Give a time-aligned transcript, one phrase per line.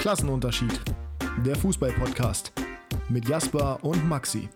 [0.00, 0.80] Klassenunterschied.
[1.44, 2.54] Der Fußball-Podcast
[3.10, 4.48] mit Jasper und Maxi.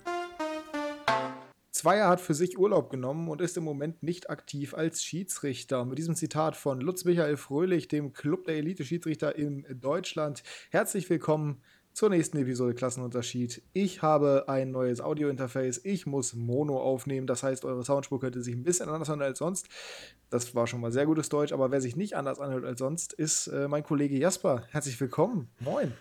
[1.71, 5.85] Zweier hat für sich Urlaub genommen und ist im Moment nicht aktiv als Schiedsrichter.
[5.85, 10.43] Mit diesem Zitat von Lutz Michael Fröhlich, dem Club der Elite-Schiedsrichter in Deutschland.
[10.71, 11.61] Herzlich willkommen
[11.95, 13.63] zur nächsten Episode Klassenunterschied.
[13.73, 15.81] Ich habe ein neues Audio-Interface.
[15.85, 17.29] Ich muss Mono aufnehmen.
[17.29, 19.69] Das heißt, eure Soundspur könnte sich ein bisschen anders anhören als sonst.
[20.29, 21.53] Das war schon mal sehr gutes Deutsch.
[21.53, 24.65] Aber wer sich nicht anders anhört als sonst, ist äh, mein Kollege Jasper.
[24.73, 25.49] Herzlich willkommen.
[25.61, 25.93] Moin.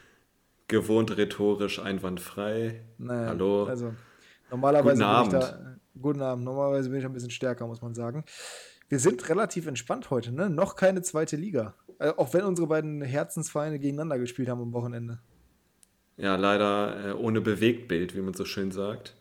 [0.67, 2.84] Gewohnt rhetorisch einwandfrei.
[2.98, 3.65] Naja, Hallo.
[3.65, 3.93] Also,
[4.49, 5.31] normalerweise Guten Abend.
[5.31, 5.75] bin ich da.
[6.01, 6.43] Guten Abend.
[6.43, 8.25] Normalerweise bin ich ein bisschen stärker, muss man sagen.
[8.89, 10.49] Wir sind relativ entspannt heute, ne?
[10.49, 11.75] Noch keine zweite Liga.
[11.99, 15.20] Äh, auch wenn unsere beiden Herzensvereine gegeneinander gespielt haben am Wochenende.
[16.17, 19.16] Ja, leider äh, ohne Bewegtbild, wie man so schön sagt.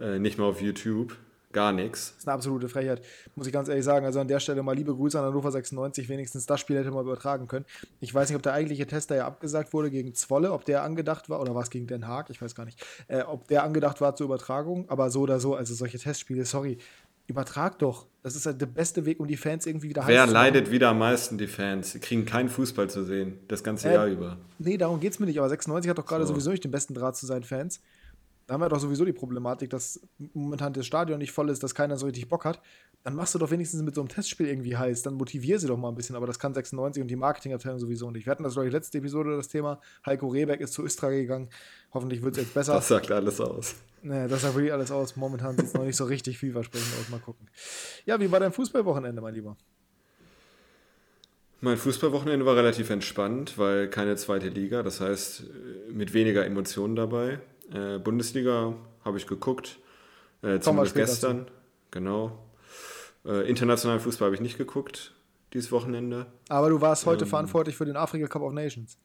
[0.00, 1.16] Äh, nicht mal auf YouTube.
[1.52, 2.10] Gar nichts.
[2.10, 3.02] Das ist eine absolute Frechheit,
[3.34, 4.06] muss ich ganz ehrlich sagen.
[4.06, 6.08] Also an der Stelle mal liebe Grüße an Hannover 96.
[6.08, 7.64] Wenigstens das Spiel hätte man übertragen können.
[7.98, 10.84] Ich weiß nicht, ob der eigentliche Test, der ja abgesagt wurde gegen Zwolle, ob der
[10.84, 12.30] angedacht war, oder war es gegen Den Haag?
[12.30, 12.80] Ich weiß gar nicht.
[13.08, 16.78] Äh, ob der angedacht war zur Übertragung, aber so oder so, also solche Testspiele, sorry,
[17.30, 18.06] übertrag doch.
[18.22, 20.70] Das ist halt der beste Weg, um die Fans irgendwie wieder Wer heiß zu leidet
[20.70, 21.38] wieder am meisten?
[21.38, 21.92] Die Fans.
[21.92, 23.38] Sie kriegen keinen Fußball zu sehen.
[23.48, 24.36] Das ganze Äh, Jahr über.
[24.58, 25.38] Nee, darum geht es mir nicht.
[25.38, 26.34] Aber 96 hat doch gerade So.
[26.34, 27.80] sowieso nicht den besten Draht zu seinen Fans.
[28.46, 30.00] Da haben wir doch sowieso die Problematik, dass
[30.34, 32.60] momentan das Stadion nicht voll ist, dass keiner so richtig Bock hat.
[33.02, 35.02] Dann machst du doch wenigstens mit so einem Testspiel irgendwie heiß.
[35.02, 36.16] Dann motivier sie doch mal ein bisschen.
[36.16, 38.26] Aber das kann 96 und die Marketingabteilung sowieso nicht.
[38.26, 39.80] Wir hatten das, glaube ich, letzte Episode das Thema.
[40.04, 41.48] Heiko Rehbeck ist zu Östra gegangen.
[41.94, 42.74] Hoffentlich wird es jetzt besser.
[42.74, 43.76] Das sagt alles aus.
[44.02, 45.16] Nee, das sah wirklich alles aus.
[45.16, 47.08] Momentan sieht es noch nicht so richtig vielversprechend aus.
[47.08, 47.48] Mal gucken.
[48.04, 49.56] Ja, wie war dein Fußballwochenende, mein Lieber?
[51.62, 54.82] Mein Fußballwochenende war relativ entspannt, weil keine zweite Liga.
[54.82, 57.40] Das heißt, äh, mit weniger Emotionen dabei.
[57.72, 59.78] Äh, Bundesliga habe ich geguckt.
[60.42, 61.46] Äh, zumindest gestern.
[61.90, 62.38] Genau.
[63.24, 65.14] Äh, internationalen Fußball habe ich nicht geguckt
[65.52, 66.26] dieses Wochenende.
[66.48, 67.30] Aber du warst heute Ähm.
[67.30, 68.96] verantwortlich für den Afrika Cup of Nations.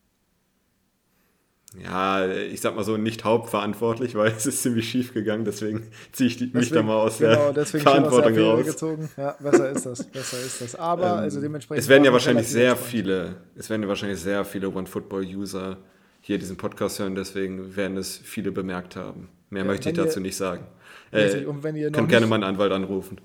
[1.84, 6.28] Ja, ich sag mal so, nicht hauptverantwortlich, weil es ist ziemlich schief gegangen, deswegen ziehe
[6.28, 8.66] ich die, mich da Deswegen- mal aus genau, der deswegen schön aus der Verantwortung raus.
[8.66, 9.10] gezogen.
[9.18, 10.04] Ja, besser ist das.
[10.06, 10.76] Besser ist das.
[10.76, 11.84] Aber Ähm, also dementsprechend.
[11.84, 12.90] Es werden ja wahrscheinlich sehr entspannt.
[12.92, 15.78] viele, es werden ja wahrscheinlich sehr viele OneFootball-User
[16.22, 19.28] hier diesen Podcast hören, deswegen werden es viele bemerkt haben.
[19.50, 20.66] Mehr Ja, möchte ich wenn ihr- dazu nicht sagen.
[21.12, 23.20] Äh, und wenn ihr könnt gerne meinen Anwalt anrufen.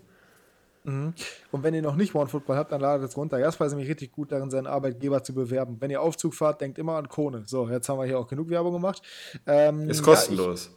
[0.85, 3.39] Und wenn ihr noch nicht One Football habt, dann ladet es runter.
[3.39, 5.77] Jasper ist nämlich richtig gut darin, seinen Arbeitgeber zu bewerben.
[5.79, 7.43] Wenn ihr Aufzug fahrt, denkt immer an Kone.
[7.47, 9.03] So, jetzt haben wir hier auch genug Werbung gemacht.
[9.47, 10.71] Ähm, Ist ja, kostenlos.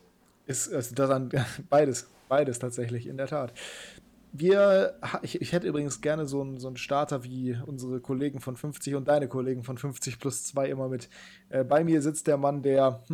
[0.46, 1.30] ich, ist, ist das an,
[1.69, 3.53] beides, beides tatsächlich, in der Tat.
[4.36, 8.56] Wir, ich, ich hätte übrigens gerne so einen, so einen Starter wie unsere Kollegen von
[8.56, 11.08] 50 und deine Kollegen von 50 plus 2 immer mit.
[11.50, 13.04] Äh, bei mir sitzt der Mann, der,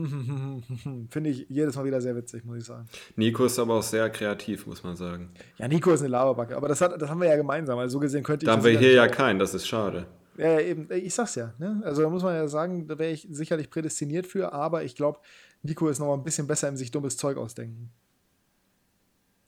[1.09, 2.87] finde ich jedes Mal wieder sehr witzig, muss ich sagen.
[3.17, 5.29] Nico ist aber auch sehr kreativ, muss man sagen.
[5.57, 7.77] Ja, Nico ist eine Laberbacke, aber das, hat, das haben wir ja gemeinsam.
[7.79, 10.05] Also so gesehen könnte ich Da haben wir hier ja keinen, das ist schade.
[10.37, 11.53] ja, eben, ich sag's ja.
[11.57, 11.81] Ne?
[11.83, 15.19] Also da muss man ja sagen, da wäre ich sicherlich prädestiniert für, aber ich glaube,
[15.63, 17.91] Nico ist noch mal ein bisschen besser im sich dummes Zeug ausdenken.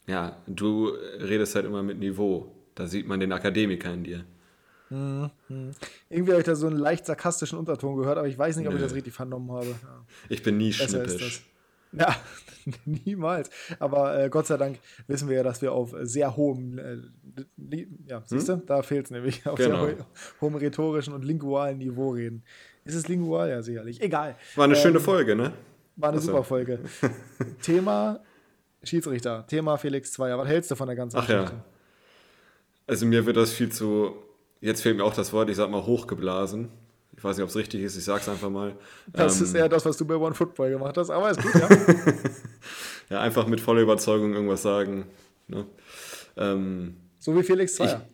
[0.07, 0.87] Ja, du
[1.19, 2.51] redest halt immer mit Niveau.
[2.75, 4.25] Da sieht man den Akademiker in dir.
[6.09, 8.73] Irgendwie habe ich da so einen leicht sarkastischen Unterton gehört, aber ich weiß nicht, ob
[8.73, 8.85] ich Nö.
[8.85, 9.67] das richtig vernommen habe.
[9.67, 10.05] Ja.
[10.27, 11.45] Ich bin nie Besser schnippisch.
[11.93, 12.15] Ja,
[12.85, 13.49] niemals.
[13.79, 16.97] Aber äh, Gott sei Dank wissen wir ja, dass wir auf sehr hohem, äh,
[18.07, 19.85] ja, siehst du, da fehlt es nämlich, auf Genau.
[19.85, 20.05] sehr ho
[20.41, 22.43] hohem rhetorischen und lingualen Niveau reden.
[22.83, 23.49] Ist es lingual?
[23.49, 24.01] Ja, sicherlich.
[24.01, 24.35] Egal.
[24.55, 25.53] War eine Ähm, schöne Folge, ne?
[25.97, 26.31] War eine Ach so.
[26.31, 26.79] super Folge.
[27.61, 28.19] Thema
[28.83, 30.37] Schiedsrichter, Thema Felix Zweier.
[30.37, 31.51] Was hältst du von der ganzen Ach ja.
[32.87, 34.15] Also mir wird das viel zu,
[34.59, 36.69] jetzt fehlt mir auch das Wort, ich sag mal hochgeblasen.
[37.15, 38.75] Ich weiß nicht, ob es richtig ist, ich sag's einfach mal.
[39.07, 41.53] Das Ähm, ist eher das, was du bei One Football gemacht hast, aber ist gut,
[41.55, 41.69] ja.
[43.09, 45.05] Ja, einfach mit voller Überzeugung irgendwas sagen.
[45.47, 45.65] Ne?
[46.37, 48.07] Ähm, so wie Felix Zweier.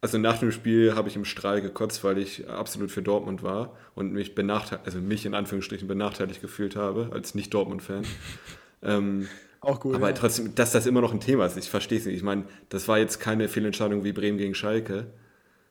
[0.00, 3.76] also nach dem Spiel habe ich im Strahl gekotzt, weil ich absolut für Dortmund war
[3.94, 8.04] und mich benachteiligt, also mich in Anführungsstrichen benachteiligt gefühlt habe, als Nicht-Dortmund-Fan.
[8.82, 9.28] ähm,
[9.60, 9.94] Auch gut.
[9.94, 10.14] aber ja.
[10.14, 12.16] trotzdem, dass das immer noch ein Thema ist, ich verstehe es nicht.
[12.16, 15.08] Ich meine, das war jetzt keine Fehlentscheidung wie Bremen gegen Schalke,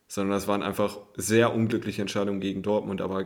[0.08, 3.26] sondern das waren einfach sehr unglückliche Entscheidungen gegen Dortmund, aber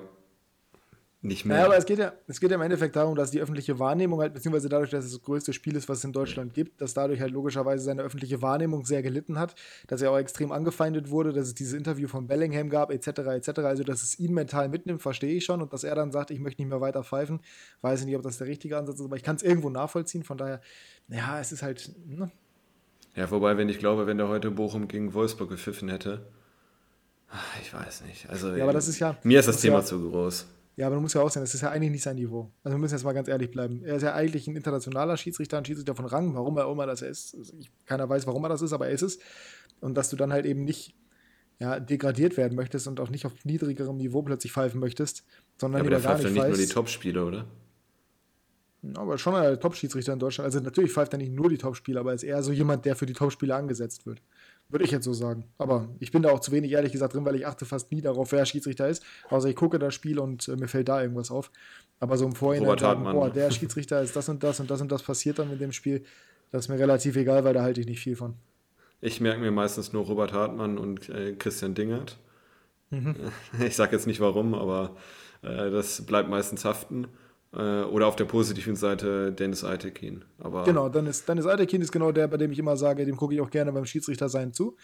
[1.24, 1.56] nicht mehr.
[1.56, 4.20] Naja, aber es geht, ja, es geht ja im Endeffekt darum, dass die öffentliche Wahrnehmung
[4.20, 6.94] halt, beziehungsweise dadurch, dass es das größte Spiel ist, was es in Deutschland gibt, dass
[6.94, 9.56] dadurch halt logischerweise seine öffentliche Wahrnehmung sehr gelitten hat,
[9.88, 13.50] dass er auch extrem angefeindet wurde, dass es dieses Interview von Bellingham gab, etc., etc.,
[13.60, 16.40] also dass es ihn mental mitnimmt, verstehe ich schon und dass er dann sagt, ich
[16.40, 17.40] möchte nicht mehr weiter pfeifen,
[17.82, 20.24] weiß ich nicht, ob das der richtige Ansatz ist, aber ich kann es irgendwo nachvollziehen,
[20.24, 20.60] von daher,
[21.08, 22.30] ja, es ist halt, ne?
[23.16, 26.26] Ja, wobei, wenn ich glaube, wenn der heute Bochum gegen Wolfsburg gepfiffen hätte,
[27.30, 28.30] ah, ich weiß nicht.
[28.30, 30.48] Also, Ja, aber das ist ja- Mir ist das das Thema ja- zu groß.
[30.76, 32.52] Ja, aber du musst ja auch sehen, das ist ja eigentlich nicht sein Niveau.
[32.64, 33.84] Also wir müssen jetzt mal ganz ehrlich bleiben.
[33.84, 37.04] Er ist ja eigentlich ein internationaler Schiedsrichter, ein Schiedsrichter von Rang, warum er immer das
[37.04, 37.36] ist.
[37.36, 39.20] Also ich, keiner weiß, warum er das ist, aber er ist es.
[39.82, 40.96] Und dass du dann halt eben nicht,
[41.60, 45.24] ja, degradiert werden möchtest und auch nicht auf niedrigerem Niveau plötzlich pfeifen möchtest,
[45.60, 46.74] sondern Ja, aber der pfeift nicht ja nicht nur die pfeifst.
[46.74, 47.46] Top-Spiele, oder?
[48.96, 50.46] Aber schon der Top-Schiedsrichter in Deutschland.
[50.46, 52.96] Also natürlich pfeift er nicht nur die Top-Spieler, aber er ist eher so jemand, der
[52.96, 54.22] für die Top-Spieler angesetzt wird.
[54.70, 55.46] Würde ich jetzt so sagen.
[55.58, 58.02] Aber ich bin da auch zu wenig ehrlich gesagt drin, weil ich achte fast nie
[58.02, 59.04] darauf, wer Schiedsrichter ist.
[59.30, 61.52] Außer ich gucke das Spiel und äh, mir fällt da irgendwas auf.
[62.00, 64.92] Aber so im Vorhinein sagen, boah, der Schiedsrichter ist das und das und das und
[64.92, 66.04] das passiert dann in dem Spiel,
[66.52, 68.36] das ist mir relativ egal, weil da halte ich nicht viel von.
[69.02, 72.18] Ich merke mir meistens nur Robert Hartmann und äh, Christian Dingert.
[72.90, 73.16] Mhm.
[73.66, 74.96] Ich sage jetzt nicht warum, aber
[75.42, 77.08] äh, das bleibt meistens haften.
[77.54, 80.26] Äh, oder auf der positiven Seite Dennis Eitekin.
[80.40, 83.36] Aber Genau, dann ist, dann ist genau der, bei dem ich immer sage, dem gucke
[83.36, 84.76] ich auch gerne beim Schiedsrichter sein zu.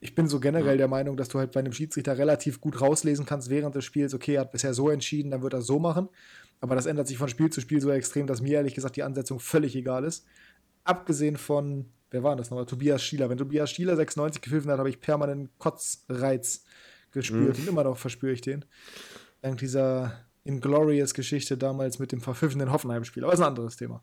[0.00, 3.24] Ich bin so generell der Meinung, dass du halt bei einem Schiedsrichter relativ gut rauslesen
[3.24, 6.08] kannst während des Spiels, okay, er hat bisher so entschieden, dann wird er so machen.
[6.60, 9.04] Aber das ändert sich von Spiel zu Spiel so extrem, dass mir ehrlich gesagt die
[9.04, 10.26] Ansetzung völlig egal ist.
[10.82, 12.66] Abgesehen von, wer war das nochmal?
[12.66, 13.30] Tobias Schieler.
[13.30, 16.64] Wenn Tobias Schieler 96 gepfiffen hat, habe ich permanent Kotzreiz
[17.12, 18.64] gespürt und immer noch verspüre ich den.
[19.40, 23.24] Dank dieser Inglorious-Geschichte damals mit dem verpfiffenen Hoffenheim-Spiel.
[23.24, 24.02] Aber ist ein anderes Thema.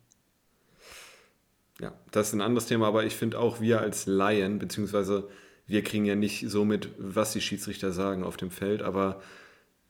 [1.79, 5.29] Ja, das ist ein anderes Thema, aber ich finde auch wir als Laien, beziehungsweise
[5.65, 9.21] wir kriegen ja nicht so mit, was die Schiedsrichter sagen auf dem Feld, aber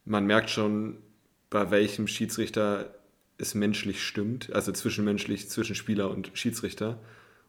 [0.06, 0.98] man merkt schon,
[1.50, 2.94] bei welchem Schiedsrichter
[3.38, 7.00] es menschlich stimmt, also zwischenmenschlich zwischen Spieler und Schiedsrichter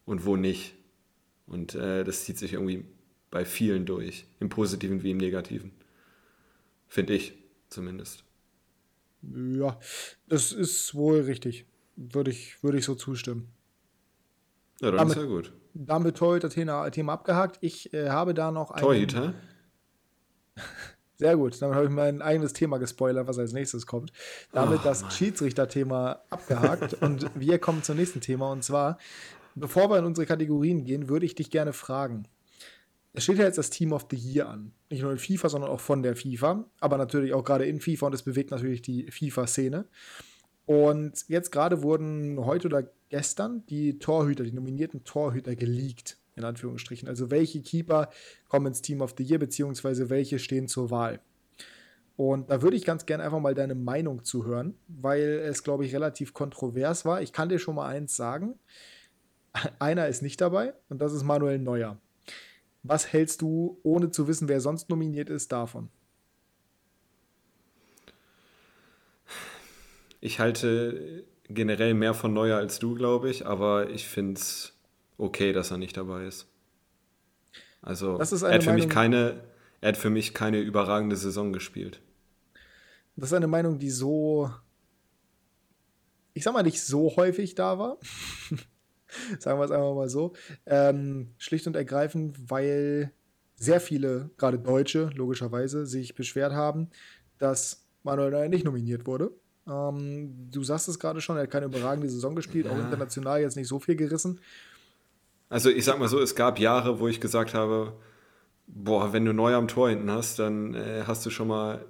[0.07, 0.75] und wo nicht.
[1.47, 2.85] Und äh, das zieht sich irgendwie
[3.31, 5.73] bei vielen durch, im Positiven wie im Negativen.
[6.89, 7.35] Finde ich
[7.69, 8.25] zumindest.
[9.23, 9.79] Ja,
[10.29, 11.67] das ist wohl richtig.
[11.97, 13.53] Würde ich, würde ich so zustimmen.
[14.81, 15.53] Ja, dann Damit- ist ja gut.
[15.73, 17.59] Damit Torhüter-Thema Thema abgehakt.
[17.61, 18.81] Ich äh, habe da noch ein.
[18.83, 19.35] Torhüter?
[21.15, 21.61] Sehr gut.
[21.61, 24.11] Damit habe ich mein eigenes Thema gespoilert, was als nächstes kommt.
[24.53, 25.17] Damit Ach, das.
[25.17, 26.95] Schiedsrichter-Thema abgehakt.
[27.03, 28.51] und wir kommen zum nächsten Thema.
[28.51, 28.99] Und zwar,
[29.55, 32.27] bevor wir in unsere Kategorien gehen, würde ich dich gerne fragen.
[33.13, 34.73] Es steht ja jetzt das Team of the Year an.
[34.89, 36.65] Nicht nur in FIFA, sondern auch von der FIFA.
[36.79, 39.87] Aber natürlich auch gerade in FIFA und es bewegt natürlich die FIFA-Szene.
[40.67, 47.09] Und jetzt gerade wurden heute oder gestern die Torhüter, die nominierten Torhüter geleakt, in Anführungsstrichen.
[47.09, 48.11] Also welche Keeper
[48.49, 51.21] kommen ins Team of the Year, beziehungsweise welche stehen zur Wahl.
[52.17, 55.85] Und da würde ich ganz gerne einfach mal deine Meinung zu hören, weil es, glaube
[55.87, 57.23] ich, relativ kontrovers war.
[57.23, 58.59] Ich kann dir schon mal eins sagen.
[59.81, 61.99] Einer ist nicht dabei und das ist Manuel Neuer.
[62.83, 65.91] Was hältst du, ohne zu wissen, wer sonst nominiert ist, davon?
[70.21, 74.73] Ich halte generell mehr von Neuer als du, glaube ich, aber ich finde es
[75.19, 76.47] okay, dass er nicht dabei ist.
[77.83, 79.43] Also, Das ist er hat für mich keine,
[79.81, 82.01] er hat für mich keine überragende Saison gespielt.
[83.17, 84.51] Das ist eine Meinung, die so,
[86.35, 87.99] ich sag mal, nicht so häufig da war.
[89.39, 90.33] Sagen wir es einfach mal so.
[90.67, 93.13] Ähm, schlicht und ergreifend, weil
[93.57, 96.89] sehr viele, gerade Deutsche, logischerweise, sich beschwert haben,
[97.39, 99.33] dass Manuel Neuer nicht nominiert wurde.
[99.69, 102.85] Ähm, du sagst es gerade schon, er hat keine überragende Saison gespielt, auch Ja.
[102.85, 104.41] international jetzt nicht so viel gerissen.
[105.49, 107.95] Also, ich sag mal so, es gab Jahre, wo ich gesagt habe,
[108.67, 111.85] boah, wenn du Neuer am Tor hinten hast, dann äh, hast du schon mal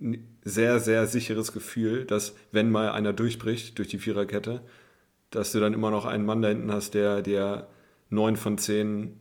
[0.00, 4.62] ein sehr, sehr sicheres Gefühl, dass wenn mal einer durchbricht durch die Viererkette,
[5.34, 7.66] dass du dann immer noch einen Mann da hinten hast, der der
[8.10, 9.18] neun von zehn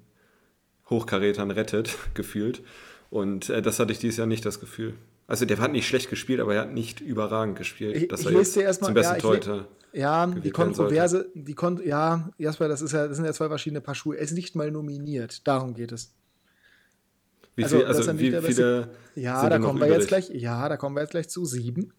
[0.90, 2.62] Hochkarätern rettet, gefühlt.
[3.10, 4.94] Und äh, das hatte ich dieses Jahr nicht das Gefühl.
[5.28, 8.26] Also der hat nicht schlecht gespielt, aber er hat nicht überragend gespielt, Ich- dass ich
[8.28, 9.68] er lese jetzt dir erst mal- zum besten ja, ich Torhüter.
[9.94, 13.80] Ja, die Kontroverse, die Kon ja, Jasper, das, ist ja, das sind ja zwei verschiedene
[13.80, 14.16] Paar Schuhe.
[14.18, 16.14] Er ist nicht mal nominiert, darum geht es.
[17.56, 20.30] Wie, Also, viel, er also wie viele Ja, sind da kommen wir jetzt gleich.
[20.32, 21.94] Ja, da kommen wir jetzt gleich zu sieben.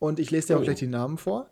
[0.00, 0.64] Und ich lese dir auch Oh.
[0.64, 1.48] gleich die Namen vor.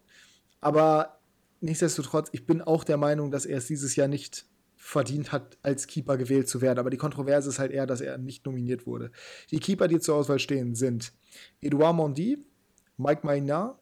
[0.60, 1.18] Aber
[1.60, 4.46] nichtsdestotrotz, ich bin auch der Meinung, dass er es dieses Jahr nicht
[4.76, 6.78] verdient hat, als Keeper gewählt zu werden.
[6.78, 9.10] Aber die Kontroverse ist halt eher, dass er nicht nominiert wurde.
[9.50, 11.12] Die Keeper, die zur Auswahl stehen, sind
[11.60, 12.44] Edouard Mondi,
[12.96, 13.78] Mike Maynard,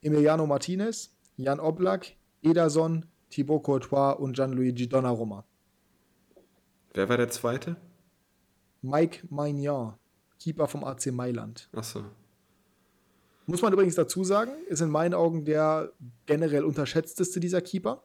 [0.00, 5.44] Emiliano Martinez, Jan Oblak, Ederson, Thibaut Courtois und Gianluigi Donnarumma.
[6.94, 7.76] Wer war der Zweite?
[8.80, 9.98] Mike Maynard,
[10.38, 11.68] Keeper vom AC Mailand.
[11.72, 12.04] Achso.
[13.48, 15.92] Muss man übrigens dazu sagen, ist in meinen Augen der
[16.26, 18.02] generell unterschätzteste dieser Keeper.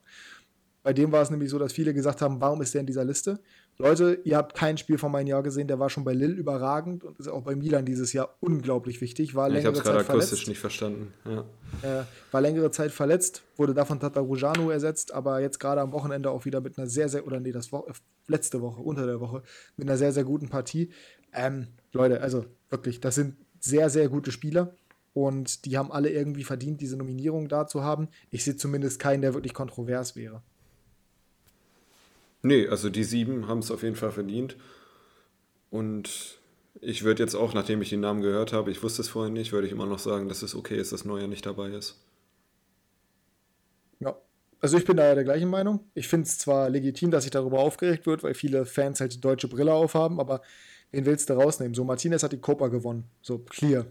[0.84, 3.04] Bei dem war es nämlich so, dass viele gesagt haben, warum ist der in dieser
[3.04, 3.42] Liste?
[3.78, 7.04] Leute, ihr habt kein Spiel von meinem Jahr gesehen, der war schon bei Lille überragend
[7.04, 9.36] und ist auch bei Milan dieses Jahr unglaublich wichtig.
[9.36, 11.14] War Ich habe längere es gerade Zeit akustisch nicht verstanden.
[11.26, 11.42] Ja.
[11.82, 16.46] Äh, war längere Zeit verletzt, wurde davon Tatarujanu ersetzt, aber jetzt gerade am Wochenende auch
[16.46, 17.94] wieder mit einer sehr, sehr, oder nee, das Wo äh,
[18.28, 19.44] letzte Woche, unter der Woche,
[19.76, 20.90] mit einer sehr, sehr guten Partie.
[21.34, 24.74] Ähm, Leute, also wirklich, das sind sehr, sehr gute Spieler
[25.14, 28.10] und die haben alle irgendwie verdient, diese Nominierung da zu haben.
[28.32, 30.42] Ich sehe zumindest keinen, der wirklich kontrovers wäre.
[32.42, 34.58] Nee, also die sieben haben es auf jeden Fall verdient.
[35.70, 36.40] Und
[36.82, 39.54] ich würde jetzt auch, nachdem ich den Namen gehört habe, ich wusste es vorher nicht,
[39.54, 42.00] würde ich immer noch sagen, dass es okay ist, dass Neuer nicht dabei ist.
[44.00, 44.16] Ja,
[44.60, 45.82] also ich bin da der gleichen Meinung.
[45.94, 49.22] Ich finde es zwar legitim, dass sich darüber aufgeregt wird, weil viele Fans halt die
[49.22, 50.42] deutsche Brille aufhaben, aber
[50.92, 51.76] wen willst du rausnehmen?
[51.76, 53.06] So, Martinez hat die Copa gewonnen.
[53.22, 53.86] So, clear.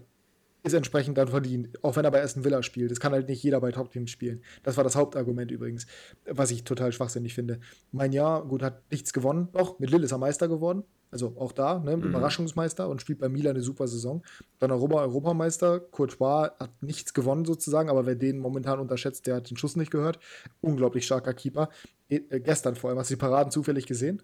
[0.63, 2.89] Ist entsprechend dann verdient, auch wenn er bei Aston Villa spielt.
[2.89, 4.41] Das kann halt nicht jeder bei Top-Teams spielen.
[4.63, 5.87] Das war das Hauptargument übrigens,
[6.25, 7.59] was ich total schwachsinnig finde.
[7.91, 9.49] Mein Jahr, gut, hat nichts gewonnen.
[9.51, 10.83] Doch, mit Lille ist er Meister geworden.
[11.11, 12.03] Also auch da, ne, mhm.
[12.05, 14.23] Überraschungsmeister und spielt bei Milan eine super Saison.
[14.57, 15.79] Dann Europa Europameister.
[15.79, 19.91] Courtois hat nichts gewonnen sozusagen, aber wer den momentan unterschätzt, der hat den Schuss nicht
[19.91, 20.17] gehört.
[20.61, 21.69] Unglaublich starker Keeper.
[22.09, 24.23] E äh, gestern vor allem, hast du die Paraden zufällig gesehen?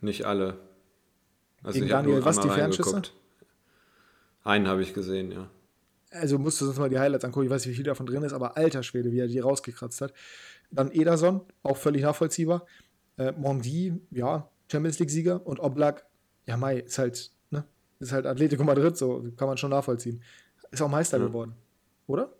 [0.00, 0.58] Nicht alle.
[1.62, 3.02] Also Gegen Daniel, was die Fernschüsse?
[4.48, 5.50] Einen habe ich gesehen, ja.
[6.10, 7.44] Also musst du uns mal die Highlights angucken.
[7.44, 10.00] Ich weiß nicht, wie viel davon drin ist, aber alter Schwede, wie er die rausgekratzt
[10.00, 10.14] hat.
[10.70, 12.66] Dann Ederson, auch völlig nachvollziehbar.
[13.18, 16.06] Äh, Mondi, ja, Champions League-Sieger und Oblak,
[16.46, 17.62] ja, Mai, ist halt, ne,
[18.00, 20.22] ist halt Atletico Madrid, so kann man schon nachvollziehen.
[20.70, 21.26] Ist auch Meister ja.
[21.26, 21.54] geworden,
[22.06, 22.32] oder?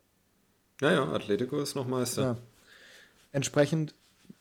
[0.81, 2.23] Ja, ja, Atletico ist noch Meister.
[2.23, 2.37] Ja.
[3.33, 3.95] Entsprechend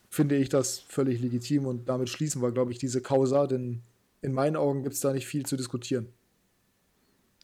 [0.08, 3.82] finde ich das völlig legitim und damit schließen wir, glaube ich, diese Causa, denn
[4.22, 6.08] in meinen Augen gibt es da nicht viel zu diskutieren.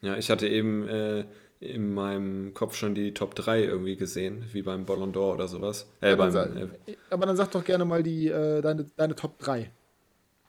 [0.05, 1.25] Ja, ich hatte eben äh,
[1.61, 5.89] in meinem Kopf schon die Top 3 irgendwie gesehen, wie beim Ballon d'Or oder sowas.
[6.03, 9.39] Äh, ja, beim, äh, aber dann sag doch gerne mal die, äh, deine, deine Top
[9.39, 9.71] 3.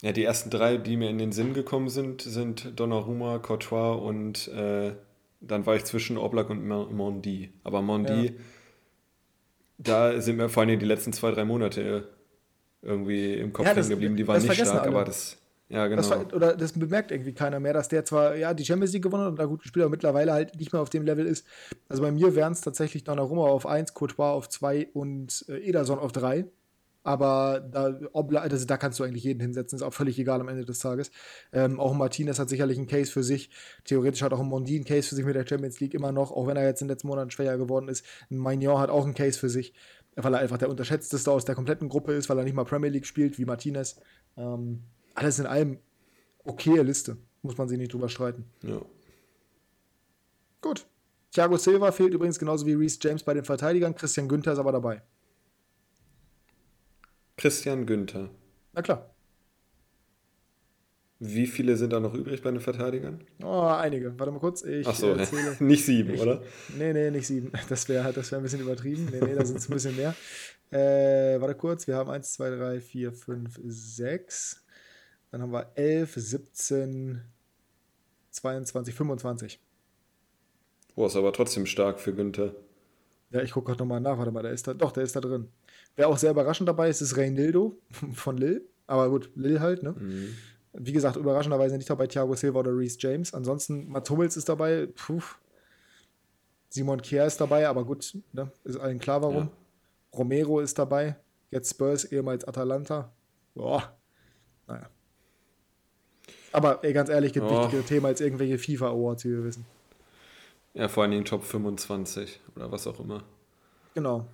[0.01, 4.49] Ja, die ersten drei, die mir in den Sinn gekommen sind, sind Donnarumma, Courtois und
[4.49, 4.91] äh,
[5.39, 7.53] dann war ich zwischen Oblak und Mondi.
[7.63, 8.31] Aber Mondi, ja.
[9.77, 12.09] da sind mir vor allem die letzten zwei, drei Monate
[12.81, 14.17] irgendwie im Kopf ja, hängen geblieben.
[14.17, 14.89] Die waren nicht stark, alle.
[14.89, 15.37] aber das.
[15.67, 16.01] Ja, genau.
[16.01, 19.03] Das war, oder das bemerkt irgendwie keiner mehr, dass der zwar ja die Champions League
[19.03, 21.45] gewonnen hat und da gut gespielt, aber mittlerweile halt nicht mehr auf dem Level ist.
[21.89, 25.97] Also bei mir wären es tatsächlich Donnarumma auf 1, Courtois auf 2 und äh, Ederson
[25.97, 26.45] auf 3.
[27.05, 27.99] Aber da,
[28.39, 31.11] also da kannst du eigentlich jeden hinsetzen, ist auch völlig egal am Ende des Tages.
[31.53, 33.51] Ähm, auch Martinez hat sicherlich einen Case für sich.
[33.83, 36.31] Theoretisch hat auch ein Mondi einen Case für sich mit der Champions League immer noch,
[36.31, 38.03] auch wenn er jetzt in den letzten Monaten schwächer geworden ist.
[38.31, 39.73] Ein Magnon hat auch einen Case für sich,
[40.15, 42.89] weil er einfach der unterschätzteste aus der kompletten Gruppe ist, weil er nicht mal Premier
[42.89, 43.99] League spielt wie Martinez.
[44.35, 44.81] Ähm,
[45.15, 45.79] alles in allem
[46.43, 48.45] okaye Liste, muss man sich nicht drüber streiten.
[48.61, 48.81] Ja.
[50.61, 50.85] Gut.
[51.31, 53.95] Thiago Silva fehlt übrigens genauso wie Reese James bei den Verteidigern.
[53.95, 55.01] Christian Günther ist aber dabei.
[57.37, 58.29] Christian Günther.
[58.73, 59.15] Na klar.
[61.19, 63.23] Wie viele sind da noch übrig bei den Verteidigern?
[63.41, 64.17] Oh, einige.
[64.19, 64.63] Warte mal kurz.
[64.63, 65.25] Ich Ach so, äh,
[65.59, 66.41] nicht sieben, ich, oder?
[66.77, 67.51] Nee, nee, nicht sieben.
[67.69, 69.07] Das wäre das wär ein bisschen übertrieben.
[69.11, 70.13] Nee, nee, da sind es ein bisschen mehr.
[70.71, 71.87] Äh, warte kurz.
[71.87, 74.64] Wir haben 1, 2, 3, 4, 5, 6.
[75.31, 77.21] Dann haben wir 11, 17,
[78.31, 79.59] 22, 25.
[80.95, 82.53] Boah, ist aber trotzdem stark für Günther.
[83.31, 84.17] Ja, ich gucke gerade nochmal nach.
[84.17, 84.73] Warte mal, der ist da.
[84.73, 85.49] Doch, der ist da drin.
[85.95, 87.77] Wer auch sehr überraschend dabei ist, ist Reynildo
[88.13, 88.61] von Lille.
[88.87, 89.91] Aber gut, Lille halt, ne?
[89.91, 90.35] Mhm.
[90.73, 93.33] Wie gesagt, überraschenderweise nicht dabei Thiago Silva oder Reese James.
[93.33, 94.87] Ansonsten, Mats Hummels ist dabei.
[94.87, 95.21] Puh.
[96.69, 98.51] Simon Kier ist dabei, aber gut, ne?
[98.65, 99.45] ist allen klar warum.
[99.45, 99.51] Ja.
[100.17, 101.15] Romero ist dabei.
[101.49, 103.13] Jetzt Spurs, ehemals Atalanta.
[103.53, 103.97] Boah.
[104.67, 104.89] Naja.
[106.55, 107.63] Aber ey, ganz ehrlich, gibt oh.
[107.63, 109.65] wichtigere Themen als irgendwelche FIFA-Awards, wie wir wissen.
[110.73, 113.23] Ja, vor allem den Top 25 oder was auch immer.
[113.93, 114.25] Genau.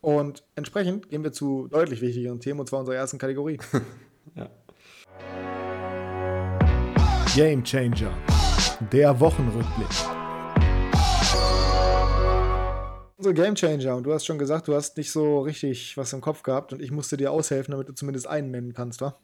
[0.00, 3.58] Und entsprechend gehen wir zu deutlich wichtigeren Themen, und zwar unserer ersten Kategorie.
[4.34, 4.48] ja.
[7.34, 8.16] Game Changer,
[8.90, 9.88] der Wochenrückblick.
[13.18, 16.22] Unsere Game Changer, und du hast schon gesagt, du hast nicht so richtig was im
[16.22, 19.14] Kopf gehabt und ich musste dir aushelfen, damit du zumindest einen nennen kannst, wa?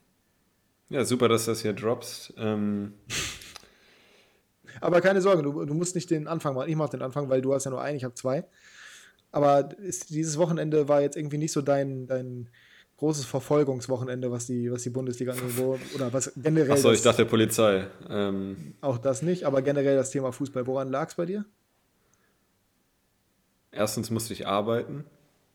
[0.89, 2.33] Ja, super, dass das hier droppst.
[2.37, 2.93] Ähm
[4.81, 6.69] Aber keine Sorge, du, du, musst nicht den Anfang machen.
[6.69, 8.43] Ich mach den Anfang, weil du hast ja nur einen, ich habe zwei.
[9.31, 12.49] Aber ist, dieses Wochenende war jetzt irgendwie nicht so dein, dein
[12.97, 15.57] großes Verfolgungswochenende, was die, was die Bundesliga angeht,
[15.95, 16.71] oder was generell.
[16.71, 17.87] Achso, ich dachte Polizei.
[18.09, 20.67] Ähm, auch das nicht, aber generell das Thema Fußball.
[20.67, 21.45] Woran lag es bei dir?
[23.71, 25.05] Erstens musste ich arbeiten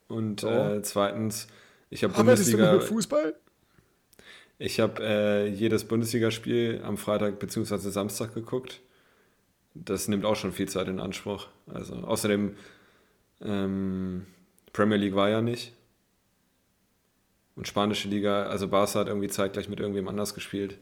[0.08, 0.49] und oh.
[0.49, 1.47] äh, zweitens,
[1.88, 2.73] ich habe Bundesliga.
[2.73, 3.35] Du mit Fußball?
[4.59, 7.77] Ich habe äh, jedes Bundesligaspiel am Freitag bzw.
[7.91, 8.81] Samstag geguckt.
[9.75, 11.47] Das nimmt auch schon viel Zeit in Anspruch.
[11.73, 12.57] Also außerdem
[13.41, 14.27] ähm,
[14.73, 15.73] Premier League war ja nicht.
[17.55, 20.79] Und spanische Liga, also Barca hat irgendwie zeitgleich mit irgendwem anders gespielt,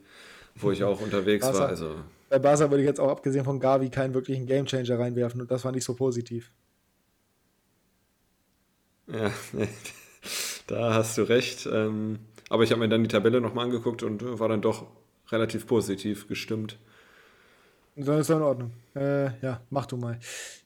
[0.55, 1.69] wo ich auch unterwegs Barca, war.
[1.69, 1.97] Also.
[2.29, 5.65] Bei Barca würde ich jetzt auch abgesehen von Gavi keinen wirklichen Gamechanger reinwerfen und das
[5.65, 6.51] war nicht so positiv.
[9.07, 9.31] Ja,
[10.67, 11.67] da hast du recht.
[11.71, 14.87] Ähm, aber ich habe mir dann die Tabelle nochmal angeguckt und war dann doch
[15.31, 16.79] relativ positiv gestimmt.
[17.97, 18.73] Dann ist in Ordnung.
[18.95, 20.19] Äh, ja, mach du mal.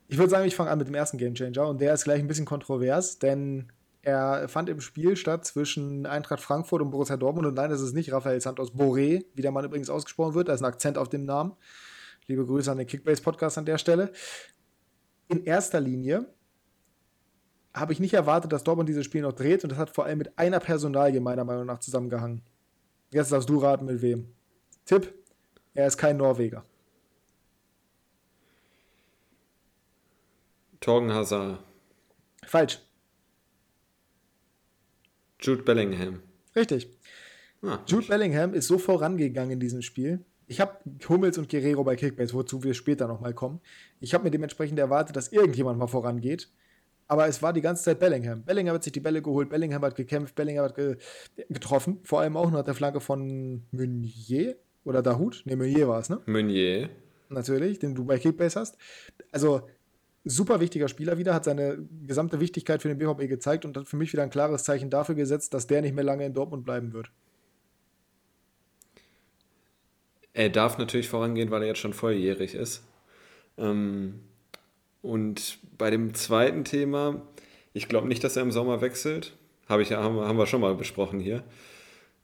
[0.08, 2.26] Ich würde sagen, ich fange an mit dem ersten Gamechanger und der ist gleich ein
[2.26, 3.70] bisschen kontrovers, denn
[4.02, 7.46] Er fand im Spiel statt zwischen Eintracht Frankfurt und Borussia Dortmund.
[7.46, 10.48] Und nein, das ist nicht Raphael Santos Boré, wie der Mann übrigens ausgesprochen wird.
[10.48, 11.52] Da ist ein Akzent auf dem Namen.
[12.26, 14.10] Liebe Grüße an den Kickbase-Podcast an der Stelle.
[15.28, 16.26] In erster Linie
[17.74, 19.62] habe ich nicht erwartet, dass Dortmund dieses Spiel noch dreht.
[19.64, 22.42] Und das hat vor allem mit einer Personalie meiner Meinung nach zusammengehangen.
[23.12, 24.32] Jetzt darfst du raten, mit wem.
[24.84, 25.12] Tipp:
[25.74, 26.64] Er ist kein Norweger.
[30.80, 31.62] Torgen Hazard.
[32.46, 32.80] Falsch.
[35.40, 36.22] Jude Bellingham.
[36.56, 36.88] Richtig.
[37.62, 40.24] Ah, Jude Bellingham ist so vorangegangen in diesem Spiel.
[40.46, 43.60] Ich habe Hummels und Guerrero bei Kickbase, wozu wir später nochmal kommen.
[44.00, 46.48] Ich habe mir dementsprechend erwartet, dass irgendjemand mal vorangeht.
[47.10, 48.44] Aber es war die ganze Zeit Bellingham.
[48.44, 50.96] Bellingham hat sich die Bälle geholt, Bellingham hat gekämpft, Bellingham hat ge
[51.48, 51.98] getroffen.
[52.04, 55.42] Vor allem auch nach der Flanke von Meunier oder Dahut.
[55.44, 56.20] Ne, Meunier war es, ne?
[56.26, 56.88] Meunier.
[57.28, 58.78] Natürlich, den du bei Kickbase hast.
[59.32, 59.62] Also
[60.24, 63.96] super wichtiger Spieler wieder, hat seine gesamte Wichtigkeit für den BVB gezeigt und hat für
[63.96, 66.92] mich wieder ein klares Zeichen dafür gesetzt, dass der nicht mehr lange in Dortmund bleiben
[66.92, 67.10] wird.
[70.32, 72.84] Er darf natürlich vorangehen, weil er jetzt schon volljährig ist.
[73.58, 74.20] Ähm,
[75.02, 77.22] und bei dem zweiten Thema,
[77.72, 79.36] ich glaube nicht, dass er im Sommer wechselt.
[79.68, 81.44] Habe ich, haben, haben wir schon mal besprochen hier.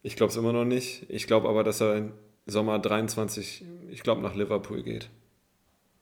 [0.03, 1.07] Ich glaube es immer noch nicht.
[1.09, 2.13] Ich glaube aber, dass er im
[2.47, 5.09] Sommer 23, ich glaube, nach Liverpool geht.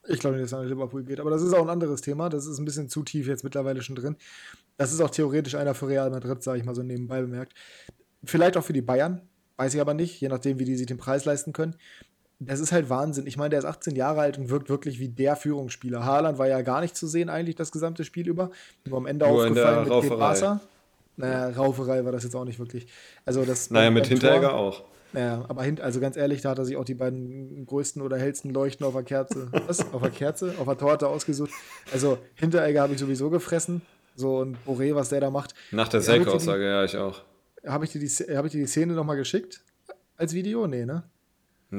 [0.07, 2.28] Ich glaube nicht, dass er nach Liverpool geht, aber das ist auch ein anderes Thema.
[2.28, 4.16] Das ist ein bisschen zu tief jetzt mittlerweile schon drin.
[4.76, 7.54] Das ist auch theoretisch einer für Real Madrid, sage ich mal so nebenbei bemerkt.
[8.25, 9.23] Vielleicht auch für die Bayern,
[9.57, 11.76] weiß ich aber nicht, je nachdem, wie die sich den Preis leisten können.
[12.41, 13.26] Das ist halt Wahnsinn.
[13.26, 16.05] Ich meine, der ist 18 Jahre alt und wirkt wirklich wie der Führungsspieler.
[16.05, 18.50] Haaland war ja gar nicht zu sehen, eigentlich das gesamte Spiel über.
[18.85, 20.61] Nur am Ende Nur aufgefallen mit Barca.
[21.17, 22.87] Naja, Rauferei war das jetzt auch nicht wirklich.
[23.25, 24.83] Also das naja, mit Hinteregger auch.
[25.12, 28.19] Ja, aber hint, also ganz ehrlich, da hat er sich auch die beiden größten oder
[28.19, 29.93] hellsten Leuchten auf der Kerze, was?
[29.93, 31.50] auf der Kerze, auf der Torte ausgesucht.
[31.93, 33.83] Also Hinteregger habe ich sowieso gefressen.
[34.17, 35.55] So und Boré, was der da macht.
[35.71, 37.23] Nach der Selke-Aussage, ja, ich auch.
[37.64, 39.62] Habe ich, dir die, hab ich dir die Szene nochmal geschickt?
[40.17, 40.67] Als Video?
[40.67, 41.05] Nee, ne?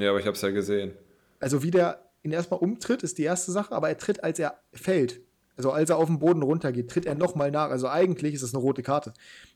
[0.01, 0.93] Ja, aber ich habe es ja gesehen.
[1.39, 4.59] Also wie der ihn erstmal umtritt, ist die erste Sache, aber er tritt, als er
[4.73, 5.21] fällt.
[5.57, 7.69] Also als er auf den Boden runtergeht, tritt er nochmal nach.
[7.69, 9.13] Also eigentlich ist das eine rote Karte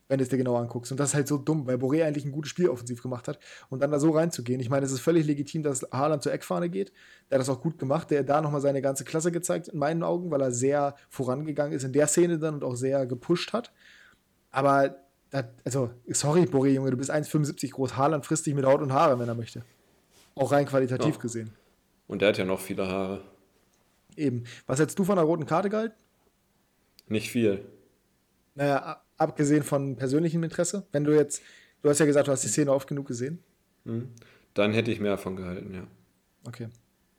[0.10, 0.92] wenn du es dir genau anguckst.
[0.92, 3.40] Und das ist halt so dumm, weil Boré eigentlich ein gutes Spiel offensiv gemacht hat
[3.70, 4.60] und dann da so reinzugehen.
[4.60, 6.92] Ich meine, es ist völlig legitim, dass Haaland zur Eckfahne geht.
[7.30, 8.10] Der hat das auch gut gemacht.
[8.10, 11.74] Der hat da nochmal seine ganze Klasse gezeigt, in meinen Augen, weil er sehr vorangegangen
[11.74, 13.72] ist in der Szene dann und auch sehr gepusht hat.
[14.50, 14.96] Aber,
[15.30, 17.96] das, also, sorry, Boré, Junge, du bist 1,75 groß.
[17.96, 19.64] Haaland frisst dich mit Haut und Haare, wenn er möchte.
[20.36, 21.22] Auch rein qualitativ ja.
[21.22, 21.52] gesehen.
[22.08, 23.22] Und der hat ja noch viele Haare.
[24.16, 24.44] Eben.
[24.68, 25.96] Was hättest du von einer roten Karte gehalten?
[27.08, 27.66] Nicht viel.
[28.56, 30.86] Naja, abgesehen von persönlichem Interesse?
[30.92, 31.42] Wenn du jetzt,
[31.82, 33.40] du hast ja gesagt, du hast die Szene oft genug gesehen.
[33.84, 34.10] Mhm.
[34.54, 35.88] Dann hätte ich mehr davon gehalten, ja.
[36.46, 36.68] Okay.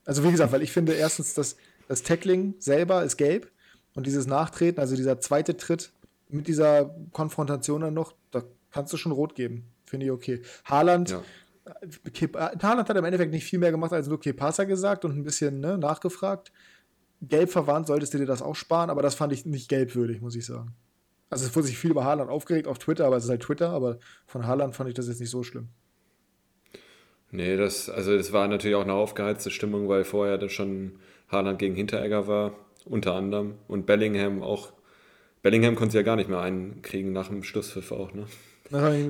[0.05, 1.57] Also wie gesagt, weil ich finde erstens, dass
[1.88, 3.51] das Tackling selber ist gelb
[3.94, 5.92] und dieses Nachtreten, also dieser zweite Tritt
[6.29, 9.66] mit dieser Konfrontation dann noch, da kannst du schon rot geben.
[9.85, 10.42] Finde ich okay.
[10.64, 11.23] Haaland, ja.
[11.70, 12.28] Äh,
[12.62, 15.61] Haaland hat im Endeffekt nicht viel mehr gemacht als nur Kepasa gesagt und ein bisschen
[15.61, 16.52] ne, nachgefragt.
[17.22, 20.35] Gelb verwandt solltest du dir das auch sparen, aber das fand ich nicht gelbwürdig, muss
[20.35, 20.74] ich sagen.
[21.28, 23.70] Also es wurde sich viel über Haaland aufgeregt auf Twitter, aber es ist halt Twitter,
[23.70, 25.68] aber von Haaland fand ich das jetzt nicht so schlimm.
[27.30, 31.59] Nee, das, also es war natürlich auch eine aufgeheizte Stimmung, weil vorher das schon Haaland
[31.59, 32.52] gegen Hinteregger war,
[32.85, 33.54] unter anderem.
[33.68, 34.72] Und Bellingham auch.
[35.42, 38.26] Bellingham konnte ja gar nicht mehr einkriegen nach dem Schlusspfiff auch, ne?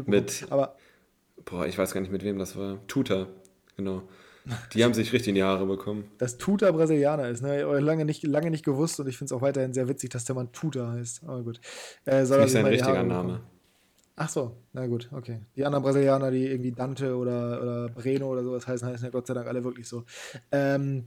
[0.06, 0.76] mit, aber
[1.44, 2.78] boah, ich weiß gar nicht, mit wem das war.
[2.86, 3.28] Tuta,
[3.76, 4.02] genau.
[4.72, 6.10] Die haben sich richtig in die Haare bekommen.
[6.18, 7.62] Dass Tuta Brasilianer ist, ne?
[7.80, 10.34] Lange nicht, lange nicht gewusst und ich finde es auch weiterhin sehr witzig, dass der
[10.34, 11.22] Mann Tuta heißt.
[11.24, 11.60] Aber gut.
[12.04, 13.40] Äh, soll nicht sein richtiger Name.
[14.16, 15.40] Ach so, na gut, okay.
[15.56, 19.26] Die anderen Brasilianer, die irgendwie Dante oder, oder Breno oder sowas heißen, heißen ja Gott
[19.26, 20.04] sei Dank alle wirklich so.
[20.52, 21.04] Ähm,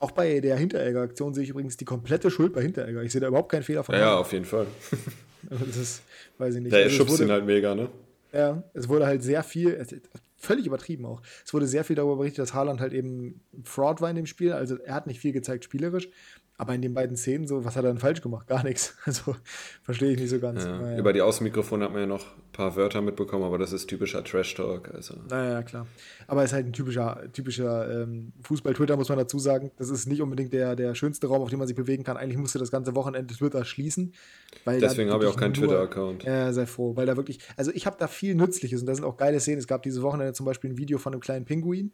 [0.00, 3.02] auch bei der Hinteregger-Aktion sehe ich übrigens die komplette Schuld bei Hinteregger.
[3.02, 3.94] Ich sehe da überhaupt keinen Fehler von.
[3.94, 4.66] Ja, ja auf jeden Fall.
[5.42, 6.02] das ist,
[6.38, 6.72] weiß ich nicht.
[6.74, 7.88] Der also schubst ihn halt mega, ne?
[8.36, 9.82] Ja, es wurde halt sehr viel,
[10.36, 11.22] völlig übertrieben auch.
[11.44, 14.52] Es wurde sehr viel darüber berichtet, dass Haaland halt eben Fraud war in dem Spiel.
[14.52, 16.10] Also er hat nicht viel gezeigt spielerisch,
[16.58, 18.46] aber in den beiden Szenen, so, was hat er dann falsch gemacht?
[18.46, 18.94] Gar nichts.
[19.06, 19.36] Also
[19.82, 20.64] verstehe ich nicht so ganz.
[20.64, 20.98] Ja, naja.
[20.98, 24.24] Über die Außenmikrofone hat man ja noch ein paar Wörter mitbekommen, aber das ist typischer
[24.24, 24.92] Trash-Talk.
[24.92, 25.14] Also.
[25.28, 25.86] Naja, klar.
[26.26, 29.70] Aber es ist halt ein typischer, typischer ähm, Fußball-Twitter, muss man dazu sagen.
[29.76, 32.16] Das ist nicht unbedingt der, der schönste Raum, auf dem man sich bewegen kann.
[32.16, 34.12] Eigentlich musste das ganze Wochenende Twitter schließen.
[34.66, 36.24] Deswegen habe ich auch keinen Twitter-Account.
[36.24, 39.04] Ja, sei froh, weil da wirklich, also ich habe da viel Nützliches und da sind
[39.04, 39.58] auch geile Szenen.
[39.58, 41.92] Es gab dieses Wochenende zum Beispiel ein Video von einem kleinen Pinguin,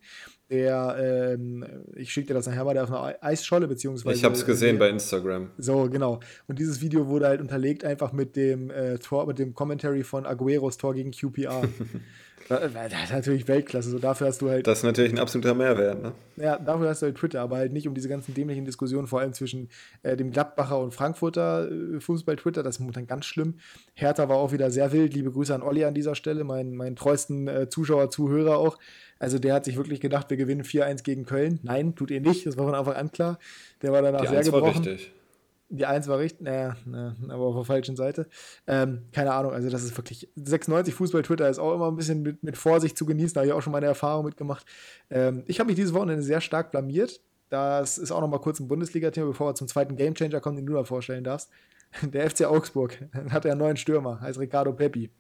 [0.51, 1.65] der, ähm,
[1.97, 4.17] ich schicke dir das nachher mal, der auf einer Eisscholle, beziehungsweise.
[4.17, 5.51] Ich habe es gesehen bei Instagram.
[5.59, 6.21] So, genau.
[6.47, 10.27] Und dieses Video wurde halt unterlegt einfach mit dem äh, Tor, mit dem Commentary von
[10.27, 11.63] Agueros Tor gegen QPR.
[12.49, 13.91] Das ist natürlich Weltklasse.
[13.91, 14.67] So dafür hast du halt.
[14.67, 16.13] Das ist natürlich ein absoluter Mehrwert, ne?
[16.37, 19.21] Ja, dafür hast du halt Twitter, aber halt nicht um diese ganzen dämlichen Diskussionen, vor
[19.21, 19.69] allem zwischen
[20.03, 22.63] äh, dem Gladbacher und Frankfurter äh, Fußball-Twitter.
[22.63, 23.59] Das ist momentan ganz schlimm.
[23.95, 25.15] Hertha war auch wieder sehr wild.
[25.15, 28.79] Liebe Grüße an Olli an dieser Stelle, meinen mein treuesten äh, Zuschauer, Zuhörer auch.
[29.19, 31.61] Also der hat sich wirklich gedacht, wir gewinnen 4-1 gegen Köln.
[31.63, 32.45] Nein, tut ihr nicht.
[32.45, 33.39] Das war von Anfang an klar.
[33.81, 34.85] Der war danach Die sehr gebrochen.
[34.85, 35.13] War richtig.
[35.75, 38.27] Die 1 war richtig, naja, naja, aber auf der falschen Seite.
[38.67, 40.29] Ähm, keine Ahnung, also das ist wirklich.
[40.37, 43.53] 96 Fußball-Twitter ist auch immer ein bisschen mit, mit Vorsicht zu genießen, da habe ich
[43.55, 44.67] auch schon meine Erfahrung mitgemacht.
[45.09, 47.23] Ähm, ich habe mich dieses Wochenende sehr stark blamiert.
[47.49, 50.67] Das ist auch noch mal kurz ein Bundesliga-Thema, bevor wir zum zweiten Gamechanger kommen, den
[50.67, 51.51] du da vorstellen darfst.
[52.03, 52.99] Der FC Augsburg
[53.31, 55.11] hat ja einen neuen Stürmer, heißt Ricardo Peppi.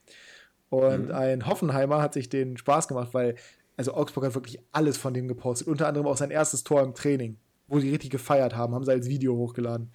[0.68, 1.14] Und mhm.
[1.14, 3.36] ein Hoffenheimer hat sich den Spaß gemacht, weil,
[3.78, 6.94] also Augsburg hat wirklich alles von dem gepostet, unter anderem auch sein erstes Tor im
[6.94, 7.38] Training,
[7.68, 9.90] wo sie richtig gefeiert haben, haben sie als Video hochgeladen.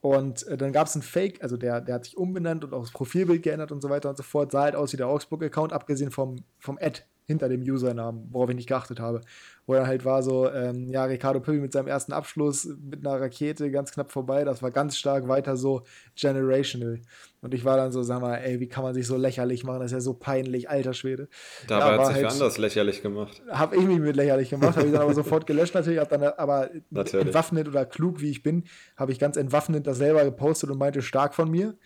[0.00, 2.80] Und äh, dann gab es einen Fake, also der, der hat sich umbenannt und auch
[2.80, 4.52] das Profilbild geändert und so weiter und so fort.
[4.52, 8.56] Sah halt aus wie der Augsburg-Account, abgesehen vom, vom Ad hinter dem Usernamen, worauf ich
[8.56, 9.20] nicht geachtet habe.
[9.66, 13.20] Wo er halt war so, ähm, ja, Ricardo Pippi mit seinem ersten Abschluss mit einer
[13.20, 14.44] Rakete ganz knapp vorbei.
[14.44, 15.82] Das war ganz stark weiter so
[16.16, 17.00] generational.
[17.40, 19.78] Und ich war dann so, sag mal, ey, wie kann man sich so lächerlich machen?
[19.78, 21.28] Das ist ja so peinlich, alter Schwede.
[21.68, 23.40] Dabei ja, hat sich halt, anders lächerlich gemacht.
[23.48, 26.22] Habe ich mich mit lächerlich gemacht, habe ich dann aber sofort gelöscht natürlich, hab dann
[26.22, 27.26] aber natürlich.
[27.26, 28.64] entwaffnet oder klug wie ich bin,
[28.96, 31.76] habe ich ganz entwaffnet das selber gepostet und meinte, stark von mir.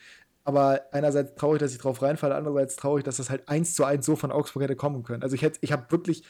[0.44, 4.04] Aber einerseits traurig, dass ich drauf reinfalle, andererseits traurig, dass das halt eins zu eins
[4.04, 5.22] so von Augsburg hätte kommen können.
[5.22, 6.22] Also ich hätte, ich habe wirklich,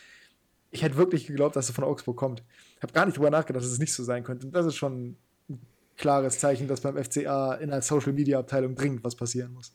[0.71, 2.43] ich hätte wirklich geglaubt, dass es von Augsburg kommt.
[2.77, 4.47] Ich habe gar nicht drüber nachgedacht, dass es nicht so sein könnte.
[4.47, 5.17] Und das ist schon
[5.49, 5.59] ein
[5.97, 9.73] klares Zeichen, dass beim FCA in der Social Media Abteilung dringend was passieren muss.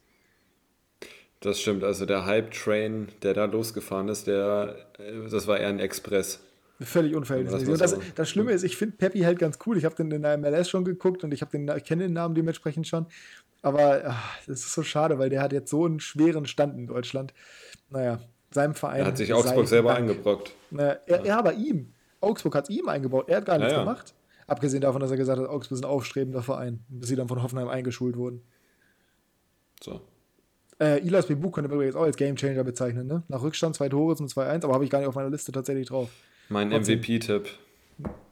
[1.40, 4.76] Das stimmt, also der Hype-Train, der da losgefahren ist, der,
[5.30, 6.40] das war eher ein Express.
[6.82, 7.68] Völlig unverhältnismäßig.
[7.68, 9.76] Und das, das Schlimme ist, ich finde Peppy halt ganz cool.
[9.76, 12.34] Ich habe den in der MLS schon geguckt und ich, den, ich kenne den Namen
[12.34, 13.06] dementsprechend schon.
[13.62, 16.86] Aber ach, das ist so schade, weil der hat jetzt so einen schweren Stand in
[16.86, 17.34] Deutschland.
[17.90, 18.20] Naja,
[18.50, 19.00] seinem Verein.
[19.00, 20.00] Er hat sich Augsburg selber Dank.
[20.10, 20.52] eingebrockt.
[20.70, 21.92] Naja, er, ja, aber ihm.
[22.20, 23.28] Augsburg hat es ihm eingebaut.
[23.28, 23.84] Er hat gar nichts ja, ja.
[23.84, 24.14] gemacht.
[24.46, 27.42] Abgesehen davon, dass er gesagt hat, Augsburg ist ein aufstrebender Verein, bis sie dann von
[27.42, 28.42] Hoffenheim eingeschult wurden.
[29.82, 30.00] So.
[30.80, 33.22] Äh, Ilas Bebu könnte man übrigens auch als Gamechanger bezeichnen, ne?
[33.28, 35.88] Nach Rückstand zwei Tore zum 2-1, aber habe ich gar nicht auf meiner Liste tatsächlich
[35.88, 36.08] drauf.
[36.48, 37.48] Mein MVP-Tipp.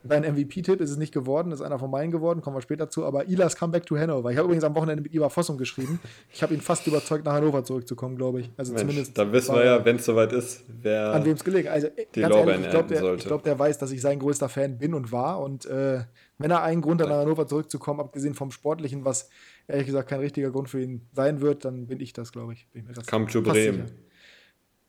[0.04, 3.04] Dein MVP-Tipp ist es nicht geworden, ist einer von meinen geworden, kommen wir später zu.
[3.04, 4.30] Aber Ilas Comeback to Hannover.
[4.30, 6.00] Ich habe übrigens am Wochenende mit Ivar Fossum geschrieben.
[6.32, 8.50] Ich habe ihn fast überzeugt, nach Hannover zurückzukommen, glaube ich.
[8.56, 9.18] Also Mensch, zumindest.
[9.18, 11.12] Da wissen wir ja, wenn es soweit ist, wer.
[11.12, 13.90] An wem es gelegen Also, die ganz ehrlich, ich glaube, der, glaub, der, weiß, dass
[13.90, 15.40] ich sein größter Fan bin und war.
[15.40, 16.04] Und äh,
[16.38, 19.28] wenn er einen Grund hat, nach Hannover zurückzukommen, abgesehen vom Sportlichen, was
[19.66, 22.68] ehrlich gesagt kein richtiger Grund für ihn sein wird, dann bin ich das, glaube ich.
[22.68, 23.90] Bin ich Come to Bremen.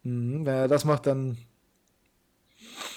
[0.04, 1.38] Mhm, wenn er das macht, dann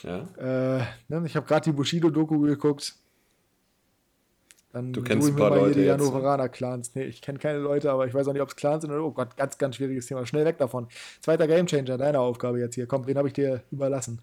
[0.03, 0.79] ja.
[0.79, 2.95] Äh, ne, ich habe gerade die Bushido-Doku geguckt.
[4.73, 6.95] Dann du kennst ein paar Leute die Hannoveraner Clans.
[6.95, 9.05] Nee, ich kenne keine Leute, aber ich weiß auch nicht, ob es Clans sind oder.
[9.05, 10.25] Oh Gott, ganz, ganz schwieriges Thema.
[10.25, 10.89] Schnell weg davon.
[11.21, 12.87] Zweiter Gamechanger, deine Aufgabe jetzt hier.
[12.87, 14.21] Komm, wen habe ich dir überlassen?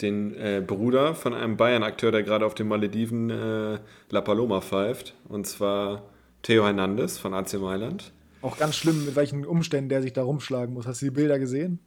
[0.00, 3.78] Den äh, Bruder von einem Bayern-Akteur, der gerade auf den Malediven äh,
[4.10, 5.14] La Paloma pfeift.
[5.28, 6.02] Und zwar
[6.42, 8.12] Theo Hernandez von AC Mailand.
[8.40, 10.86] Auch ganz schlimm, mit welchen Umständen der sich da rumschlagen muss.
[10.86, 11.80] Hast du die Bilder gesehen?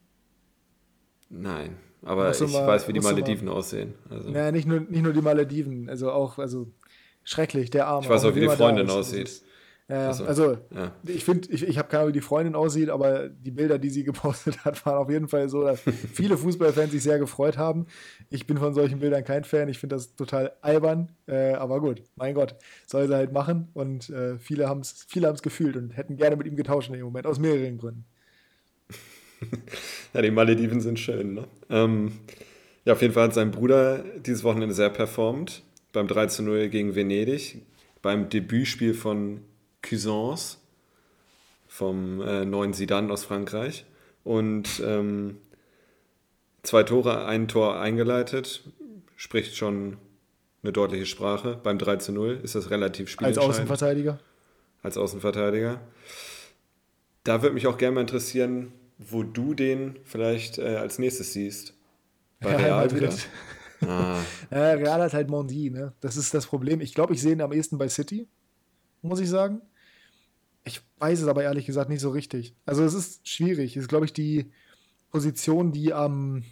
[1.30, 1.78] Nein.
[2.03, 3.55] Aber ich mal, weiß, wie die Malediven mal.
[3.55, 3.93] aussehen.
[4.09, 4.29] Also.
[4.29, 6.67] Ja, nicht nur, nicht nur die Malediven, also auch, also
[7.23, 8.03] schrecklich, der Arme.
[8.03, 9.43] Ich weiß auch, wie die Freundin aussieht.
[9.89, 10.91] Ja, also, also ja.
[11.03, 13.89] ich finde, ich, ich habe keine Ahnung, wie die Freundin aussieht, aber die Bilder, die
[13.89, 15.81] sie gepostet hat, waren auf jeden Fall so, dass
[16.13, 17.88] viele Fußballfans sich sehr gefreut haben.
[18.29, 22.03] Ich bin von solchen Bildern kein Fan, ich finde das total albern, äh, aber gut,
[22.15, 26.17] mein Gott, soll sie halt machen und äh, viele haben es viele gefühlt und hätten
[26.17, 28.05] gerne mit ihm getauscht in dem Moment, aus mehreren Gründen.
[30.13, 31.36] ja, die Malediven sind schön.
[31.36, 31.47] Ne?
[31.69, 32.12] Ähm,
[32.86, 35.63] ja, auf jeden Fall hat sein Bruder dieses Wochenende sehr performt.
[35.93, 37.62] Beim 3 zu 0 gegen Venedig.
[38.02, 39.41] Beim Debütspiel von
[39.82, 40.58] Cuisance,
[41.67, 43.86] vom äh, neuen Sidan aus Frankreich.
[44.23, 45.38] Und ähm,
[46.63, 48.63] zwei Tore, ein Tor eingeleitet.
[49.15, 49.97] Spricht schon
[50.63, 51.60] eine deutliche Sprache.
[51.62, 53.49] Beim 3 zu 0 ist das relativ spielentscheidend.
[53.49, 54.19] Als Außenverteidiger?
[54.84, 55.82] Als Außenverteidiger.
[57.23, 61.73] Da würde mich auch gerne mal interessieren, wo du den vielleicht äh, als nächstes siehst.
[62.41, 63.13] Bei Real, Real wieder?
[63.81, 64.21] ah.
[64.51, 65.93] ja, Real hat halt Mondi, ne?
[66.01, 66.81] Das ist das Problem.
[66.81, 68.27] Ich glaube, ich sehe ihn am ehesten bei City,
[69.01, 69.62] muss ich sagen.
[70.65, 72.55] Ich weiß es aber ehrlich gesagt nicht so richtig.
[72.65, 73.75] Also es ist schwierig.
[73.75, 74.51] Es ist, glaube ich, die
[75.09, 76.43] Position, die am,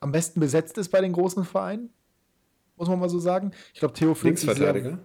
[0.00, 1.90] am besten besetzt ist bei den großen Vereinen.
[2.76, 3.52] Muss man mal so sagen.
[3.72, 4.98] Ich glaube, Theo fühlt sich sehr,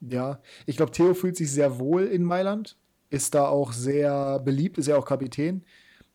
[0.00, 2.76] Ja, ich glaube, Theo fühlt sich sehr wohl in Mailand
[3.10, 5.64] ist da auch sehr beliebt, ist ja auch Kapitän.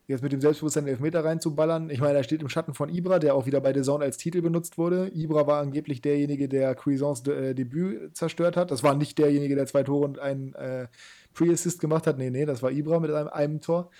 [0.06, 1.88] Jetzt mit dem Selbstbewusstsein Elfmeter reinzuballern.
[1.88, 4.18] Ich meine, er steht im Schatten von Ibra, der auch wieder bei The Zone als
[4.18, 5.10] Titel benutzt wurde.
[5.14, 8.70] Ibra war angeblich derjenige, der Cuisance De äh, Debüt zerstört hat.
[8.70, 10.88] Das war nicht derjenige, der zwei Tore und einen äh,
[11.32, 12.18] Pre-Assist gemacht hat.
[12.18, 13.90] Nee, nee, das war Ibra mit einem, einem Tor.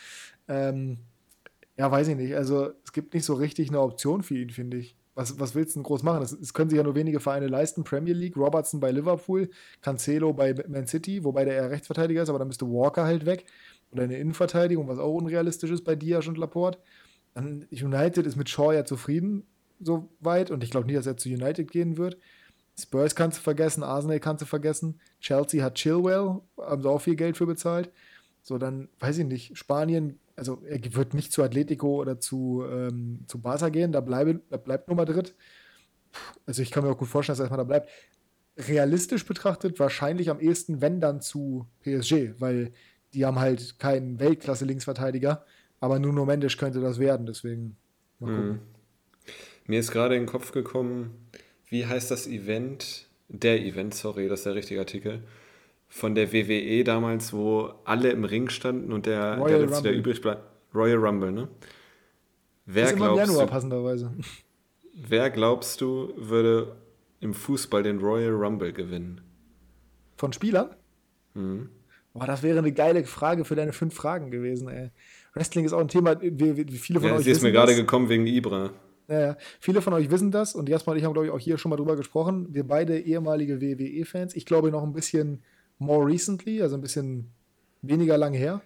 [0.46, 0.98] Ähm,
[1.78, 2.36] ja, weiß ich nicht.
[2.36, 4.96] Also es gibt nicht so richtig eine Option für ihn, finde ich.
[5.14, 6.20] Was, was willst du denn groß machen?
[6.20, 7.84] Das, das, können sich ja nur wenige Vereine leisten.
[7.84, 9.48] Premier League, Robertson bei Liverpool,
[9.80, 13.46] Cancelo bei Man City, wobei der eher Rechtsverteidiger ist, aber dann müsste Walker halt weg.
[13.92, 16.78] Oder eine Innenverteidigung, was auch unrealistisch ist bei Diaz und Laporte.
[17.34, 19.46] Dann United ist mit Shaw ja zufrieden,
[19.80, 20.50] soweit.
[20.50, 22.16] Und ich glaube nicht, dass er zu United gehen wird.
[22.76, 25.00] Spurs kannst du vergessen, Arsenal kannst du vergessen.
[25.20, 27.90] Chelsea hat Chilwell, haben sie auch viel Geld für bezahlt.
[28.44, 29.58] So, dann weiß ich nicht.
[29.58, 34.40] Spanien also er wird nicht zu Atletico oder zu, ähm, zu Barca gehen, da, bleibe,
[34.50, 35.34] da bleibt nur Madrid.
[36.46, 37.90] Also ich kann mir auch gut vorstellen, dass er erstmal da bleibt.
[38.56, 42.72] Realistisch betrachtet wahrscheinlich am ehesten, wenn dann zu PSG, weil
[43.12, 45.44] die haben halt keinen Weltklasse-Linksverteidiger,
[45.80, 47.76] aber Nuno Mendes könnte das werden, deswegen
[48.20, 48.50] mal gucken.
[48.50, 48.60] Mhm.
[49.66, 51.28] Mir ist gerade in den Kopf gekommen,
[51.68, 53.08] wie heißt das Event?
[53.28, 55.22] Der Event, sorry, das ist der richtige Artikel
[55.94, 60.20] von der WWE damals, wo alle im Ring standen und der, der letzte, der übrig
[60.20, 60.42] bleibt.
[60.74, 61.46] Royal Rumble, ne?
[62.66, 64.12] Wer ist immer im Januar, du, passenderweise.
[64.92, 66.74] Wer glaubst du, würde
[67.20, 69.20] im Fußball den Royal Rumble gewinnen?
[70.16, 70.74] Von Spielern?
[71.34, 71.68] Mhm.
[72.12, 74.90] Boah, das wäre eine geile Frage für deine fünf Fragen gewesen, ey.
[75.34, 77.24] Wrestling ist auch ein Thema, wie, wie viele von ja, euch.
[77.24, 78.70] Sie ist mir gerade gekommen wegen Ibra.
[79.06, 81.38] Ja, ja, viele von euch wissen das und Jasper und ich haben, glaube ich, auch
[81.38, 82.48] hier schon mal drüber gesprochen.
[82.50, 84.34] Wir beide ehemalige WWE-Fans.
[84.34, 85.44] Ich glaube noch ein bisschen
[85.78, 87.32] more recently, also ein bisschen
[87.82, 88.60] weniger lang her?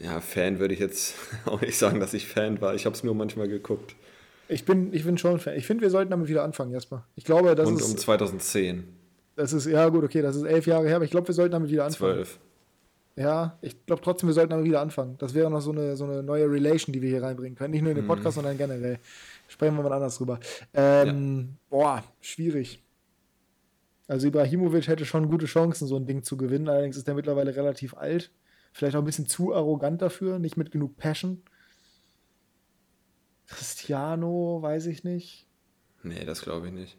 [0.00, 1.14] Ja, Fan würde ich jetzt
[1.46, 2.74] auch nicht sagen, dass ich Fan war.
[2.74, 3.96] Ich habe es nur manchmal geguckt.
[4.48, 5.56] Ich bin, ich bin schon Fan.
[5.56, 7.06] Ich finde, wir sollten damit wieder anfangen, Jasper.
[7.16, 7.86] Ich glaube, das Und ist.
[7.86, 8.84] Und um 2010.
[9.34, 11.52] Das ist, ja, gut, okay, das ist elf Jahre her, aber ich glaube, wir sollten
[11.52, 12.14] damit wieder anfangen.
[12.14, 12.38] Zwölf.
[13.16, 15.16] Ja, ich glaube trotzdem, wir sollten damit wieder anfangen.
[15.18, 17.70] Das wäre noch so eine, so eine neue Relation, die wir hier reinbringen können.
[17.70, 18.08] Nicht nur in den mhm.
[18.08, 18.40] Podcast, mm.
[18.40, 18.98] sondern generell.
[19.48, 20.38] Sprechen wir mal anders drüber.
[20.74, 21.56] Ähm, ja.
[21.70, 22.82] Boah, schwierig.
[24.08, 26.68] Also Ibrahimovic hätte schon gute Chancen, so ein Ding zu gewinnen.
[26.68, 28.30] Allerdings ist er mittlerweile relativ alt.
[28.72, 31.42] Vielleicht auch ein bisschen zu arrogant dafür, nicht mit genug Passion.
[33.46, 35.46] Cristiano, weiß ich nicht.
[36.02, 36.98] Nee, das glaube ich nicht.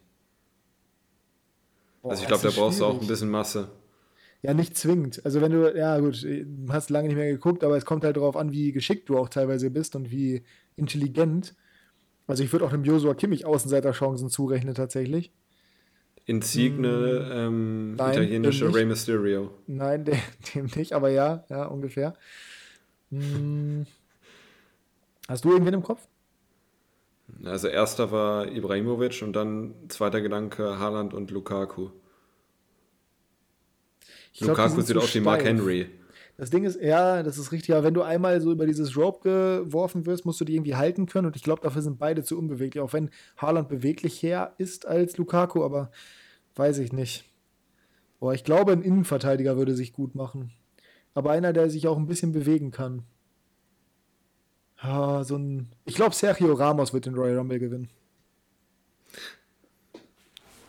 [2.02, 2.92] Boah, also ich glaube, da brauchst schwierig.
[2.92, 3.70] du auch ein bisschen Masse.
[4.42, 5.24] Ja, nicht zwingend.
[5.24, 6.26] Also wenn du, ja gut,
[6.68, 9.28] hast lange nicht mehr geguckt, aber es kommt halt darauf an, wie geschickt du auch
[9.28, 10.42] teilweise bist und wie
[10.76, 11.56] intelligent.
[12.26, 15.32] Also ich würde auch dem Josua Kimmich Außenseiterchancen zurechnen tatsächlich.
[16.28, 17.32] Insigne, hm.
[17.32, 19.50] ähm, Nein, italienische Rey Mysterio.
[19.66, 20.18] Nein, dem,
[20.54, 22.12] dem, nicht, aber ja, ja, ungefähr.
[23.10, 23.86] Hm.
[25.26, 26.06] Hast du irgendwen im Kopf?
[27.44, 31.88] Also erster war Ibrahimovic und dann zweiter Gedanke Haaland und Lukaku.
[34.34, 35.88] Ich Lukaku glaub, sieht aus wie Mark Henry.
[36.36, 39.64] Das Ding ist, ja, das ist richtig, aber wenn du einmal so über dieses Rope
[39.64, 42.38] geworfen wirst, musst du die irgendwie halten können und ich glaube, dafür sind beide zu
[42.38, 45.90] unbeweglich, auch wenn Haaland beweglicher ist als Lukaku, aber
[46.58, 47.24] weiß ich nicht.
[48.20, 50.52] Boah, ich glaube, ein Innenverteidiger würde sich gut machen.
[51.14, 53.04] Aber einer, der sich auch ein bisschen bewegen kann.
[54.82, 55.68] Ja, so ein.
[55.84, 57.88] Ich glaube, Sergio Ramos wird den Royal Rumble gewinnen.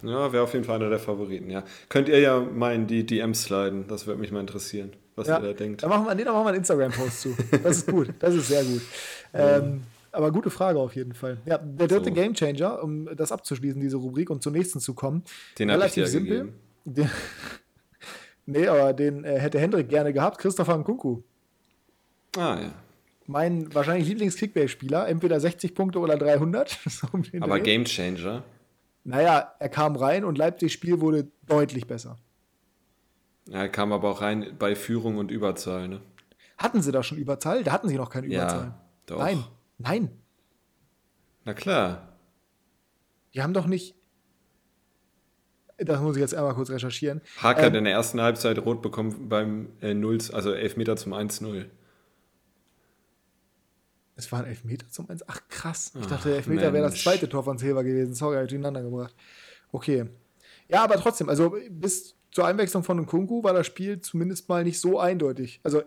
[0.02, 1.64] Ja, wäre auf jeden Fall einer der Favoriten, ja.
[1.90, 5.38] Könnt ihr ja mal in die DMs sliden, das würde mich mal interessieren, was ja,
[5.40, 5.84] ihr da denkt.
[5.84, 7.36] Da machen wir, nee, da machen wir einen Instagram-Post zu.
[7.64, 8.82] Das ist gut, das ist sehr gut.
[9.32, 11.38] Ähm, aber gute Frage auf jeden Fall.
[11.46, 12.14] Ja, der dritte so.
[12.14, 15.24] Gamechanger, um das abzuschließen, diese Rubrik und zur nächsten zu kommen.
[15.58, 16.54] Den relativ ich simpel.
[16.86, 17.10] Den,
[18.46, 20.40] nee, aber den äh, hätte Hendrik gerne gehabt.
[20.40, 21.22] Christopher Nkunku.
[22.38, 22.74] Ah, ja.
[23.28, 26.80] Mein wahrscheinlich Lieblings-Kickbase-Spieler, entweder 60 Punkte oder 300.
[27.42, 28.44] aber Gamechanger.
[29.04, 32.18] Naja, er kam rein und Leipzigs Spiel wurde deutlich besser.
[33.48, 36.02] Ja, er kam aber auch rein bei Führung und Überzahl, ne?
[36.58, 37.64] Hatten sie da schon Überzahl?
[37.64, 38.66] Da hatten sie noch keine Überzahl.
[38.66, 39.20] Ja, doch.
[39.20, 39.44] Nein,
[39.80, 40.12] nein.
[41.46, 42.18] Na klar.
[43.34, 43.96] Die haben doch nicht.
[45.78, 47.22] Das muss ich jetzt einmal kurz recherchieren.
[47.38, 51.14] Hack ähm, hat in der ersten Halbzeit rot bekommen beim äh, 0, also Elfmeter zum
[51.14, 51.66] 1-0.
[54.16, 55.24] Es waren Elfmeter zum 1.
[55.30, 55.94] Ach krass.
[55.96, 58.14] Ich Ach, dachte, Elfmeter wäre das zweite Tor von Silva gewesen.
[58.14, 59.16] Sorry, habe ich durcheinander gebracht.
[59.72, 60.08] Okay.
[60.68, 64.80] Ja, aber trotzdem, also bis zur Einwechslung von Nkunku war das Spiel zumindest mal nicht
[64.80, 65.62] so eindeutig.
[65.64, 65.84] Also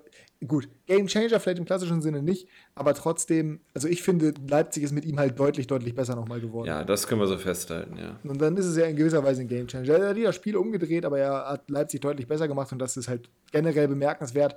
[0.47, 4.93] gut, Game Changer vielleicht im klassischen Sinne nicht, aber trotzdem, also ich finde, Leipzig ist
[4.93, 6.67] mit ihm halt deutlich, deutlich besser nochmal geworden.
[6.67, 8.19] Ja, das können wir so festhalten, ja.
[8.25, 9.99] Und dann ist es ja in gewisser Weise ein Game Changer.
[9.99, 13.09] Er hat das Spiel umgedreht, aber er hat Leipzig deutlich besser gemacht und das ist
[13.09, 14.57] halt generell bemerkenswert.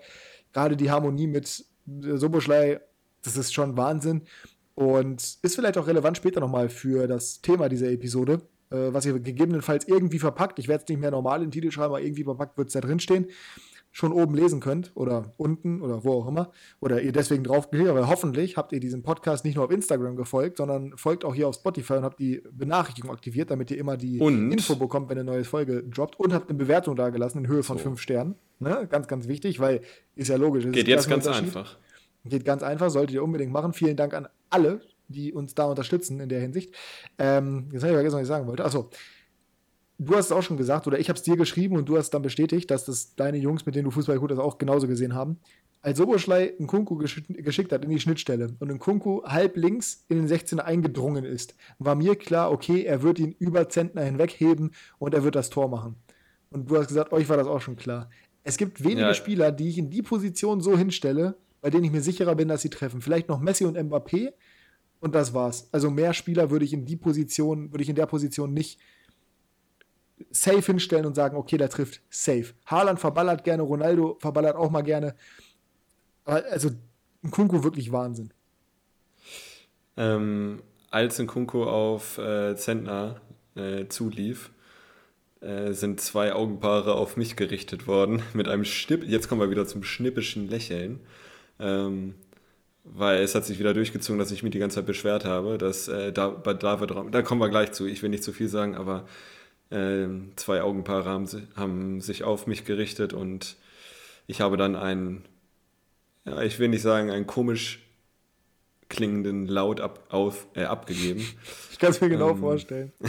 [0.53, 2.79] Gerade die Harmonie mit Soboschlei
[3.25, 4.21] das ist schon Wahnsinn.
[4.75, 9.17] Und ist vielleicht auch relevant später nochmal für das Thema dieser Episode, äh, was ihr
[9.19, 12.25] gegebenenfalls irgendwie verpackt, ich werde es nicht mehr normal in den Titel schreiben, aber irgendwie
[12.25, 13.27] verpackt wird es da drin stehen,
[13.95, 16.51] schon oben lesen könnt oder unten oder wo auch immer.
[16.81, 20.58] Oder ihr deswegen draufgeklickt, aber hoffentlich habt ihr diesem Podcast nicht nur auf Instagram gefolgt,
[20.58, 24.19] sondern folgt auch hier auf Spotify und habt die Benachrichtigung aktiviert, damit ihr immer die
[24.19, 24.51] und?
[24.51, 27.63] Info bekommt, wenn eine neue Folge droppt und habt eine Bewertung da gelassen in Höhe
[27.63, 27.84] von so.
[27.84, 28.36] fünf Sternen.
[28.60, 28.86] Ne?
[28.89, 29.79] Ganz, ganz wichtig, weil
[30.15, 30.65] ist ja logisch.
[30.69, 31.77] Geht jetzt ganz einfach.
[32.25, 33.71] Geht ganz einfach, solltet ihr unbedingt machen.
[33.71, 36.75] Vielen Dank an alle, die uns da unterstützen in der Hinsicht.
[37.17, 38.65] Ähm, jetzt habe ich vergessen, was ich sagen wollte.
[38.65, 38.89] Achso,
[39.97, 42.12] du hast es auch schon gesagt, oder ich habe es dir geschrieben und du hast
[42.12, 45.13] dann bestätigt, dass das deine Jungs, mit denen du Fußball gut hast, auch genauso gesehen
[45.13, 45.39] haben.
[45.81, 50.03] Als Soboschlei einen Kunku gesch geschickt hat in die Schnittstelle und ein Kunku halb links
[50.10, 54.71] in den 16er eingedrungen ist, war mir klar, okay, er wird ihn über Zentner hinwegheben
[54.97, 55.95] und er wird das Tor machen.
[56.49, 58.10] Und du hast gesagt, euch war das auch schon klar.
[58.43, 59.13] Es gibt wenige ja.
[59.13, 62.62] Spieler, die ich in die Position so hinstelle, bei denen ich mir sicherer bin, dass
[62.62, 63.01] sie treffen.
[63.01, 64.34] Vielleicht noch Messi und Mbappé
[64.99, 65.67] und das war's.
[65.71, 68.79] Also mehr Spieler würde ich in die Position, würde ich in der Position nicht
[70.32, 72.54] safe hinstellen und sagen, okay, der trifft safe.
[72.65, 75.15] Haaland verballert gerne, Ronaldo verballert auch mal gerne.
[76.25, 76.71] Also
[77.23, 78.34] ein Kunku wirklich Wahnsinn.
[79.97, 83.21] Ähm, als ein Kunku auf äh, Zentner
[83.56, 84.51] äh, zulief,
[85.41, 89.04] äh, sind zwei Augenpaare auf mich gerichtet worden mit einem Schnipp.
[89.04, 91.01] Jetzt kommen wir wieder zum schnippischen Lächeln.
[91.60, 92.15] Ähm,
[92.86, 95.88] weil es hat sich wieder durchgezogen, dass ich mich die ganze Zeit beschwert habe, dass
[95.88, 96.63] äh, David
[96.95, 99.08] Raum, da kommen wir gleich zu, ich will nicht zu viel sagen, aber
[99.69, 103.58] zwei Augenpaare haben, haben sich auf mich gerichtet und
[104.28, 105.25] ich habe dann einen
[106.25, 107.86] ja, ich will nicht sagen, einen komisch
[108.89, 111.23] klingenden Laut ab, auf, äh, abgegeben.
[111.71, 112.93] Ich kann es mir genau ähm, vorstellen.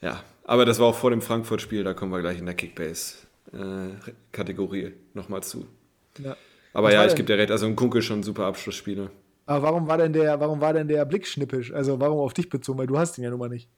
[0.00, 4.82] ja, aber das war auch vor dem Frankfurt-Spiel, da kommen wir gleich in der Kickbase-Kategorie
[4.82, 5.68] äh, nochmal zu.
[6.18, 6.36] Ja.
[6.72, 9.12] Aber Was ja, ich gebe dir recht, also ein Kunkel schon super Abschlussspieler.
[9.46, 11.72] Aber warum war denn der, warum war denn der Blick schnippisch?
[11.72, 12.80] Also warum auf dich bezogen?
[12.80, 13.68] Weil du hast ihn ja nun mal nicht.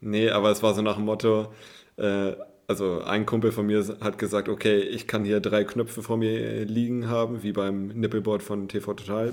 [0.00, 1.52] Nee, aber es war so nach dem Motto,
[1.96, 2.32] äh,
[2.68, 6.64] also ein Kumpel von mir hat gesagt, okay, ich kann hier drei Knöpfe vor mir
[6.66, 9.32] liegen haben, wie beim Nippelboard von TV Total.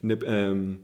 [0.00, 0.80] Nip, ähm,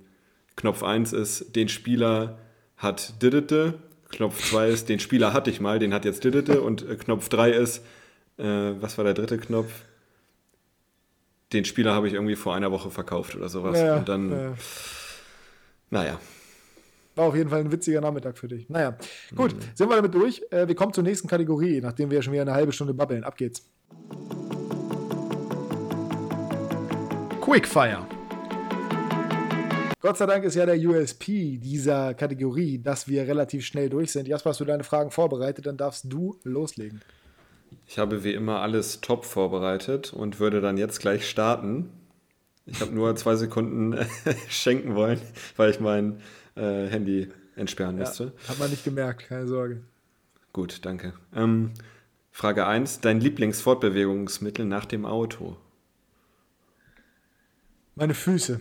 [0.56, 2.38] Knopf 1 ist, den Spieler
[2.76, 3.74] hat Didete.
[4.10, 6.60] Knopf 2 ist, den Spieler hatte ich mal, den hat jetzt Didete.
[6.60, 7.84] Und äh, Knopf 3 ist,
[8.38, 8.44] äh,
[8.80, 9.70] was war der dritte Knopf?
[11.52, 13.78] Den Spieler habe ich irgendwie vor einer Woche verkauft oder sowas.
[13.78, 14.54] Ja, Und dann, ja.
[15.90, 16.20] naja.
[17.16, 18.68] War auf jeden Fall ein witziger Nachmittag für dich.
[18.68, 18.96] Naja,
[19.36, 19.60] gut, mhm.
[19.74, 20.42] sind wir damit durch.
[20.50, 23.22] Äh, wir kommen zur nächsten Kategorie, nachdem wir schon wieder eine halbe Stunde babbeln.
[23.22, 23.62] Ab geht's.
[27.40, 28.06] Quickfire.
[30.00, 34.26] Gott sei Dank ist ja der USP dieser Kategorie, dass wir relativ schnell durch sind.
[34.26, 35.66] Jasper, hast du deine Fragen vorbereitet?
[35.66, 37.00] Dann darfst du loslegen.
[37.86, 41.90] Ich habe wie immer alles top vorbereitet und würde dann jetzt gleich starten.
[42.66, 43.96] Ich habe nur zwei Sekunden
[44.48, 45.20] schenken wollen,
[45.56, 46.20] weil ich mein
[46.56, 48.32] äh, Handy entsperren musste.
[48.42, 49.82] Ja, hat man nicht gemerkt, keine Sorge.
[50.52, 51.14] Gut, danke.
[51.34, 51.72] Ähm,
[52.30, 53.00] Frage 1.
[53.00, 55.56] Dein Lieblingsfortbewegungsmittel nach dem Auto?
[57.94, 58.60] Meine Füße.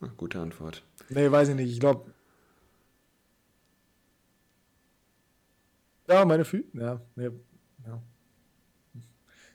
[0.00, 0.82] Ah, gute Antwort.
[1.08, 1.72] Nee, weiß ich nicht.
[1.72, 2.12] Ich glaube.
[6.08, 6.64] Ja, meine Füße.
[6.74, 7.30] Ja, nee,
[7.86, 8.02] ja.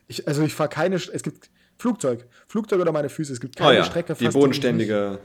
[0.08, 0.96] Ich, also ich fahre keine.
[0.96, 2.26] Es gibt Flugzeug.
[2.48, 3.32] Flugzeug oder meine Füße.
[3.32, 4.14] Es gibt keine oh ja, Strecke.
[4.14, 5.20] Die bodenständige.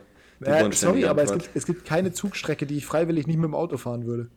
[0.45, 3.55] Ja, sorry, aber es gibt, es gibt keine Zugstrecke, die ich freiwillig nicht mit dem
[3.55, 4.29] Auto fahren würde.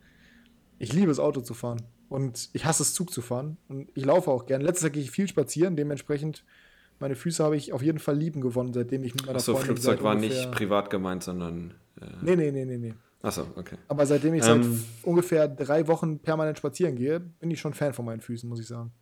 [0.79, 1.83] Ich liebe es, Auto zu fahren.
[2.09, 3.57] Und ich hasse es, Zug zu fahren.
[3.69, 4.61] Und ich laufe auch gern.
[4.61, 5.77] Letztes Jahr gehe ich viel spazieren.
[5.77, 6.45] Dementsprechend,
[7.01, 9.77] meine Füße habe ich auf jeden Fall lieben gewonnen, seitdem ich mit meiner Achso, Freundin
[9.77, 11.75] Flugzeug war nicht privat gemeint, sondern.
[12.01, 12.95] Äh nee, nee, nee, nee, nee.
[13.23, 13.77] Achso, okay.
[13.89, 17.95] Aber seitdem ich ähm, seit ungefähr drei Wochen permanent spazieren gehe, bin ich schon Fan
[17.95, 18.93] von meinen Füßen, muss ich sagen.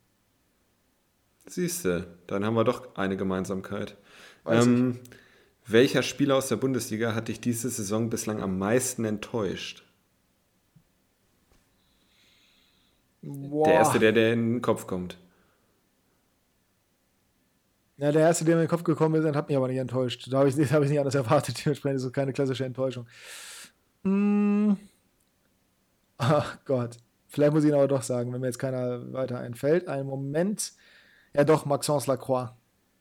[1.45, 3.97] Siehst du, dann haben wir doch eine Gemeinsamkeit.
[4.45, 4.99] Ähm,
[5.65, 9.83] welcher Spieler aus der Bundesliga hat dich diese Saison bislang am meisten enttäuscht?
[13.21, 13.65] Boah.
[13.65, 15.17] Der erste, der, der in den Kopf kommt.
[17.97, 20.27] Ja, der erste, der mir in den Kopf gekommen ist, hat mich aber nicht enttäuscht.
[20.29, 21.63] Da habe ich, hab ich nicht anders erwartet.
[21.63, 23.07] Dementsprechend ist es keine klassische Enttäuschung.
[24.03, 24.77] Hm.
[26.17, 26.97] Ach Gott.
[27.29, 29.87] Vielleicht muss ich ihn aber doch sagen, wenn mir jetzt keiner weiter einfällt.
[29.87, 30.73] Einen Moment.
[31.33, 32.49] Ja, doch, Maxence Lacroix.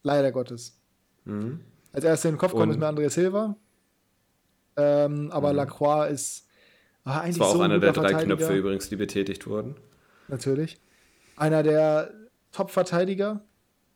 [0.03, 0.79] Leider Gottes.
[1.25, 1.61] Mhm.
[1.93, 3.57] Als erster in den Kopf kommt ist mir André Silva.
[4.77, 5.57] Ähm, aber mhm.
[5.57, 6.47] Lacroix ist
[7.05, 9.77] ah, eigentlich das war auch so einer der drei Knöpfe übrigens, die betätigt wurden.
[10.29, 10.81] Natürlich.
[11.37, 12.13] Einer der
[12.53, 13.45] Top-Verteidiger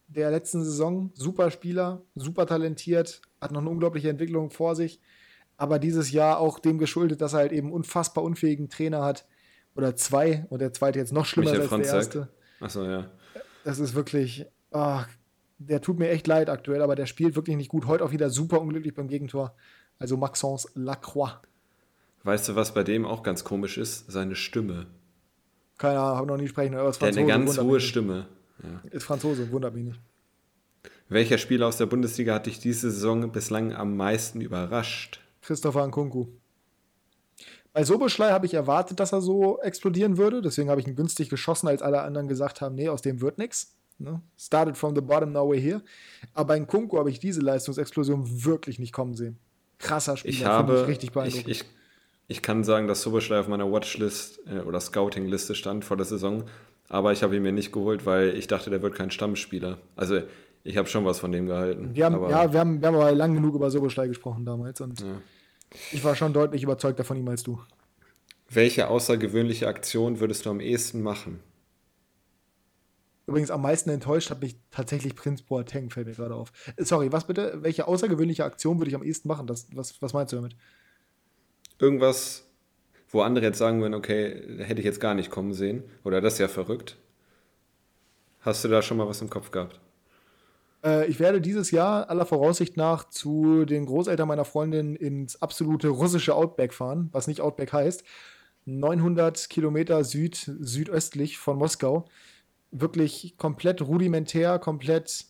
[0.08, 1.10] der letzten Saison.
[1.14, 5.00] Super Spieler, super talentiert, hat noch eine unglaubliche Entwicklung vor sich.
[5.56, 9.26] Aber dieses Jahr auch dem geschuldet, dass er halt eben unfassbar unfähigen Trainer hat.
[9.74, 10.46] Oder zwei.
[10.50, 11.90] Und der zweite jetzt noch schlimmer Michael als Franzek.
[11.90, 12.28] der erste.
[12.60, 13.10] Achso, ja.
[13.64, 14.46] Das ist wirklich.
[14.70, 15.00] Oh,
[15.58, 17.86] der tut mir echt leid aktuell, aber der spielt wirklich nicht gut.
[17.86, 19.54] Heute auch wieder super unglücklich beim Gegentor.
[19.98, 21.40] Also Maxence Lacroix.
[22.24, 24.10] Weißt du, was bei dem auch ganz komisch ist?
[24.10, 24.86] Seine Stimme.
[25.78, 26.74] Keine Ahnung, habe noch nie sprechen.
[26.74, 28.26] Aber der hat eine ganz hohe Stimme.
[28.62, 28.90] Ja.
[28.90, 30.00] Ist Franzose, wundert mich nicht.
[31.08, 35.20] Welcher Spieler aus der Bundesliga hat dich diese Saison bislang am meisten überrascht?
[35.40, 36.26] Christopher Nkunku.
[37.72, 40.42] Bei Soboschlei habe ich erwartet, dass er so explodieren würde.
[40.42, 43.38] Deswegen habe ich ihn günstig geschossen, als alle anderen gesagt haben, nee, aus dem wird
[43.38, 43.76] nichts.
[43.98, 44.20] Ne?
[44.36, 45.82] Started from the bottom, now we're here.
[46.34, 49.38] Aber in Kunko habe ich diese Leistungsexplosion wirklich nicht kommen sehen.
[49.78, 51.48] Krasser Spieler, ich habe, ich richtig beeindruckend.
[51.48, 51.66] Ich, ich,
[52.28, 56.44] ich, kann sagen, dass Soboschlei auf meiner Watchlist äh, oder Scouting-Liste stand vor der Saison,
[56.88, 59.78] aber ich habe ihn mir nicht geholt, weil ich dachte, der wird kein Stammspieler.
[59.96, 60.20] Also
[60.62, 61.90] ich habe schon was von dem gehalten.
[61.94, 65.00] Wir haben, ja, wir haben, wir haben aber lang genug über Soboschlei gesprochen damals und
[65.00, 65.06] ja.
[65.92, 67.58] ich war schon deutlich überzeugter von ihm als du.
[68.48, 71.40] Welche außergewöhnliche Aktion würdest du am ehesten machen?
[73.26, 76.52] Übrigens am meisten enttäuscht hat mich tatsächlich Prinz Boateng, fällt mir gerade auf.
[76.76, 77.58] Äh, sorry, was bitte?
[77.62, 79.46] Welche außergewöhnliche Aktion würde ich am ehesten machen?
[79.46, 80.56] Das, was, was meinst du damit?
[81.78, 82.46] Irgendwas,
[83.08, 85.82] wo andere jetzt sagen würden, okay, hätte ich jetzt gar nicht kommen sehen.
[86.04, 86.96] Oder das ist ja verrückt.
[88.40, 89.80] Hast du da schon mal was im Kopf gehabt?
[90.84, 95.88] Äh, ich werde dieses Jahr aller Voraussicht nach zu den Großeltern meiner Freundin ins absolute
[95.88, 98.04] russische Outback fahren, was nicht Outback heißt.
[98.66, 102.06] 900 Kilometer süd, südöstlich von Moskau
[102.70, 105.26] wirklich komplett rudimentär, komplett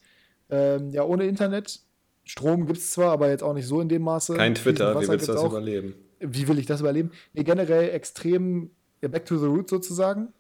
[0.51, 1.81] ähm, ja ohne Internet.
[2.25, 4.35] Strom gibt es zwar, aber jetzt auch nicht so in dem Maße.
[4.35, 5.51] Kein Twitter, wie willst du das auch.
[5.51, 5.95] überleben?
[6.19, 7.13] Wie will ich das überleben?
[7.35, 8.71] Nee, generell extrem
[9.01, 10.33] back to the root sozusagen.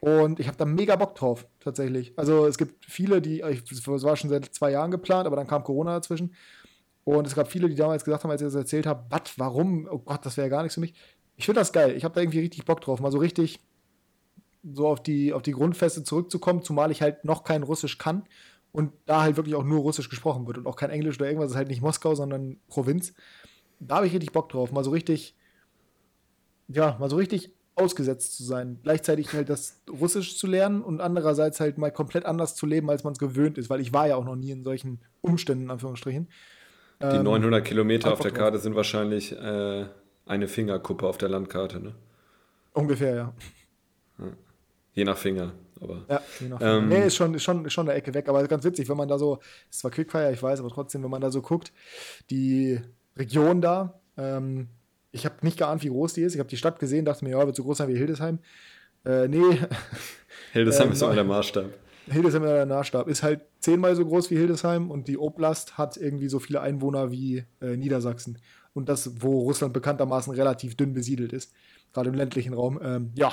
[0.00, 2.14] Und ich habe da mega Bock drauf, tatsächlich.
[2.16, 5.62] Also es gibt viele, die, es war schon seit zwei Jahren geplant, aber dann kam
[5.62, 6.34] Corona dazwischen.
[7.04, 9.88] Und es gab viele, die damals gesagt haben, als ich das erzählt habe, was, warum?
[9.90, 10.94] Oh Gott, das wäre ja gar nichts für mich.
[11.36, 11.94] Ich finde das geil.
[11.96, 13.00] Ich habe da irgendwie richtig Bock drauf.
[13.00, 13.60] Mal so richtig
[14.62, 18.24] so auf die, auf die Grundfeste zurückzukommen, zumal ich halt noch kein Russisch kann
[18.72, 21.46] und da halt wirklich auch nur Russisch gesprochen wird und auch kein Englisch oder irgendwas,
[21.46, 23.14] das ist halt nicht Moskau, sondern Provinz.
[23.78, 25.34] Da habe ich richtig Bock drauf, mal so richtig,
[26.68, 28.78] ja, mal so richtig ausgesetzt zu sein.
[28.82, 33.04] Gleichzeitig halt das Russisch zu lernen und andererseits halt mal komplett anders zu leben, als
[33.04, 35.70] man es gewöhnt ist, weil ich war ja auch noch nie in solchen Umständen, in
[35.70, 36.28] Anführungsstrichen.
[37.00, 38.62] Die ähm, 900 Kilometer auf der Karte drauf.
[38.62, 39.86] sind wahrscheinlich äh,
[40.26, 41.94] eine Fingerkuppe auf der Landkarte, ne?
[42.72, 43.34] Ungefähr, ja.
[44.18, 44.26] ja.
[44.92, 45.52] Je nach Finger.
[45.80, 46.78] Aber, ja, je nach Finger.
[46.78, 49.18] Ähm, nee, ist schon, schon, schon eine Ecke weg, aber ganz witzig, wenn man da
[49.18, 49.38] so,
[49.70, 51.72] ist zwar Quickfire, ich weiß, aber trotzdem, wenn man da so guckt,
[52.28, 52.80] die
[53.16, 54.68] Region da, ähm,
[55.12, 56.34] ich habe nicht geahnt, wie groß die ist.
[56.34, 58.38] Ich habe die Stadt gesehen, dachte mir, ja, wird so groß sein wie Hildesheim.
[59.04, 59.42] Äh, nee.
[60.52, 61.66] Hildesheim äh, ist immer der Maßstab.
[62.06, 63.08] Hildesheim ist der Maßstab.
[63.08, 67.10] Ist halt zehnmal so groß wie Hildesheim und die Oblast hat irgendwie so viele Einwohner
[67.10, 68.38] wie äh, Niedersachsen.
[68.72, 71.52] Und das, wo Russland bekanntermaßen relativ dünn besiedelt ist
[71.92, 72.80] gerade im ländlichen Raum.
[72.82, 73.32] Ähm, ja,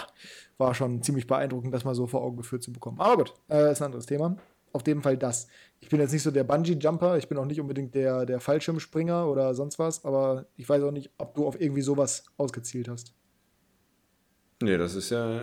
[0.57, 2.99] war schon ziemlich beeindruckend, das mal so vor Augen geführt zu bekommen.
[2.99, 4.37] Aber gut, äh, ist ein anderes Thema.
[4.73, 5.47] Auf jeden Fall das.
[5.79, 9.27] Ich bin jetzt nicht so der Bungee-Jumper, ich bin auch nicht unbedingt der, der Fallschirmspringer
[9.27, 13.13] oder sonst was, aber ich weiß auch nicht, ob du auf irgendwie sowas ausgezielt hast.
[14.61, 15.39] Nee, das ist ja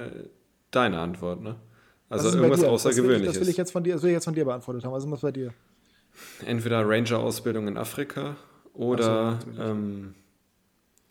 [0.70, 1.56] deine Antwort, ne?
[2.08, 2.86] Also irgendwas Außergewöhnliches.
[2.94, 4.44] Das will, ich, das will ich jetzt von dir, das will ich jetzt von dir
[4.44, 4.92] beantwortet haben.
[4.92, 5.54] Was ist was bei dir?
[6.46, 8.36] Entweder Ranger-Ausbildung in Afrika
[8.72, 10.14] oder so, ähm,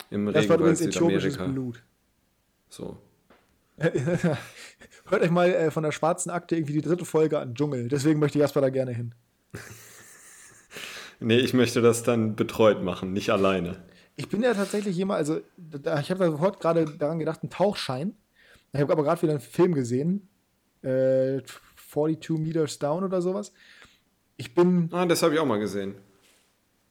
[0.10, 1.84] im das Regenwald war übrigens äthiopisches Blut.
[2.74, 2.98] So.
[3.78, 7.88] Hört euch mal äh, von der schwarzen Akte irgendwie die dritte Folge an Dschungel.
[7.88, 9.14] Deswegen möchte Jasper da gerne hin.
[11.20, 13.84] nee, ich möchte das dann betreut machen, nicht alleine.
[14.16, 17.52] Ich bin ja tatsächlich jemand, also da, ich habe da sofort gerade daran gedacht, einen
[17.52, 18.16] Tauchschein.
[18.72, 20.28] Ich habe aber gerade wieder einen Film gesehen.
[20.82, 21.42] Äh,
[21.92, 23.54] 42 Meters Down oder sowas.
[24.38, 24.90] Ich bin.
[24.92, 25.94] Ah, das habe ich auch mal gesehen.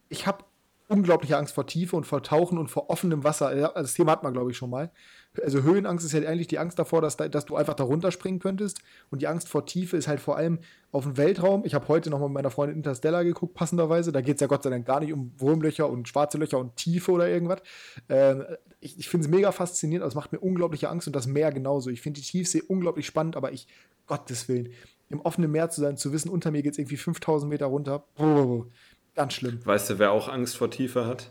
[0.09, 0.45] Ich habe
[0.87, 3.73] unglaubliche Angst vor Tiefe und vor Tauchen und vor offenem Wasser.
[3.75, 4.93] Das Thema hat man, glaube ich, schon mal.
[5.41, 8.83] Also Höhenangst ist ja eigentlich die Angst davor, dass, dass du einfach da runterspringen könntest.
[9.11, 10.59] Und die Angst vor Tiefe ist halt vor allem
[10.91, 11.65] auf dem Weltraum.
[11.65, 14.13] Ich habe heute noch mal mit meiner Freundin Interstellar geguckt, passenderweise.
[14.13, 16.77] Da geht es ja Gott sei Dank gar nicht um Wurmlöcher und schwarze Löcher und
[16.77, 17.61] Tiefe oder irgendwas.
[18.09, 18.45] Ähm,
[18.81, 21.53] ich ich finde es mega faszinierend, aber es macht mir unglaubliche Angst und das Meer
[21.53, 21.89] genauso.
[21.89, 23.69] Ich finde die Tiefsee unglaublich spannend, aber ich,
[24.07, 24.71] Gottes Willen,
[25.09, 28.05] im offenen Meer zu sein, zu wissen, unter mir geht es irgendwie 5000 Meter runter.
[28.17, 28.67] Brrr,
[29.15, 29.61] Ganz schlimm.
[29.65, 31.31] Weißt du, wer auch Angst vor Tiefe hat?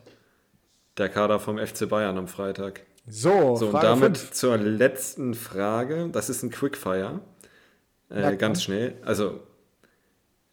[0.98, 2.82] Der Kader vom FC Bayern am Freitag.
[3.08, 4.32] So, so und damit fünf.
[4.32, 6.10] zur letzten Frage.
[6.12, 7.22] Das ist ein Quickfire.
[8.10, 8.96] Äh, ganz schnell.
[9.04, 9.42] Also,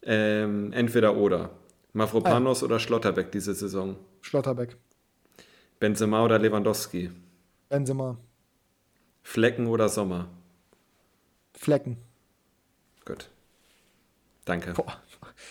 [0.03, 1.51] ähm, entweder oder.
[1.93, 2.67] Mavropanos ah.
[2.67, 3.97] oder Schlotterbeck diese Saison?
[4.21, 4.77] Schlotterbeck.
[5.81, 7.11] Benzema oder Lewandowski?
[7.69, 8.17] Benzema.
[9.23, 10.29] Flecken oder Sommer?
[11.55, 11.99] Flecken.
[13.05, 13.29] Gut.
[14.45, 14.73] Danke.
[14.73, 15.03] Boah.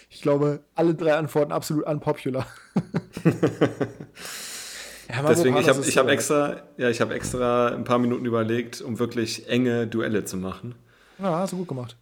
[0.10, 2.48] Ich glaube, alle drei Antworten absolut unpopular.
[5.24, 8.99] ja, Deswegen, ich habe ich hab extra, ja, hab extra ein paar Minuten überlegt, um
[8.99, 10.76] wirklich enge Duelle zu machen.
[11.20, 11.95] Ja, hast du gut gemacht.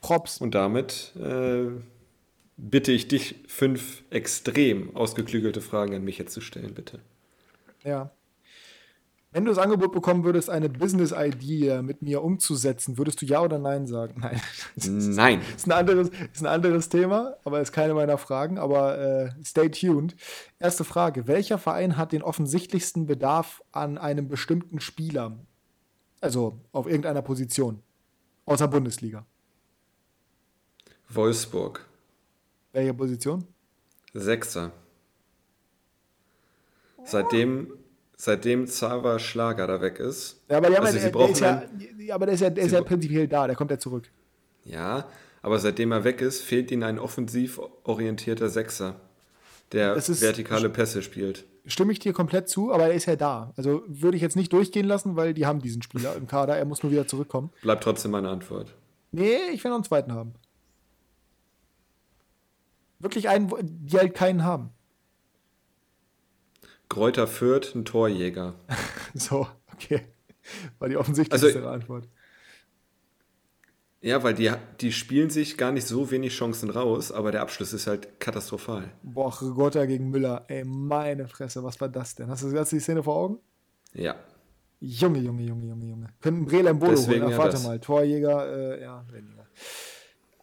[0.00, 0.38] Props.
[0.38, 1.66] Und damit äh,
[2.56, 7.00] bitte ich dich, fünf extrem ausgeklügelte Fragen an mich jetzt zu stellen, bitte.
[7.84, 8.10] Ja.
[9.32, 13.60] Wenn du das Angebot bekommen würdest, eine Business-Idee mit mir umzusetzen, würdest du Ja oder
[13.60, 14.20] Nein sagen?
[14.20, 14.40] Nein.
[14.76, 15.40] Nein.
[15.56, 18.58] ist, ein anderes, ist ein anderes Thema, aber ist keine meiner Fragen.
[18.58, 20.16] Aber äh, stay tuned.
[20.58, 25.38] Erste Frage: Welcher Verein hat den offensichtlichsten Bedarf an einem bestimmten Spieler?
[26.20, 27.82] Also auf irgendeiner Position.
[28.46, 29.24] Außer Bundesliga.
[31.08, 31.86] Wolfsburg.
[32.72, 33.46] Welche Position?
[34.12, 34.72] Sechster.
[37.04, 37.72] Seitdem,
[38.20, 40.40] seitdem Zava Schlager da weg ist.
[40.50, 41.62] Ja, aber, die haben also ja, sie der, der ist ja,
[42.04, 44.10] ja, aber der ist ja, der ist ja prinzipiell da, der kommt ja zurück.
[44.64, 45.08] ja,
[45.42, 49.00] aber seitdem er weg ist, fehlt ihnen ein offensiv orientierter Sechser,
[49.72, 51.46] der ist- vertikale Pässe spielt.
[51.66, 53.52] Stimme ich dir komplett zu, aber er ist ja da.
[53.56, 56.64] Also würde ich jetzt nicht durchgehen lassen, weil die haben diesen Spieler im Kader, er
[56.64, 57.50] muss nur wieder zurückkommen.
[57.62, 58.74] Bleibt trotzdem meine Antwort.
[59.12, 60.34] Nee, ich will noch einen zweiten haben.
[62.98, 64.70] Wirklich einen, die halt keinen haben.
[66.90, 68.54] Kräuter Fürth, ein Torjäger.
[69.14, 70.02] So, okay.
[70.78, 72.06] War die offensichtlichste Also- Antwort.
[74.02, 77.74] Ja, weil die, die spielen sich gar nicht so wenig Chancen raus, aber der Abschluss
[77.74, 78.90] ist halt katastrophal.
[79.02, 80.44] Boah, Rigotta gegen Müller.
[80.48, 82.28] Ey, meine Fresse, was war das denn?
[82.30, 83.38] Hast du, hast du die Szene vor Augen?
[83.92, 84.14] Ja.
[84.80, 86.06] Junge, Junge, Junge, Junge, Junge.
[86.22, 87.32] Könnten Brele im Bolo Deswegen holen.
[87.32, 87.78] Ja warte mal.
[87.78, 89.46] Torjäger, äh, ja, weniger.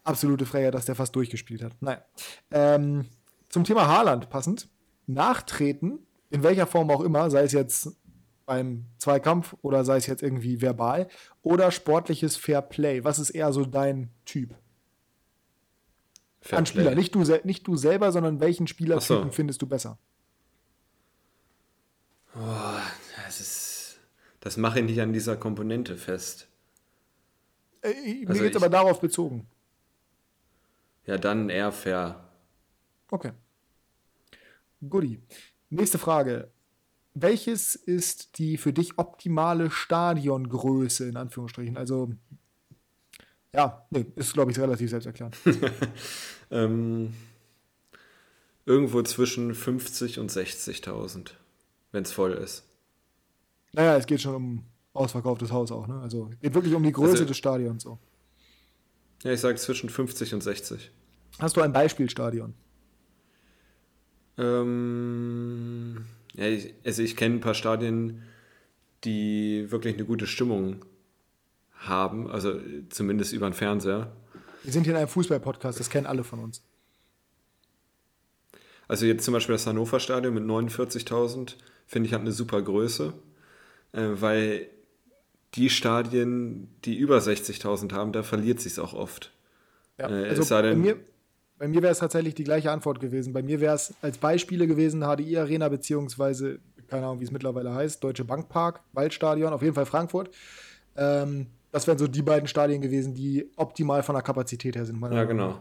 [0.04, 1.72] Absolute Freier, dass der fast durchgespielt hat.
[1.80, 2.04] Naja.
[2.52, 3.06] Ähm,
[3.48, 4.68] zum Thema Haaland passend.
[5.08, 5.98] Nachtreten,
[6.30, 7.96] in welcher Form auch immer, sei es jetzt
[8.46, 11.08] beim Zweikampf oder sei es jetzt irgendwie verbal
[11.42, 13.04] oder sportliches Fair Play.
[13.04, 14.54] Was ist eher so dein Typ?
[16.40, 19.32] Fair An Spieler, nicht du, nicht du selber, sondern welchen Spielertypen so.
[19.32, 19.98] findest du besser?
[23.24, 23.98] Das ist.
[24.40, 26.46] Das mache ich nicht an dieser Komponente fest.
[27.82, 29.46] Äh, mir Also geht's ich- aber darauf bezogen.
[31.06, 32.22] Ja, dann eher fair.
[33.10, 33.32] Okay.
[34.88, 35.20] Goodie.
[35.70, 36.50] Nächste Frage.
[37.14, 41.76] Welches ist die für dich optimale Stadiongröße, in Anführungsstrichen?
[41.76, 42.10] Also,
[43.54, 45.36] ja, nee, ist, glaube ich, relativ selbsterklärend.
[46.50, 47.12] Ähm,
[48.64, 51.32] irgendwo zwischen 50 und 60.000,
[51.92, 52.64] wenn es voll ist.
[53.74, 54.64] naja, es geht schon um
[54.94, 56.00] ausverkauftes Haus auch, ne?
[56.00, 57.82] Also, geht wirklich um die Größe Also- des Stadions.
[57.82, 57.98] So.
[59.24, 60.90] Ja, ich sage zwischen 50 und 60.
[61.38, 62.54] Hast du ein Beispielstadion?
[64.38, 68.22] Ähm, ja, ich, also ich kenne ein paar Stadien,
[69.04, 70.84] die wirklich eine gute Stimmung
[71.74, 72.60] haben, also
[72.90, 74.12] zumindest über den Fernseher.
[74.62, 76.62] Wir sind hier in einem Fußball-Podcast, das kennen alle von uns.
[78.88, 81.54] Also jetzt zum Beispiel das Hannover Stadion mit 49.000,
[81.86, 83.12] finde ich, hat eine super Größe,
[83.92, 84.68] äh, weil
[85.54, 89.32] die Stadien, die über 60.000 haben, da verliert sich auch oft.
[89.98, 90.96] Ja, Äh, also es sei bei mir,
[91.58, 93.32] bei mir wäre es tatsächlich die gleiche Antwort gewesen.
[93.32, 97.74] Bei mir wäre es als Beispiele gewesen HDI Arena beziehungsweise, keine Ahnung, wie es mittlerweile
[97.74, 100.30] heißt, Deutsche Bank Park, Waldstadion, auf jeden Fall Frankfurt.
[100.96, 104.96] Ähm, das wären so die beiden Stadien gewesen, die optimal von der Kapazität her sind.
[104.96, 105.60] Ja, Meinung genau.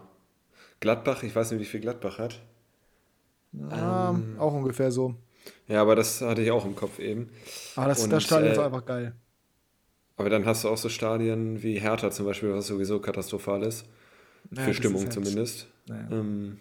[0.80, 2.42] Gladbach, ich weiß nicht, wie viel Gladbach hat.
[3.54, 4.36] Ja, Ähm.
[4.40, 5.16] auch ungefähr so.
[5.68, 7.30] Ja, aber das hatte ich auch im Kopf eben.
[7.76, 9.16] Aber das, Und, das Stadion ist äh, einfach geil.
[10.18, 13.86] Aber dann hast du auch so Stadien wie Hertha zum Beispiel, was sowieso katastrophal ist.
[14.56, 15.68] Ja, für Stimmung ist halt- zumindest.
[15.88, 16.08] Naja.
[16.12, 16.60] Ähm,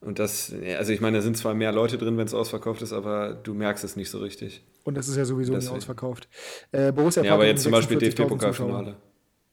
[0.00, 2.92] und das, also ich meine, da sind zwar mehr Leute drin, wenn es ausverkauft ist,
[2.92, 4.62] aber du merkst es nicht so richtig.
[4.84, 5.76] Und das ist ja sowieso nie Deswegen.
[5.76, 6.28] ausverkauft.
[6.72, 8.28] Äh, Borussia Ja, aber jetzt zum Beispiel 46.000 Zuschauer.
[8.28, 8.96] DFB-Pokalfinale.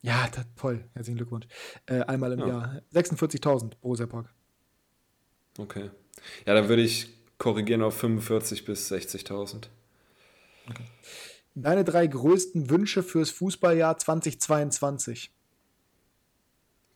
[0.04, 0.86] Ja, das, toll.
[0.94, 1.48] Herzlichen Glückwunsch.
[1.86, 2.48] Äh, einmal im Ja.
[2.48, 2.82] Jahr.
[2.94, 4.34] 46.000 Borussia Park.
[5.58, 5.90] Okay.
[6.46, 7.10] Ja, dann würde ich
[7.40, 9.68] korrigieren auf 45 bis 60.000.
[11.56, 15.32] Deine drei größten Wünsche fürs Fußballjahr 2022.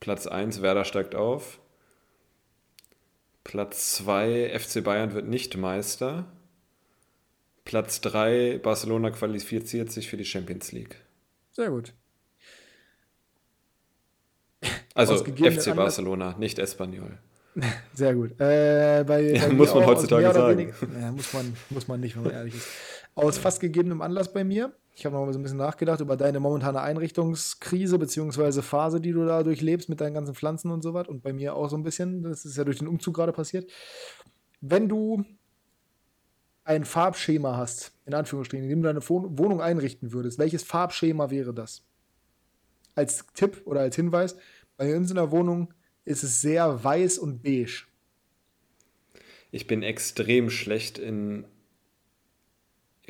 [0.02, 1.60] Platz 1, Werder steigt auf.
[3.43, 6.26] Platz 2, FC Bayern wird nicht Meister.
[7.66, 10.97] Platz 3, Barcelona qualifiziert sich für die Champions League.
[11.52, 11.93] Sehr gut.
[14.93, 17.20] Also FC Barcelona, nicht Espanyol.
[17.93, 18.32] Sehr gut.
[18.39, 20.74] Äh, bei, Ja, bei muss man heutzutage sagen.
[20.99, 22.68] Ja, muss, man, muss man nicht, wenn man ehrlich ist.
[23.14, 24.74] Aus fast gegebenem Anlass bei mir.
[24.94, 28.62] Ich habe noch mal so ein bisschen nachgedacht über deine momentane Einrichtungskrise bzw.
[28.62, 31.08] Phase, die du da durchlebst mit deinen ganzen Pflanzen und so was.
[31.08, 32.24] Und bei mir auch so ein bisschen.
[32.24, 33.72] Das ist ja durch den Umzug gerade passiert.
[34.60, 35.24] Wenn du
[36.64, 41.32] ein Farbschema hast, in Anführungsstrichen, in dem du deine Wohn- Wohnung einrichten würdest, welches Farbschema
[41.32, 41.84] wäre das?
[42.94, 44.36] Als Tipp oder als Hinweis,
[44.78, 45.74] bei uns in der Wohnung
[46.06, 47.86] ist es sehr weiß und beige.
[49.52, 51.46] Ich bin extrem schlecht in,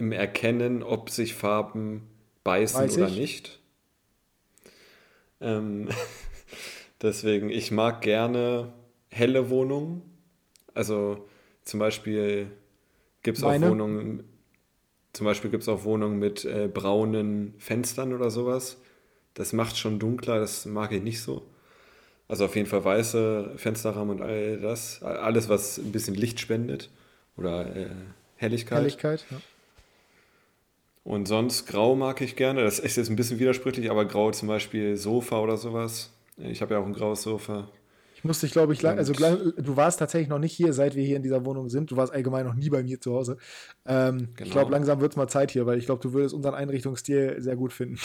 [0.02, 2.08] im Erkennen, ob sich Farben
[2.44, 3.18] beißen Weiß oder ich.
[3.20, 3.60] nicht.
[5.40, 5.90] Ähm,
[7.04, 8.74] deswegen, ich mag gerne
[9.12, 10.02] helle Wohnungen.
[10.74, 11.28] Also
[11.66, 12.48] zum Beispiel
[13.22, 13.62] gibt es auch?
[13.62, 14.24] Wohnungen,
[15.14, 18.78] zum Beispiel gibt es auch Wohnungen mit äh, braunen Fenstern oder sowas.
[19.36, 21.46] Das macht schon dunkler, das mag ich nicht so.
[22.28, 25.04] Also auf jeden Fall weiße Fensterrahmen und all das.
[25.04, 26.90] Alles, was ein bisschen Licht spendet
[27.38, 27.90] oder äh,
[28.38, 28.80] Helligkeit.
[28.80, 29.26] Helligkeit.
[29.30, 29.38] Ja.
[31.04, 32.64] Und sonst grau mag ich gerne.
[32.64, 36.12] Das ist jetzt ein bisschen widersprüchlich, aber grau zum Beispiel Sofa oder sowas.
[36.38, 37.70] Ich habe ja auch ein graues Sofa.
[38.16, 41.18] Ich musste, ich glaube, ich, also du warst tatsächlich noch nicht hier, seit wir hier
[41.18, 41.90] in dieser Wohnung sind.
[41.90, 43.38] Du warst allgemein noch nie bei mir zu Hause.
[43.88, 44.46] Ähm, genau.
[44.46, 47.38] Ich glaube, langsam wird es mal Zeit hier, weil ich glaube, du würdest unseren Einrichtungsstil
[47.40, 47.98] sehr gut finden.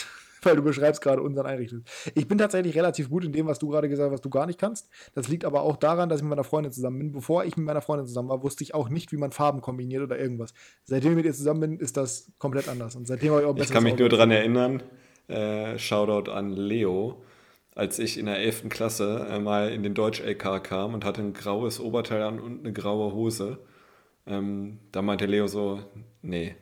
[0.46, 2.12] Weil du beschreibst gerade unseren Einrichtungsstil.
[2.14, 4.46] Ich bin tatsächlich relativ gut in dem, was du gerade gesagt hast, was du gar
[4.46, 4.88] nicht kannst.
[5.14, 7.12] Das liegt aber auch daran, dass ich mit meiner Freundin zusammen bin.
[7.12, 10.02] Bevor ich mit meiner Freundin zusammen war, wusste ich auch nicht, wie man Farben kombiniert
[10.02, 10.54] oder irgendwas.
[10.84, 12.96] Seitdem ich mit ihr zusammen bin, ist das komplett anders.
[12.96, 14.82] Und seitdem habe ich auch Ich kann mich nur daran erinnern,
[15.28, 17.22] äh, Shoutout an Leo
[17.76, 18.70] als ich in der 11.
[18.70, 22.72] Klasse äh, mal in den Deutsch-LK kam und hatte ein graues Oberteil an und eine
[22.72, 23.58] graue Hose.
[24.26, 25.80] Ähm, da meinte Leo so,
[26.22, 26.56] nee.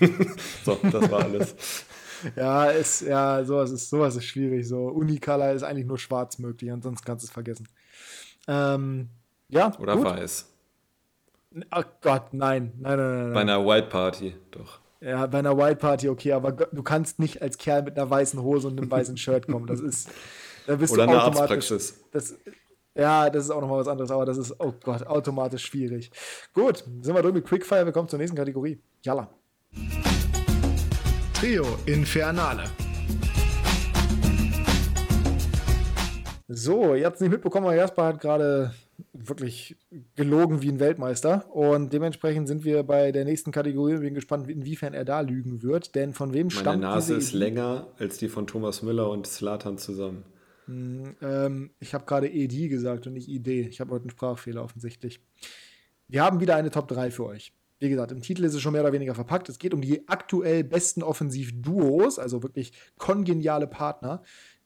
[0.64, 1.84] so, das war alles.
[2.36, 4.66] ja, ist, ja, sowas ist, sowas ist schwierig.
[4.66, 7.68] So, Unicolor ist eigentlich nur schwarz möglich, ansonsten kannst du es vergessen.
[8.48, 9.08] Ähm,
[9.48, 9.72] ja.
[9.78, 10.04] Oder gut.
[10.04, 10.48] weiß.
[11.70, 12.72] Ach Gott, nein.
[12.78, 13.32] Nein, nein, nein.
[13.32, 14.80] Bei einer White Party, doch.
[15.00, 18.40] Ja, bei einer White Party okay, aber du kannst nicht als Kerl mit einer weißen
[18.40, 19.66] Hose und einem weißen Shirt kommen.
[19.66, 20.08] Das ist.
[20.66, 22.00] Da bist Oder du eine Arztpraxis.
[22.12, 22.36] Das,
[22.94, 26.10] ja, das ist auch nochmal was anderes, aber das ist, oh Gott, automatisch schwierig.
[26.52, 28.80] Gut, sind wir durch mit Quickfire, wir kommen zur nächsten Kategorie.
[29.02, 29.28] Jalla.
[31.42, 32.62] Trio Infernale.
[36.46, 38.72] So, ihr habt es nicht mitbekommen, aber Jasper hat gerade
[39.12, 39.74] wirklich
[40.14, 41.52] gelogen wie ein Weltmeister.
[41.52, 43.94] Und dementsprechend sind wir bei der nächsten Kategorie.
[43.94, 45.96] Ich bin gespannt, inwiefern er da lügen wird.
[45.96, 49.26] Denn von wem Meine stammt Meine Nase ist länger als die von Thomas Müller und
[49.26, 50.22] Slatan zusammen.
[50.66, 53.48] Hm, ähm, ich habe gerade ED gesagt und nicht ID.
[53.48, 55.18] Ich habe heute einen Sprachfehler offensichtlich.
[56.06, 57.52] Wir haben wieder eine Top 3 für euch.
[57.82, 59.48] Wie gesagt, im Titel ist es schon mehr oder weniger verpackt.
[59.48, 64.22] Es geht um die aktuell besten Offensivduos, also wirklich kongeniale Partner,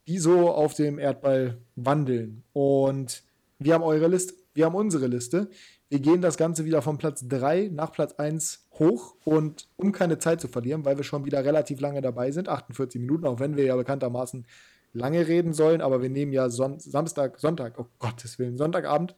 [0.06, 2.42] die so auf dem Erdball wandeln.
[2.52, 3.22] Und
[3.58, 5.48] wir haben eure Liste, wir haben unsere Liste.
[5.88, 10.18] Wir gehen das Ganze wieder von Platz 3 nach Platz 1 hoch und um keine
[10.18, 13.56] Zeit zu verlieren, weil wir schon wieder relativ lange dabei sind, 48 Minuten, auch wenn
[13.56, 14.46] wir ja bekanntermaßen
[14.92, 19.16] lange reden sollen, aber wir nehmen ja Son Samstag, Sonntag, oh Gottes Willen, Sonntagabend.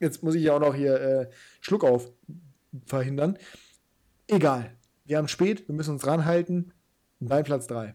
[0.00, 2.10] Jetzt muss ich ja auch noch hier äh, Schluck auf
[2.86, 3.38] verhindern.
[4.28, 4.76] Egal.
[5.04, 6.72] Wir haben spät, wir müssen uns ranhalten.
[7.20, 7.94] Dein Platz 3.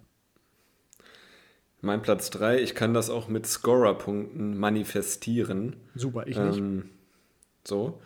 [1.82, 5.76] Mein Platz 3, ich kann das auch mit Scorer-Punkten manifestieren.
[5.96, 6.58] Super, ich nicht.
[6.58, 6.90] Ähm,
[7.64, 8.02] so.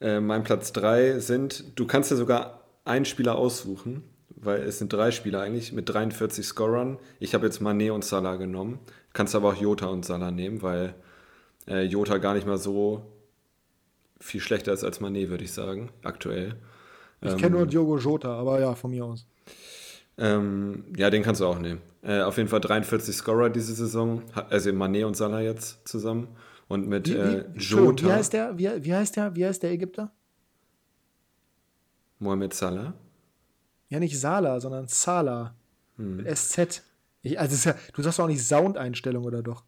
[0.00, 4.92] Äh, mein Platz 3 sind, du kannst dir sogar einen Spieler aussuchen, weil es sind
[4.92, 6.98] drei Spieler eigentlich mit 43 Scorern.
[7.18, 8.78] Ich habe jetzt Mané und Salah genommen.
[9.12, 10.94] Kannst aber auch Jota und Salah nehmen, weil
[11.66, 13.17] äh, Jota gar nicht mal so
[14.20, 16.56] viel schlechter ist als Mané, würde ich sagen, aktuell.
[17.20, 19.26] Ich ähm, kenne nur Diogo Jota, aber ja, von mir aus.
[20.16, 21.80] Ähm, ja, den kannst du auch nehmen.
[22.02, 26.28] Äh, auf jeden Fall 43 Scorer diese Saison, also Mané und Salah jetzt zusammen.
[26.66, 28.06] Und mit wie, wie, äh, Jota.
[28.06, 30.12] Wie heißt, der, wie, wie, heißt der, wie heißt der Ägypter?
[32.18, 32.94] Mohamed Salah?
[33.88, 35.54] Ja, nicht Salah, sondern Salah.
[35.96, 36.16] Hm.
[36.16, 36.82] Mit SZ.
[37.22, 39.64] Ich, also ja, du sagst auch nicht Soundeinstellung oder doch?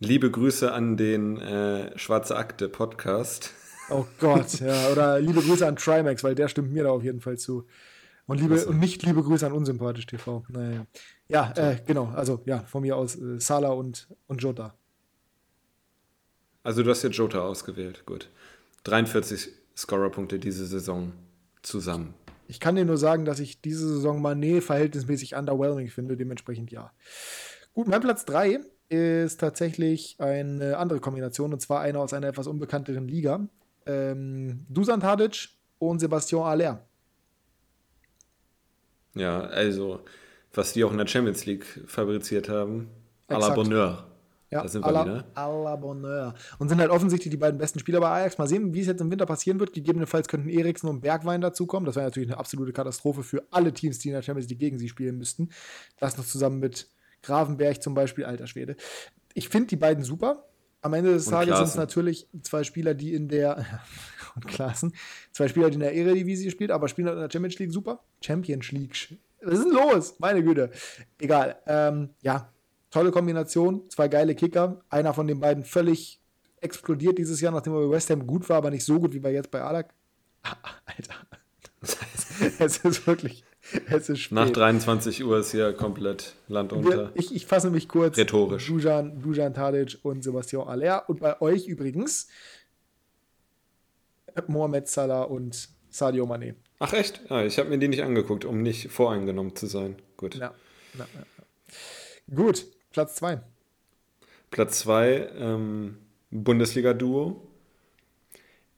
[0.00, 3.52] Liebe Grüße an den äh, Schwarze Akte Podcast.
[3.90, 4.90] Oh Gott, ja.
[4.92, 7.66] Oder liebe Grüße an Trimax, weil der stimmt mir da auf jeden Fall zu.
[8.26, 10.44] Und, liebe, und nicht liebe Grüße an Unsympathisch TV.
[10.50, 10.86] Naja.
[11.26, 12.12] Ja, äh, genau.
[12.14, 14.74] Also, ja, von mir aus äh, Sala und, und Jota.
[16.62, 18.04] Also, du hast jetzt Jota ausgewählt.
[18.06, 18.30] Gut.
[18.84, 21.12] 43 Scorerpunkte diese Saison
[21.62, 22.14] zusammen.
[22.46, 26.16] Ich kann dir nur sagen, dass ich diese Saison Mané verhältnismäßig underwhelming finde.
[26.16, 26.92] Dementsprechend ja.
[27.74, 32.46] Gut, mein Platz 3 ist tatsächlich eine andere Kombination und zwar eine aus einer etwas
[32.46, 33.48] unbekannteren Liga
[33.88, 36.84] ähm, Dusan Tadic und Sebastian Aller.
[39.14, 40.00] Ja, also,
[40.52, 42.88] was die auch in der Champions League fabriziert haben,
[43.28, 44.04] à la Bonheur.
[44.50, 45.24] Ja, da sind wir wieder.
[45.34, 46.34] À la Bonheur.
[46.58, 48.38] Und sind halt offensichtlich die beiden besten Spieler bei Ajax.
[48.38, 49.74] Mal sehen, wie es jetzt im Winter passieren wird.
[49.74, 51.84] Gegebenenfalls könnten Eriksen und Bergwein dazukommen.
[51.84, 54.78] Das wäre natürlich eine absolute Katastrophe für alle Teams, die in der Champions League gegen
[54.78, 55.50] sie spielen müssten.
[55.98, 56.88] Das noch zusammen mit
[57.22, 58.76] Gravenberg zum Beispiel, alter Schwede.
[59.34, 60.44] Ich finde die beiden super.
[60.80, 63.64] Am Ende des Tages sind es natürlich zwei Spieler, die in der
[64.36, 64.94] und Klassen,
[65.32, 68.00] zwei Spieler, die in der Eredivisie spielen, aber spielen in der Champions League super.
[68.20, 69.18] Champions League.
[69.42, 70.18] Was ist denn los?
[70.18, 70.70] Meine Güte.
[71.18, 71.56] Egal.
[71.66, 72.52] Ähm, ja,
[72.90, 73.88] tolle Kombination.
[73.90, 74.80] Zwei geile Kicker.
[74.88, 76.20] Einer von den beiden völlig
[76.60, 79.20] explodiert dieses Jahr, nachdem er bei West Ham gut war, aber nicht so gut wie
[79.20, 79.94] bei jetzt bei Alak.
[80.84, 81.14] Alter.
[82.58, 83.44] es ist wirklich
[83.90, 84.34] es ist spät.
[84.34, 87.12] Nach 23 Uhr ist hier komplett Land unter.
[87.14, 88.16] Ich, ich fasse mich kurz.
[88.16, 88.66] Rhetorisch.
[88.66, 91.08] Dujan, Dujan Tadic und Sebastian Aller.
[91.08, 92.28] Und bei euch übrigens
[94.46, 96.54] Mohamed Salah und Sadio Mane.
[96.78, 97.22] Ach echt?
[97.28, 99.96] Ah, ich habe mir die nicht angeguckt, um nicht voreingenommen zu sein.
[100.16, 100.36] Gut.
[100.36, 100.54] Ja.
[100.96, 102.34] ja, ja.
[102.34, 103.40] Gut, Platz 2.
[104.50, 105.98] Platz 2, ähm,
[106.30, 107.47] Bundesliga-Duo.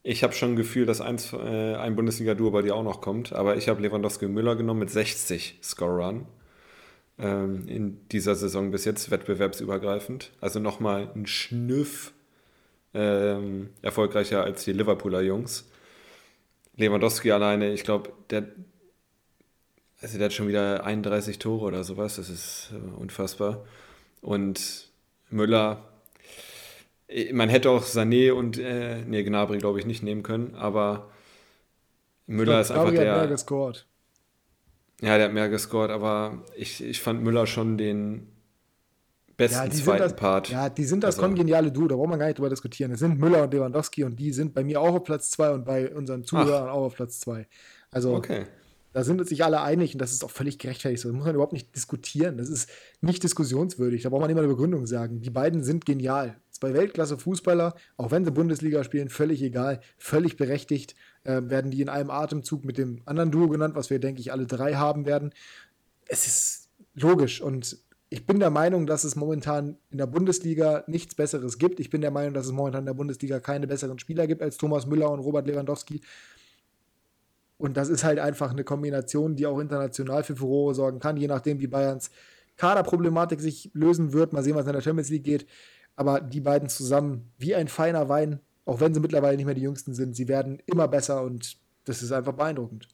[0.02, 3.32] Ich habe schon ein Gefühl, dass eins, äh, ein Bundesliga-Duo bei dir auch noch kommt,
[3.32, 6.26] aber ich habe Lewandowski und Müller genommen mit 60 Scorern.
[7.18, 10.32] ähm, in dieser Saison bis jetzt wettbewerbsübergreifend.
[10.40, 12.12] Also nochmal ein Schnüff
[12.94, 15.68] ähm, erfolgreicher als die Liverpooler Jungs.
[16.76, 18.48] Lewandowski alleine, ich glaube, der,
[20.00, 23.66] also der hat schon wieder 31 Tore oder sowas, das ist äh, unfassbar.
[24.22, 24.88] Und
[25.30, 25.89] Müller,
[27.32, 31.10] man hätte auch Sané und, äh, nee, Gnabry glaube ich nicht nehmen können, aber
[32.26, 33.12] Müller glaub, ist einfach der.
[33.12, 33.86] Hat mehr gescored.
[35.02, 38.28] Ja, der hat mehr gescored, aber ich, ich fand Müller schon den
[39.36, 40.50] besten ja, zweiten das, Part.
[40.50, 41.26] Ja, die sind das also.
[41.26, 42.92] kongeniale Duo, da braucht man gar nicht drüber diskutieren.
[42.92, 45.64] Es sind Müller und Lewandowski und die sind bei mir auch auf Platz 2 und
[45.64, 46.74] bei unseren Zuhörern Ach.
[46.74, 47.46] auch auf Platz 2.
[47.90, 48.44] Also okay.
[48.92, 51.04] da sind sich alle einig und das ist auch völlig gerechtfertigt.
[51.04, 52.36] Das muss man überhaupt nicht diskutieren.
[52.36, 52.68] Das ist
[53.00, 54.02] nicht diskussionswürdig.
[54.02, 55.22] Da braucht man immer eine Begründung sagen.
[55.22, 56.36] Die beiden sind genial.
[56.60, 60.94] Zwei Weltklasse-Fußballer, auch wenn sie Bundesliga spielen, völlig egal, völlig berechtigt,
[61.24, 64.30] äh, werden die in einem Atemzug mit dem anderen Duo genannt, was wir, denke ich,
[64.30, 65.32] alle drei haben werden.
[66.06, 67.78] Es ist logisch und
[68.10, 71.80] ich bin der Meinung, dass es momentan in der Bundesliga nichts Besseres gibt.
[71.80, 74.56] Ich bin der Meinung, dass es momentan in der Bundesliga keine besseren Spieler gibt als
[74.56, 76.00] Thomas Müller und Robert Lewandowski.
[77.56, 81.28] Und das ist halt einfach eine Kombination, die auch international für Furore sorgen kann, je
[81.28, 82.10] nachdem, wie Bayerns
[82.56, 84.32] Kaderproblematik sich lösen wird.
[84.32, 85.46] Mal sehen, was in der Champions League geht.
[85.96, 89.62] Aber die beiden zusammen, wie ein feiner Wein, auch wenn sie mittlerweile nicht mehr die
[89.62, 92.88] Jüngsten sind, sie werden immer besser und das ist einfach beeindruckend.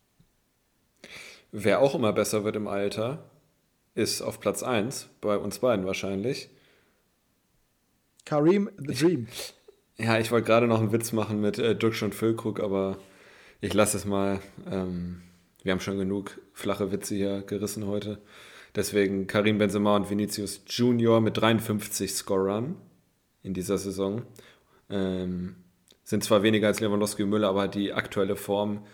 [1.52, 3.30] Wer auch immer besser wird im Alter,
[3.94, 6.50] ist auf Platz 1, bei uns beiden wahrscheinlich.
[8.24, 9.28] Karim the Dream.
[9.96, 12.98] ja, ich wollte gerade noch einen Witz machen mit äh, Dux und Füllkrug, aber
[13.60, 14.40] ich lasse es mal.
[14.70, 15.22] Ähm,
[15.62, 18.20] wir haben schon genug flache Witze hier gerissen heute.
[18.76, 22.76] Deswegen Karim Benzema und Vinicius Junior mit 53 Scorern
[23.42, 24.22] in dieser Saison.
[24.90, 25.56] Ähm,
[26.04, 28.84] sind zwar weniger als Lewandowski und Müller, aber die aktuelle Form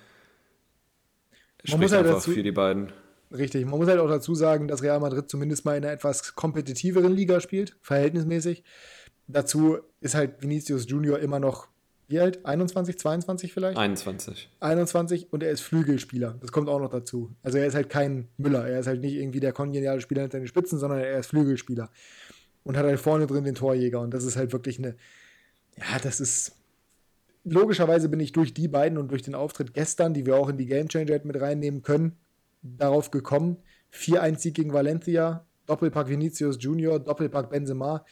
[1.64, 2.92] spricht halt einfach dazu, für die beiden.
[3.32, 3.66] Richtig.
[3.66, 7.12] Man muss halt auch dazu sagen, dass Real Madrid zumindest mal in einer etwas kompetitiveren
[7.12, 8.62] Liga spielt, verhältnismäßig.
[9.26, 11.68] Dazu ist halt Vinicius Junior immer noch,
[12.12, 12.44] wie alt?
[12.44, 13.78] 21, 22 vielleicht?
[13.78, 14.50] 21.
[14.60, 16.36] 21 und er ist Flügelspieler.
[16.40, 17.34] Das kommt auch noch dazu.
[17.42, 18.68] Also er ist halt kein Müller.
[18.68, 21.90] Er ist halt nicht irgendwie der kongeniale Spieler hinter den Spitzen, sondern er ist Flügelspieler.
[22.64, 24.00] Und hat halt vorne drin den Torjäger.
[24.00, 24.94] Und das ist halt wirklich eine,
[25.76, 26.52] ja, das ist,
[27.44, 30.58] logischerweise bin ich durch die beiden und durch den Auftritt gestern, die wir auch in
[30.58, 32.16] die Game Changer mit reinnehmen können,
[32.62, 33.56] darauf gekommen.
[33.92, 38.04] 4-1-Sieg gegen Valencia, Doppelpack Vinicius Junior, Doppelpack Benzema.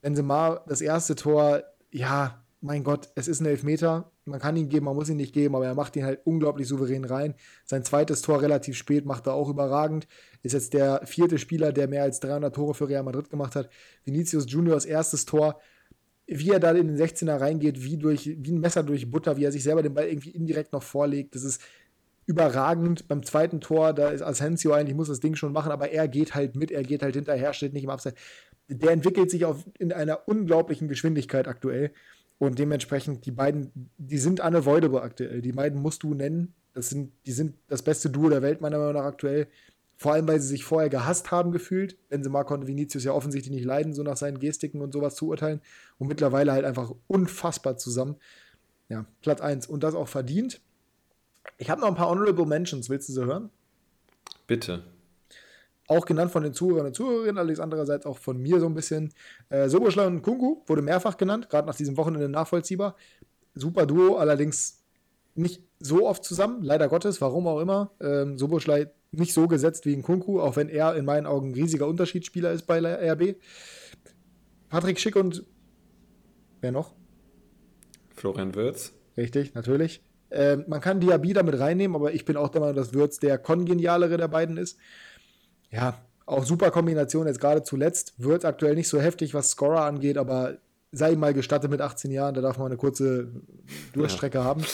[0.00, 4.10] Benzema, das erste Tor, ja, mein Gott, es ist ein Elfmeter.
[4.24, 6.66] Man kann ihn geben, man muss ihn nicht geben, aber er macht ihn halt unglaublich
[6.66, 7.34] souverän rein.
[7.64, 10.08] Sein zweites Tor relativ spät macht er auch überragend.
[10.42, 13.70] Ist jetzt der vierte Spieler, der mehr als 300 Tore für Real Madrid gemacht hat.
[14.04, 15.60] Vinicius Juniors erstes Tor,
[16.26, 19.44] wie er da in den 16er reingeht, wie, durch, wie ein Messer durch Butter, wie
[19.44, 21.34] er sich selber den Ball irgendwie indirekt noch vorlegt.
[21.34, 21.62] Das ist
[22.26, 23.06] überragend.
[23.08, 26.34] Beim zweiten Tor, da ist Asensio eigentlich, muss das Ding schon machen, aber er geht
[26.34, 28.20] halt mit, er geht halt hinterher, steht nicht im Abseits.
[28.68, 31.92] Der entwickelt sich auf, in einer unglaublichen Geschwindigkeit aktuell.
[32.38, 35.42] Und dementsprechend, die beiden, die sind unavoidable aktuell.
[35.42, 36.54] Die beiden musst du nennen.
[36.72, 39.48] Das sind, die sind das beste Duo der Welt, meiner Meinung nach, aktuell.
[39.96, 41.98] Vor allem, weil sie sich vorher gehasst haben gefühlt.
[42.08, 45.60] Benzema konnte Vinicius ja offensichtlich nicht leiden, so nach seinen Gestiken und sowas zu urteilen.
[45.98, 48.16] Und mittlerweile halt einfach unfassbar zusammen.
[48.88, 49.66] Ja, Platz 1.
[49.66, 50.60] Und das auch verdient.
[51.56, 52.88] Ich habe noch ein paar Honorable Mentions.
[52.88, 53.50] Willst du sie hören?
[54.46, 54.84] Bitte.
[55.88, 59.12] Auch genannt von den Zuhörern und Zuhörerinnen, allerdings andererseits auch von mir so ein bisschen.
[59.48, 62.94] Äh, Soboschlei und Kungu wurde mehrfach genannt, gerade nach diesem Wochenende nachvollziehbar.
[63.54, 64.84] Super Duo, allerdings
[65.34, 67.92] nicht so oft zusammen, leider Gottes, warum auch immer.
[68.00, 71.54] Ähm, Soboschlei nicht so gesetzt wie ein Kunku, auch wenn er in meinen Augen ein
[71.54, 73.36] riesiger Unterschiedsspieler ist bei RB.
[74.68, 75.44] Patrick Schick und
[76.60, 76.92] wer noch?
[78.14, 78.92] Florian Würz.
[79.16, 80.02] Richtig, natürlich.
[80.30, 83.38] Äh, man kann Diaby damit reinnehmen, aber ich bin auch der Meinung, dass Würz der
[83.38, 84.78] kongenialere der beiden ist.
[85.70, 88.14] Ja, auch super Kombination jetzt gerade zuletzt.
[88.18, 90.58] Würz aktuell nicht so heftig, was Scorer angeht, aber
[90.92, 93.28] sei ihm mal gestattet mit 18 Jahren, da darf man eine kurze
[93.92, 94.44] Durchstrecke ja.
[94.44, 94.64] haben.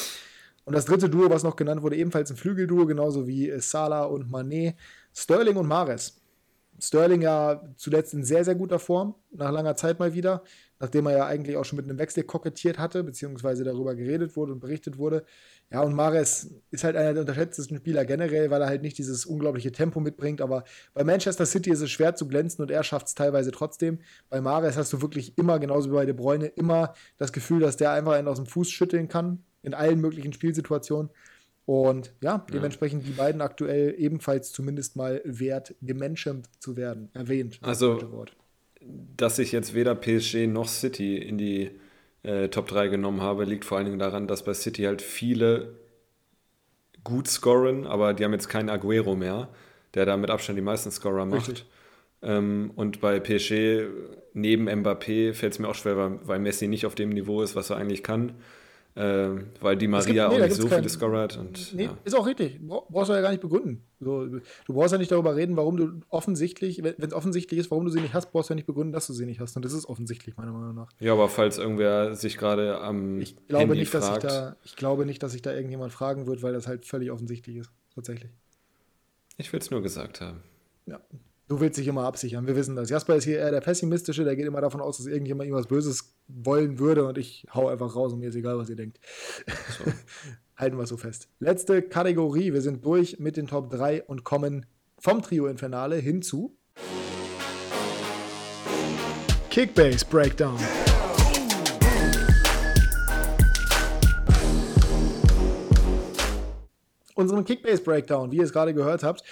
[0.64, 4.30] Und das dritte Duo, was noch genannt wurde, ebenfalls ein Flügelduo, genauso wie Salah und
[4.30, 4.76] Manet,
[5.14, 6.16] Sterling und Mares.
[6.80, 10.42] Sterling ja zuletzt in sehr, sehr guter Form, nach langer Zeit mal wieder
[10.80, 14.52] nachdem er ja eigentlich auch schon mit einem Wechsel kokettiert hatte, beziehungsweise darüber geredet wurde
[14.52, 15.24] und berichtet wurde.
[15.70, 19.26] Ja, und Mares ist halt einer der unterschätztesten Spieler generell, weil er halt nicht dieses
[19.26, 20.40] unglaubliche Tempo mitbringt.
[20.40, 23.98] Aber bei Manchester City ist es schwer zu glänzen und er schafft es teilweise trotzdem.
[24.28, 27.76] Bei Mares hast du wirklich immer, genauso wie bei De Bruyne, immer das Gefühl, dass
[27.76, 31.10] der einfach einen aus dem Fuß schütteln kann, in allen möglichen Spielsituationen.
[31.66, 33.08] Und ja, dementsprechend ja.
[33.08, 37.58] die beiden aktuell ebenfalls zumindest mal wert, gemenschent zu werden, erwähnt.
[37.62, 37.98] Also,
[39.16, 41.70] dass ich jetzt weder PSG noch City in die
[42.22, 45.74] äh, Top 3 genommen habe, liegt vor allen Dingen daran, dass bei City halt viele
[47.04, 49.48] gut scoren, aber die haben jetzt keinen Aguero mehr,
[49.94, 51.66] der da mit Abstand die meisten Scorer macht.
[52.22, 53.86] Ähm, und bei PSG
[54.32, 57.54] neben Mbappé fällt es mir auch schwer, weil, weil Messi nicht auf dem Niveau ist,
[57.54, 58.32] was er eigentlich kann.
[58.96, 61.36] Äh, weil die Maria gibt, nee, auch nicht so kein, viele Scorer hat.
[61.36, 61.98] Und, nee, ja.
[62.04, 62.60] Ist auch richtig.
[62.64, 63.82] Brauchst du ja gar nicht begründen.
[63.98, 67.84] So, du brauchst ja nicht darüber reden, warum du offensichtlich, wenn es offensichtlich ist, warum
[67.84, 69.56] du sie nicht hast, brauchst du ja nicht begründen, dass du sie nicht hast.
[69.56, 70.90] Und das ist offensichtlich, meiner Meinung nach.
[71.00, 74.22] Ja, aber falls irgendwer sich gerade am ich glaube Handy nicht, fragt.
[74.22, 76.86] Dass ich, da, ich glaube nicht, dass sich da irgendjemand fragen wird, weil das halt
[76.86, 77.72] völlig offensichtlich ist.
[77.96, 78.30] Tatsächlich.
[79.38, 80.40] Ich will es nur gesagt haben.
[80.86, 81.00] Ja,
[81.46, 82.46] Du willst dich immer absichern.
[82.46, 82.88] Wir wissen das.
[82.88, 85.66] Jasper ist hier eher der Pessimistische, der geht immer davon aus, dass irgendjemand ihm was
[85.66, 88.98] Böses wollen würde und ich hau einfach raus und mir ist egal, was ihr denkt.
[89.78, 89.92] So.
[90.56, 91.28] Halten wir es so fest.
[91.40, 92.54] Letzte Kategorie.
[92.54, 94.64] Wir sind durch mit den Top 3 und kommen
[94.98, 96.56] vom Trio Infernale hinzu.
[99.50, 100.58] Kickbase Breakdown.
[107.14, 109.22] Unseren Kickbase Breakdown, wie ihr es gerade gehört habt,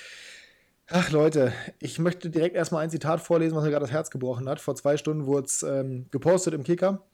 [0.95, 4.47] Ach Leute, ich möchte direkt erstmal ein Zitat vorlesen, was mir gerade das Herz gebrochen
[4.47, 4.61] hat.
[4.61, 7.07] Vor zwei Stunden wurde es ähm, gepostet im Kicker.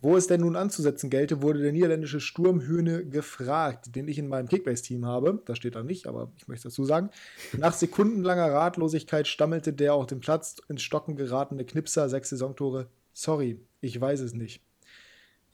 [0.00, 4.48] Wo es denn nun anzusetzen gelte, wurde der niederländische Sturmhühne gefragt, den ich in meinem
[4.48, 5.40] Kickbase-Team habe.
[5.44, 7.10] Das steht da nicht, aber ich möchte dazu sagen.
[7.56, 12.88] Nach sekundenlanger Ratlosigkeit stammelte der auf dem Platz ins Stocken geratene Knipser sechs Saisontore.
[13.12, 14.64] Sorry, ich weiß es nicht.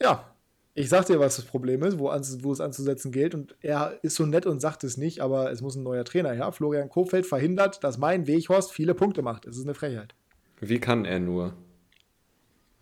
[0.01, 0.35] Ja,
[0.79, 3.35] ich sag dir, was das Problem ist, wo, an, wo, es anzusetzen gilt.
[3.35, 6.31] Und er ist so nett und sagt es nicht, aber es muss ein neuer Trainer
[6.31, 6.53] her.
[6.53, 9.45] Florian Kofeld verhindert, dass mein Weghorst viele Punkte macht.
[9.45, 10.15] Es ist eine Frechheit.
[10.61, 11.55] Wie kann er nur?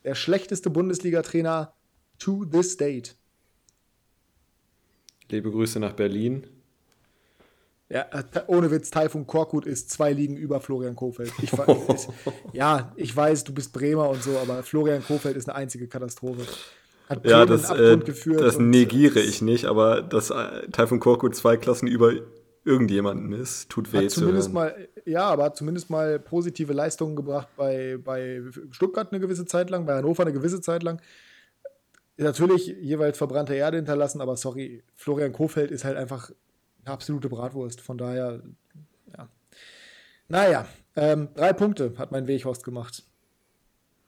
[0.04, 1.72] Der schlechteste Bundesliga-Trainer
[2.18, 3.16] to this date.
[5.30, 6.46] Liebe Grüße nach Berlin.
[7.88, 11.32] Ja, äh, ohne Witz, Taifun Korkut ist zwei Ligen über Florian Kofeld.
[11.40, 11.52] Ich,
[11.94, 12.08] ist,
[12.52, 16.46] ja, ich weiß, du bist Bremer und so, aber Florian Kofeld ist eine einzige Katastrophe.
[17.08, 17.98] Hat ja, das, äh,
[18.36, 22.12] das negiere ich nicht, aber dass äh, Taifun Korkut zwei Klassen über
[22.64, 24.54] irgendjemanden ist, tut weh zu zumindest hören.
[24.54, 28.42] Mal, ja, aber hat zumindest mal positive Leistungen gebracht bei, bei
[28.72, 31.00] Stuttgart eine gewisse Zeit lang, bei Hannover eine gewisse Zeit lang.
[32.16, 36.32] Natürlich jeweils verbrannte Erde hinterlassen, aber sorry, Florian Kofeld ist halt einfach
[36.84, 37.80] eine absolute Bratwurst.
[37.80, 38.42] Von daher,
[39.16, 39.28] ja.
[40.28, 43.04] Naja, ähm, drei Punkte hat mein Weghorst gemacht.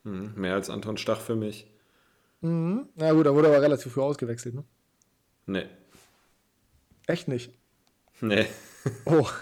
[0.05, 1.71] Hm, mehr als Anton Stach für mich.
[2.41, 2.89] Mhm.
[2.95, 4.65] Na gut, da wurde aber relativ früh ausgewechselt, ne?
[5.47, 5.67] Nee.
[7.07, 7.53] Echt nicht?
[8.21, 8.47] Nee.
[9.05, 9.27] Oh.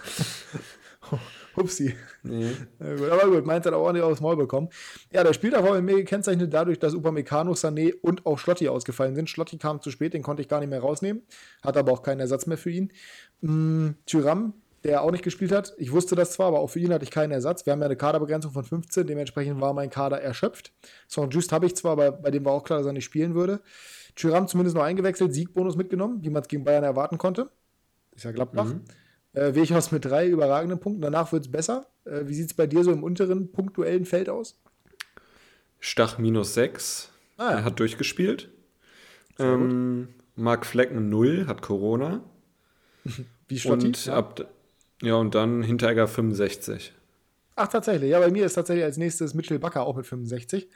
[1.57, 1.95] Hupsi.
[2.23, 2.51] Nee.
[2.79, 4.69] Gut, aber gut, Mainz hat auch ordentlich aufs Maul bekommen.
[5.11, 9.15] Ja, der Spieltag war bei mir gekennzeichnet dadurch, dass Upamecano, Sané und auch Schlotti ausgefallen
[9.15, 9.31] sind.
[9.31, 11.23] Schlotti kam zu spät, den konnte ich gar nicht mehr rausnehmen.
[11.63, 12.93] Hat aber auch keinen Ersatz mehr für ihn.
[13.41, 14.55] Mhm, Tyram
[14.85, 15.75] der auch nicht gespielt hat.
[15.79, 17.67] Ich wusste das zwar, aber auch für ihn hatte ich keinen Ersatz.
[17.67, 20.73] Wir haben ja eine Kaderbegrenzung von 15, dementsprechend war mein Kader erschöpft.
[21.09, 23.35] Son Just habe ich zwar, aber bei dem war auch klar, dass er nicht spielen
[23.35, 23.61] würde.
[24.15, 27.51] Tyram zumindest noch eingewechselt, Siegbonus mitgenommen, wie man es gegen Bayern erwarten konnte.
[28.15, 28.67] Ist ja Gladbach.
[28.67, 28.85] Mhm.
[29.35, 31.03] Äh, Wechhaus mit drei überragenden Punkten.
[31.03, 31.87] Danach wird es besser.
[32.05, 34.59] Äh, wie sieht es bei dir so im unteren punktuellen Feld aus?
[35.81, 37.11] Stach minus 6.
[37.37, 37.51] Ah, ja.
[37.59, 38.49] Er hat durchgespielt.
[39.39, 42.23] Ähm, Marc Flecken 0, hat Corona.
[43.49, 43.87] Wie Schlotti?
[43.87, 44.15] Und ja.
[44.15, 44.49] ab,
[45.03, 46.93] ja, und dann Hinteregger 65.
[47.57, 48.11] Ach, tatsächlich.
[48.11, 50.69] Ja, bei mir ist tatsächlich als nächstes Mitchell Bakker auch mit 65.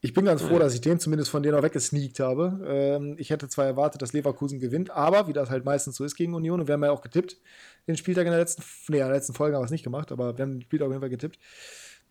[0.00, 2.60] Ich bin ganz froh, dass ich den zumindest von denen auch weggesneakt habe.
[2.66, 6.14] Ähm, ich hätte zwar erwartet, dass Leverkusen gewinnt, aber wie das halt meistens so ist
[6.14, 7.38] gegen Union, und wir haben ja auch getippt,
[7.86, 10.12] den Spieltag in der letzten, nee, in der letzten Folge haben wir es nicht gemacht,
[10.12, 11.38] aber wir haben den Spieltag auf jeden Fall getippt.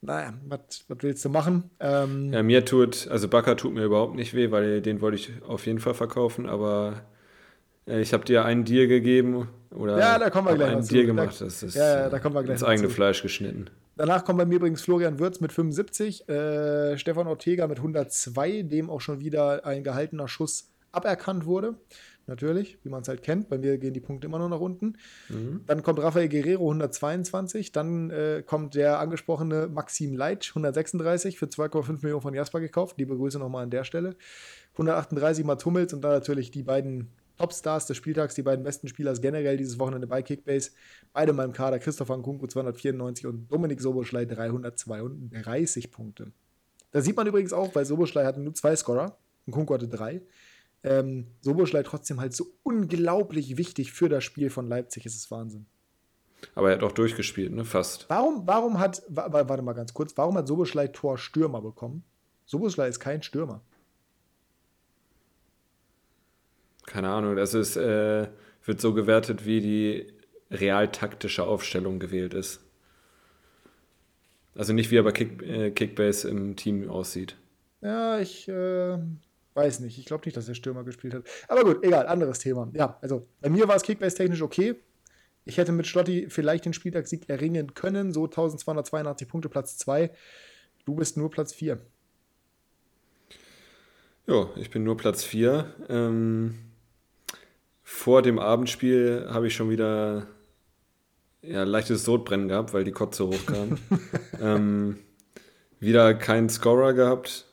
[0.02, 1.70] Naja, was willst du machen?
[1.80, 5.32] Ähm, ja, mir tut, also Bakker tut mir überhaupt nicht weh, weil den wollte ich
[5.44, 7.06] auf jeden Fall verkaufen, aber
[7.86, 11.40] ich habe dir einen Deal gegeben oder ja, da kommen wir gleich einen Deal gemacht.
[11.42, 12.94] Das ist ja, ja, da kommen wir gleich ins eigene zu.
[12.94, 13.70] Fleisch geschnitten.
[13.96, 18.90] Danach kommt bei mir übrigens Florian Würz mit 75, äh, Stefan Ortega mit 102, dem
[18.90, 21.76] auch schon wieder ein gehaltener Schuss aberkannt wurde.
[22.26, 23.50] Natürlich, wie man es halt kennt.
[23.50, 24.98] Bei mir gehen die Punkte immer nur nach unten.
[25.28, 25.62] Mhm.
[25.68, 27.74] Dann kommt Rafael Guerrero 122.
[27.74, 32.98] Dann äh, kommt der angesprochene Maxim Leitsch 136 für 2,5 Millionen von Jasper gekauft.
[32.98, 34.16] Liebe Grüße nochmal an der Stelle.
[34.74, 39.14] 138 Mats Hummels und dann natürlich die beiden Topstars des Spieltags, die beiden besten Spieler
[39.14, 40.72] generell dieses Wochenende bei Kickbase.
[41.14, 46.32] Beide in meinem Kader, Christopher Nkunku 294 und Dominik Soboschlei 332 Punkte.
[46.92, 49.18] Da sieht man übrigens auch, weil Soboschlei hatte nur zwei Scorer,
[49.48, 50.22] Nkunku hatte drei.
[50.84, 55.66] Ähm, Soboschlei trotzdem halt so unglaublich wichtig für das Spiel von Leipzig, es ist Wahnsinn.
[56.56, 57.64] Aber er hat auch durchgespielt, ne?
[57.66, 58.06] Fast.
[58.10, 62.04] Warum, warum hat, warte mal ganz kurz, warum hat Soboschlei Tor Stürmer bekommen?
[62.46, 63.62] Soboschlei ist kein Stürmer.
[66.86, 68.28] Keine Ahnung, das ist, äh,
[68.66, 70.14] wird so gewertet, wie die
[70.52, 72.62] realtaktische Aufstellung gewählt ist.
[74.56, 77.36] Also nicht, wie er bei Kick, äh, Kickbase im Team aussieht.
[77.82, 78.98] Ja, ich äh,
[79.56, 79.98] weiß nicht.
[79.98, 81.24] Ich glaube nicht, dass er Stürmer gespielt hat.
[81.48, 82.70] Aber gut, egal, anderes Thema.
[82.74, 84.76] Ja, also bei mir war es Kickbase technisch okay.
[85.46, 90.12] Ich hätte mit Schlotti vielleicht den Spieltagssieg erringen können, so 1282 Punkte, Platz 2.
[90.86, 91.80] Du bist nur Platz 4.
[94.28, 95.74] Ja, ich bin nur Platz 4.
[95.90, 96.56] Ähm,
[97.84, 100.28] vor dem Abendspiel habe ich schon wieder
[101.42, 103.78] ja, leichtes Sodbrennen gehabt, weil die Kotze hochkam.
[104.42, 104.98] ähm,
[105.80, 107.46] wieder keinen Scorer gehabt.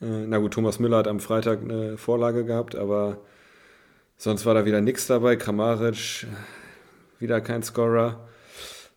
[0.00, 3.18] Äh, na gut, Thomas Müller hat am Freitag eine Vorlage gehabt, aber
[4.16, 5.36] sonst war da wieder nichts dabei.
[5.36, 6.26] Kramaric,
[7.18, 8.28] wieder kein Scorer.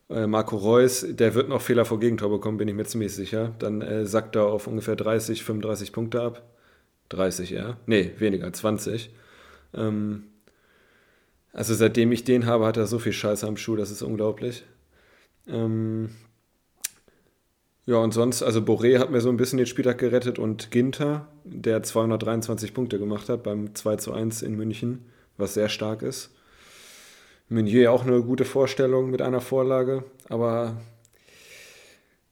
[0.10, 3.56] Äh, Marco Reus, der wird noch Fehler vor Gegentor bekommen, bin ich mir ziemlich sicher.
[3.58, 6.44] Dann äh, sackt er auf ungefähr 30, 35 Punkte ab.
[7.10, 7.78] 30, ja.
[7.88, 9.12] Nee, weniger, 20.
[9.74, 10.26] Ähm,
[11.56, 14.66] also seitdem ich den habe, hat er so viel Scheiße am Schuh, das ist unglaublich.
[15.48, 16.10] Ähm,
[17.86, 21.30] ja, und sonst, also Boré hat mir so ein bisschen den Spieltag gerettet und Ginter,
[21.46, 25.06] der 223 Punkte gemacht hat beim 2 zu 1 in München,
[25.38, 26.32] was sehr stark ist.
[27.48, 30.82] Meunier auch eine gute Vorstellung mit einer Vorlage, aber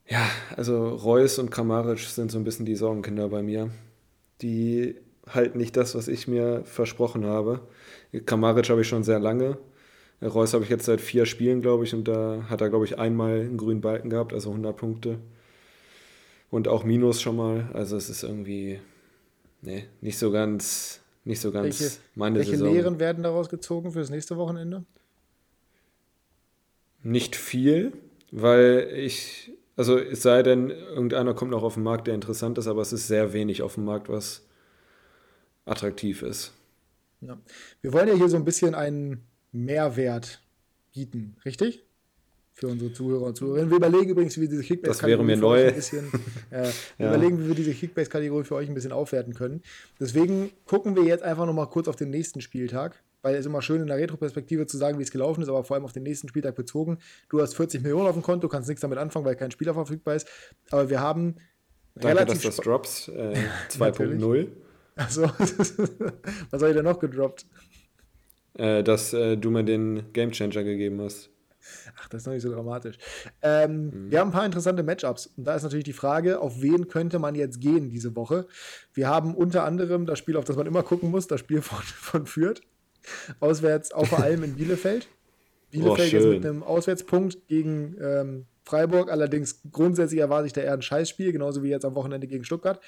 [0.06, 3.70] ja, also Reus und Kramaric sind so ein bisschen die Sorgenkinder bei mir.
[4.42, 4.96] Die
[5.28, 7.62] halten nicht das, was ich mir versprochen habe.
[8.26, 9.58] Kramaric habe ich schon sehr lange.
[10.22, 12.98] Reus habe ich jetzt seit vier Spielen, glaube ich, und da hat er, glaube ich,
[12.98, 15.20] einmal einen grünen Balken gehabt, also 100 Punkte.
[16.50, 17.70] Und auch Minus schon mal.
[17.74, 18.80] Also es ist irgendwie,
[19.62, 22.68] nee, nicht so ganz, nicht so ganz welche, meine welche Saison.
[22.68, 24.86] Welche Lehren werden daraus gezogen für das nächste Wochenende?
[27.02, 27.92] Nicht viel,
[28.32, 32.68] weil ich, also es sei denn, irgendeiner kommt noch auf den Markt, der interessant ist,
[32.68, 34.46] aber es ist sehr wenig auf dem Markt, was
[35.66, 36.52] attraktiv ist.
[37.22, 37.38] Ja.
[37.82, 40.42] Wir wollen ja hier so ein bisschen einen Mehrwert
[40.94, 41.84] bieten, richtig?
[42.54, 43.72] Für unsere Zuhörer und Zuhörerinnen.
[43.72, 46.12] Wir überlegen übrigens, wie wir diese Kickbase-Kategorie ein bisschen,
[46.52, 47.08] äh, ja.
[47.08, 49.64] überlegen, wie wir diese Kickbase-Kategorie für euch ein bisschen aufwerten können.
[50.00, 53.82] Deswegen gucken wir jetzt einfach nochmal kurz auf den nächsten Spieltag weil es immer schön
[53.82, 56.28] in der Retroperspektive zu sagen, wie es gelaufen ist, aber vor allem auf den nächsten
[56.28, 57.00] Spieltag bezogen.
[57.30, 60.16] Du hast 40 Millionen auf dem Konto, kannst nichts damit anfangen, weil kein Spieler verfügbar
[60.16, 60.28] ist.
[60.70, 61.38] Aber wir haben.
[61.96, 63.34] Danke, dass das Drops äh,
[63.70, 64.48] 2.0.
[64.96, 65.78] Achso, was
[66.62, 67.46] habe ich denn noch gedroppt?
[68.56, 71.30] Äh, dass äh, du mir den Gamechanger gegeben hast.
[71.98, 72.98] Ach, das ist noch nicht so dramatisch.
[73.42, 74.12] Ähm, mhm.
[74.12, 75.28] Wir haben ein paar interessante Matchups.
[75.38, 78.48] Und da ist natürlich die Frage, auf wen könnte man jetzt gehen diese Woche?
[78.94, 81.80] Wir haben unter anderem das Spiel, auf das man immer gucken muss, das Spiel von,
[81.84, 82.62] von Fürth.
[83.40, 85.08] Auswärts auch vor allem in Bielefeld.
[85.72, 89.12] Bielefeld oh, jetzt mit einem Auswärtspunkt gegen ähm, Freiburg.
[89.12, 92.80] Allerdings grundsätzlich erwarte ich da eher ein Scheißspiel, genauso wie jetzt am Wochenende gegen Stuttgart.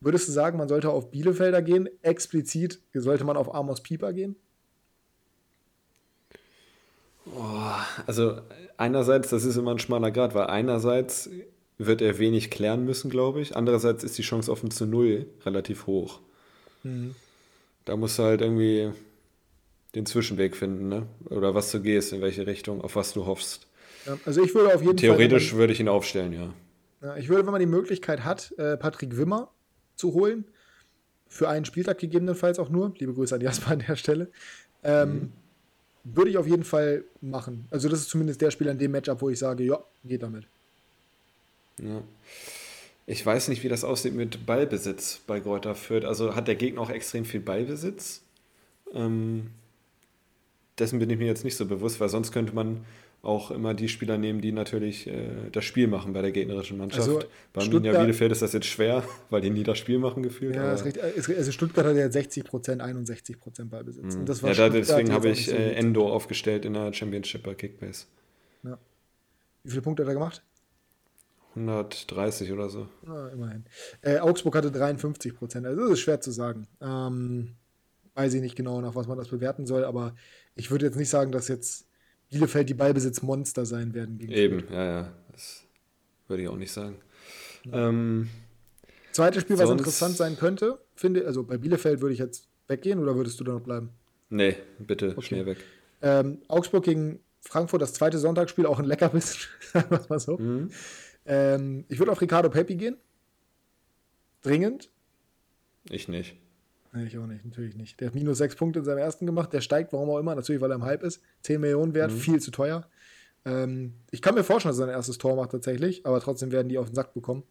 [0.00, 1.88] Würdest du sagen, man sollte auf Bielefelder gehen?
[2.02, 4.36] Explizit sollte man auf Amos Pieper gehen?
[7.26, 7.70] Oh,
[8.06, 8.38] also
[8.76, 11.30] einerseits, das ist immer ein schmaler Grad, weil einerseits
[11.78, 13.56] wird er wenig klären müssen, glaube ich.
[13.56, 16.20] Andererseits ist die Chance offen zu null relativ hoch.
[16.82, 17.14] Mhm.
[17.84, 18.90] Da musst du halt irgendwie
[19.94, 21.06] den Zwischenweg finden, ne?
[21.30, 23.66] Oder was du gehst, in welche Richtung, auf was du hoffst.
[24.06, 25.28] Ja, also ich würde auf jeden Theoretisch Fall.
[25.28, 26.52] Theoretisch würde ich ihn aufstellen, ja.
[27.02, 27.16] ja.
[27.16, 29.50] Ich würde, wenn man die Möglichkeit hat, äh, Patrick Wimmer
[29.96, 30.44] zu holen,
[31.28, 34.28] für einen Spieltag gegebenenfalls auch nur, liebe Grüße an Jasper an der Stelle,
[34.82, 35.32] ähm, mhm.
[36.04, 37.66] würde ich auf jeden Fall machen.
[37.70, 40.44] Also das ist zumindest der Spieler in dem Matchup, wo ich sage, ja, geht damit.
[41.78, 42.02] Ja.
[43.06, 46.04] Ich weiß nicht, wie das aussieht mit Ballbesitz bei Greuther Fürth.
[46.04, 48.22] Also hat der Gegner auch extrem viel Ballbesitz?
[48.94, 49.50] Ähm,
[50.78, 52.84] dessen bin ich mir jetzt nicht so bewusst, weil sonst könnte man
[53.24, 57.08] auch immer die Spieler nehmen, die natürlich äh, das Spiel machen bei der gegnerischen Mannschaft.
[57.08, 57.22] Also
[57.52, 60.54] bei Stuttgart, Bielefeld ist das jetzt schwer, weil die nie das Spiel machen gefühlt.
[60.54, 61.02] Ja, ist richtig.
[61.36, 64.16] Also Stuttgart hat ja 60 Prozent, 61 Prozent Ballbesitz.
[64.16, 64.26] Mhm.
[64.46, 68.06] ja, da, deswegen habe ich so äh, Endo aufgestellt in der Championship bei Kickbase.
[68.62, 68.78] Ja.
[69.62, 70.42] Wie viele Punkte hat er gemacht?
[71.56, 72.88] 130 oder so.
[73.06, 73.64] Ah, immerhin.
[74.02, 75.66] Äh, Augsburg hatte 53 Prozent.
[75.66, 76.66] Also das ist schwer zu sagen.
[76.80, 77.54] Ähm,
[78.14, 80.14] weiß ich nicht genau, nach was man das bewerten soll, aber
[80.54, 81.86] ich würde jetzt nicht sagen, dass jetzt
[82.34, 84.18] Bielefeld die Ballbesitzmonster sein werden.
[84.18, 84.76] Gegen Eben, Spiel.
[84.76, 85.12] ja, ja.
[85.32, 85.64] Das
[86.28, 86.96] würde ich auch nicht sagen.
[87.64, 87.88] Ja.
[87.88, 88.28] Ähm,
[89.12, 93.14] Zweites Spiel, was interessant sein könnte, finde also bei Bielefeld würde ich jetzt weggehen oder
[93.14, 93.90] würdest du da noch bleiben?
[94.28, 95.22] Nee, bitte okay.
[95.22, 95.58] schnell weg.
[96.02, 99.40] Ähm, Augsburg gegen Frankfurt, das zweite Sonntagsspiel, auch ein Leckerbissen,
[99.72, 100.36] sagen wir mal so.
[100.38, 100.70] Mhm.
[101.26, 102.96] Ähm, ich würde auf Ricardo Pepi gehen.
[104.42, 104.90] Dringend.
[105.88, 106.36] Ich nicht.
[106.94, 108.00] Nee, ich auch nicht, natürlich nicht.
[108.00, 109.52] Der hat minus sechs Punkte in seinem ersten gemacht.
[109.52, 111.20] Der steigt, warum auch immer, natürlich, weil er im Hype ist.
[111.42, 112.16] 10 Millionen wert, mhm.
[112.16, 112.86] viel zu teuer.
[113.44, 116.68] Ähm, ich kann mir vorstellen, dass er sein erstes Tor macht tatsächlich, aber trotzdem werden
[116.68, 117.42] die auf den Sack bekommen.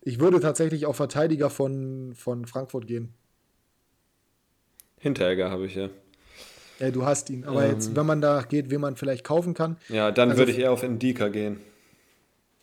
[0.00, 3.12] Ich würde tatsächlich auf Verteidiger von, von Frankfurt gehen.
[4.98, 5.90] Hinteregger habe ich ja.
[6.78, 7.44] Ja, du hast ihn.
[7.44, 9.76] Aber ähm, jetzt, wenn man da geht, wen man vielleicht kaufen kann.
[9.90, 11.60] Ja, dann also, würde ich eher auf Indika gehen.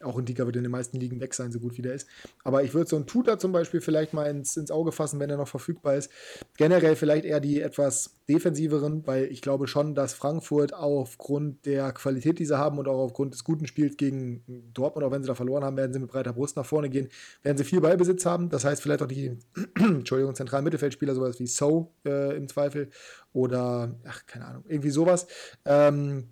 [0.04, 2.08] Auch ein Dicker wird in den meisten Ligen weg sein, so gut wie der ist.
[2.43, 5.30] Aber ich würde so einen Tutor zum Beispiel vielleicht mal ins, ins Auge fassen, wenn
[5.30, 6.12] er noch verfügbar ist.
[6.58, 12.39] Generell vielleicht eher die etwas defensiveren, weil ich glaube schon, dass Frankfurt aufgrund der Qualität,
[12.39, 14.43] die sie haben und auch aufgrund des guten Spiels gegen
[14.74, 17.10] Dortmund, auch wenn sie da verloren haben, werden sie mit breiter Brust nach vorne gehen,
[17.41, 18.49] werden sie viel Ballbesitz haben.
[18.49, 19.38] Das heißt, vielleicht auch die
[19.76, 22.89] Entschuldigung, zentralen Mittelfeldspieler, sowas wie So äh, im Zweifel
[23.34, 25.28] oder, ach, keine Ahnung, irgendwie sowas.
[25.66, 26.30] Ähm,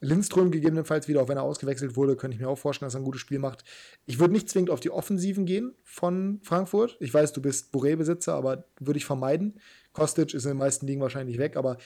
[0.00, 3.00] Lindström gegebenenfalls wieder, auch wenn er ausgewechselt wurde, könnte ich mir auch vorstellen, dass er
[3.00, 3.64] ein gutes Spiel macht.
[4.06, 6.96] Ich würde nicht zwingend auf die Offensiven gehen von Frankfurt.
[7.00, 9.60] Ich weiß, du bist Boré-Besitzer, aber würde ich vermeiden.
[9.92, 11.76] Kostic ist in den meisten Ligen wahrscheinlich weg, aber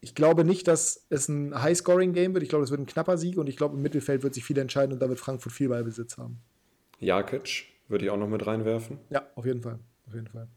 [0.00, 2.42] ich glaube nicht, dass es ein High-Scoring-Game wird.
[2.42, 4.58] Ich glaube, es wird ein knapper Sieg und ich glaube, im Mittelfeld wird sich viel
[4.58, 6.38] entscheiden und da wird Frankfurt viel Ballbesitz haben.
[6.98, 8.98] Jakic würde ich auch noch mit reinwerfen.
[9.10, 9.78] Ja, auf jeden Fall.
[10.06, 10.48] Auf jeden Fall.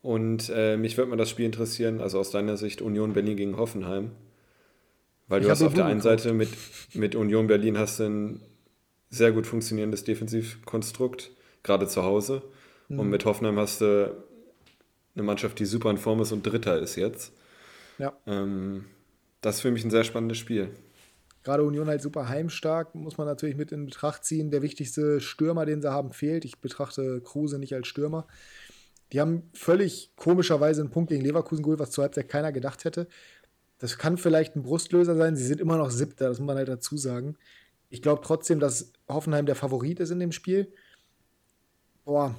[0.00, 3.56] Und äh, mich würde mal das Spiel interessieren, also aus deiner Sicht Union Berlin gegen
[3.56, 4.12] Hoffenheim.
[5.28, 6.50] Weil du hast auf der einen Seite mit,
[6.94, 8.40] mit Union Berlin hast du ein
[9.10, 11.30] sehr gut funktionierendes Defensivkonstrukt,
[11.62, 12.42] gerade zu Hause.
[12.88, 13.00] Mhm.
[13.00, 14.14] Und mit Hoffenheim hast du
[15.14, 17.32] eine Mannschaft, die super in Form ist und Dritter ist jetzt.
[17.98, 18.12] Ja.
[18.26, 18.84] Ähm,
[19.40, 20.70] das ist für mich ein sehr spannendes Spiel.
[21.42, 24.50] Gerade Union halt super heimstark, muss man natürlich mit in Betracht ziehen.
[24.50, 26.44] Der wichtigste Stürmer, den sie haben, fehlt.
[26.44, 28.26] Ich betrachte Kruse nicht als Stürmer.
[29.12, 33.06] Die haben völlig komischerweise einen Punkt gegen Leverkusen geholt, was zur Halbzeit keiner gedacht hätte.
[33.78, 35.36] Das kann vielleicht ein Brustlöser sein.
[35.36, 37.36] Sie sind immer noch Siebter, das muss man halt dazu sagen.
[37.90, 40.72] Ich glaube trotzdem, dass Hoffenheim der Favorit ist in dem Spiel.
[42.04, 42.34] Boah,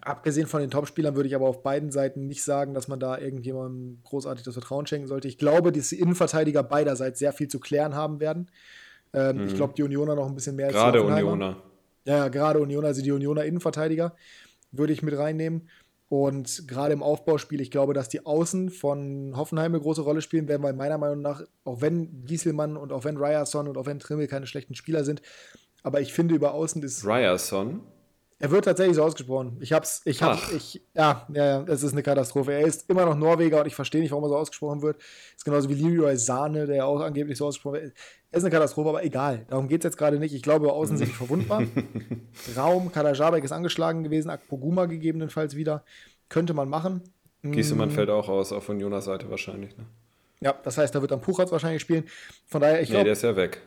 [0.00, 3.18] abgesehen von den Topspielern würde ich aber auf beiden Seiten nicht sagen, dass man da
[3.18, 5.28] irgendjemandem großartig das Vertrauen schenken sollte.
[5.28, 8.50] Ich glaube, dass die Innenverteidiger beiderseits sehr viel zu klären haben werden.
[9.12, 9.46] Ähm, mhm.
[9.46, 10.68] Ich glaube, die Unioner noch ein bisschen mehr.
[10.68, 11.62] Gerade Unioner.
[12.04, 14.14] Ja, gerade Unioner, also die Unioner Innenverteidiger
[14.72, 15.68] würde ich mit reinnehmen.
[16.10, 20.48] Und gerade im Aufbauspiel, ich glaube, dass die Außen von Hoffenheim eine große Rolle spielen
[20.48, 24.00] werden, weil meiner Meinung nach, auch wenn Gieselmann und auch wenn Ryerson und auch wenn
[24.00, 25.22] Trimmel keine schlechten Spieler sind,
[25.84, 27.06] aber ich finde, über Außen ist.
[27.06, 27.80] Ryerson?
[28.42, 29.58] Er wird tatsächlich so ausgesprochen.
[29.60, 30.52] Ich hab's, ich hab, Ach.
[30.52, 32.54] ich, ja, ja, ja, es ist eine Katastrophe.
[32.54, 34.96] Er ist immer noch Norweger und ich verstehe nicht, warum er so ausgesprochen wird.
[35.36, 37.94] Ist genauso wie Leroy Sahne, der auch angeblich so ausgesprochen wird.
[38.30, 39.44] Er ist eine Katastrophe, aber egal.
[39.48, 40.34] Darum geht es jetzt gerade nicht.
[40.34, 41.64] Ich glaube, außen sind verwundbar.
[42.56, 45.84] Raum, Kadajabek ist angeschlagen gewesen, Akpoguma gegebenenfalls wieder.
[46.30, 47.02] Könnte man machen.
[47.42, 47.92] Giesemann mm.
[47.92, 49.76] fällt auch aus, auf Unioner Seite wahrscheinlich.
[49.76, 49.84] Ne?
[50.40, 52.04] Ja, das heißt, da wird dann Puchatz wahrscheinlich spielen.
[52.46, 53.00] Von daher, ich glaube.
[53.00, 53.60] Nee, der ist ja weg.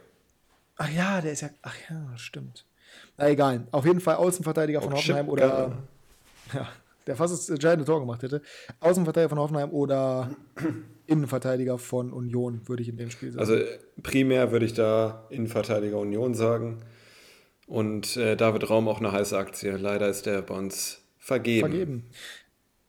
[0.78, 1.50] Ach ja, der ist ja.
[1.62, 2.66] Ach ja, stimmt.
[3.18, 3.68] Na egal.
[3.72, 5.78] Auf jeden Fall Außenverteidiger von oh, Hoffenheim oder.
[6.54, 6.68] Ja,
[7.08, 8.42] der fast das entscheidende Tor gemacht hätte.
[8.82, 10.30] Außenverteidiger von Hoffenheim oder
[11.08, 13.40] Innenverteidiger von Union, würde ich in dem Spiel sagen.
[13.40, 13.58] Also
[14.04, 16.84] primär würde ich da Innenverteidiger Union sagen.
[17.66, 19.78] Und äh, David Raum auch eine heiße Aktie.
[19.78, 21.70] Leider ist der bei uns vergeben.
[21.70, 22.10] Vergeben.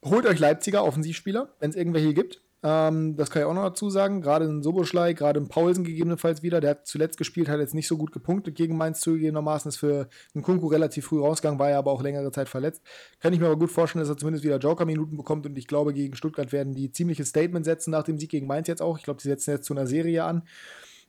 [0.04, 2.42] Holt euch Leipziger Offensivspieler, wenn es irgendwelche gibt.
[2.66, 4.22] Ähm, das kann ich auch noch dazu sagen.
[4.22, 6.62] Gerade in Soboschlei, gerade in Paulsen gegebenenfalls wieder.
[6.62, 9.68] Der hat zuletzt gespielt, hat jetzt nicht so gut gepunktet gegen Mainz zugegebenermaßen.
[9.68, 12.82] Ist für einen Kunku relativ früh rausgegangen, war ja aber auch längere Zeit verletzt.
[13.20, 15.44] Kann ich mir aber gut vorstellen, dass er zumindest wieder Joker-Minuten bekommt.
[15.44, 18.66] Und ich glaube, gegen Stuttgart werden die ziemliches Statement setzen nach dem Sieg gegen Mainz
[18.66, 18.96] jetzt auch.
[18.96, 20.44] Ich glaube, die setzen jetzt zu einer Serie an.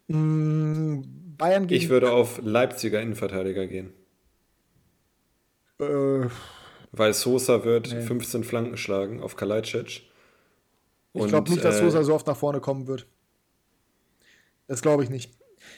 [0.07, 1.05] Mhm,
[1.37, 1.81] Bayern gegen.
[1.81, 3.93] Ich würde auf Leipziger Innenverteidiger gehen.
[5.79, 6.27] Äh,
[6.91, 8.01] Weil Sosa wird nee.
[8.01, 10.01] 15 Flanken schlagen auf Kalajdzic.
[11.15, 13.07] Ich glaube nicht, dass Sosa äh, so oft nach vorne kommen wird.
[14.67, 15.31] Das glaube ich nicht.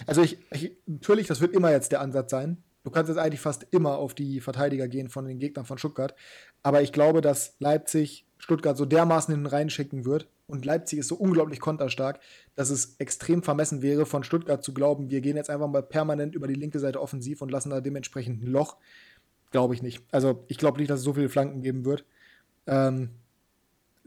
[0.06, 2.64] Also ich, ich, natürlich, das wird immer jetzt der Ansatz sein.
[2.84, 6.16] Du kannst jetzt eigentlich fast immer auf die Verteidiger gehen von den Gegnern von Stuttgart.
[6.64, 10.30] Aber ich glaube, dass Leipzig Stuttgart so dermaßen hinten reinschicken wird.
[10.48, 12.22] Und Leipzig ist so unglaublich konterstark,
[12.56, 16.36] dass es extrem vermessen wäre, von Stuttgart zu glauben, wir gehen jetzt einfach mal permanent
[16.36, 18.78] über die linke Seite offensiv und lassen da dementsprechend ein Loch.
[19.52, 20.02] Glaube ich nicht.
[20.12, 22.06] Also ich glaube nicht, dass es so viele Flanken geben wird.
[22.66, 23.10] Ähm,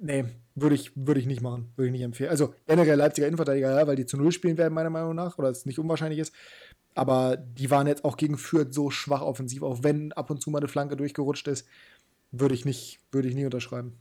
[0.01, 0.24] nee,
[0.55, 1.72] würde ich, würd ich nicht machen.
[1.76, 2.30] Würde ich nicht empfehlen.
[2.30, 5.48] Also generell Leipziger Innenverteidiger, ja, weil die zu Null spielen werden, meiner Meinung nach, oder
[5.48, 6.35] es nicht unwahrscheinlich ist.
[6.94, 10.51] Aber die waren jetzt auch gegen Fürth so schwach offensiv, auch wenn ab und zu
[10.51, 11.66] mal eine Flanke durchgerutscht ist,
[12.32, 13.97] würde ich nicht, würde ich nie unterschreiben.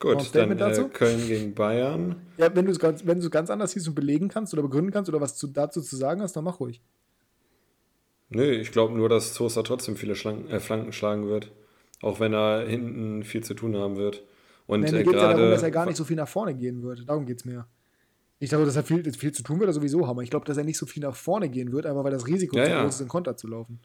[0.00, 2.26] Gut, dann äh, Köln gegen Bayern.
[2.36, 5.20] Ja, wenn du es ganz, ganz anders siehst und belegen kannst oder begründen kannst oder
[5.20, 6.82] was zu, dazu zu sagen hast, dann mach ruhig.
[8.34, 11.52] Nö, ich glaube nur, dass Sosa trotzdem viele Schlanken, äh, Flanken schlagen wird.
[12.00, 14.24] Auch wenn er hinten viel zu tun haben wird.
[14.66, 16.54] Und nee, mir äh, geht ja darum, dass er gar nicht so viel nach vorne
[16.54, 17.08] gehen wird.
[17.08, 17.66] Darum geht es mir.
[18.38, 20.20] Ich glaube, dass er viel, viel zu tun wird, sowieso haben.
[20.20, 22.56] Ich glaube, dass er nicht so viel nach vorne gehen wird, einfach weil das Risiko
[22.56, 22.82] ja, zu ja.
[22.82, 23.78] groß ist, in Konter zu laufen.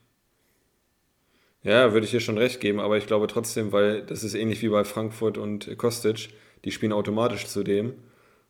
[1.61, 4.61] Ja, würde ich dir schon recht geben, aber ich glaube trotzdem, weil das ist ähnlich
[4.61, 6.30] wie bei Frankfurt und Kostic,
[6.65, 7.94] die spielen automatisch zu dem.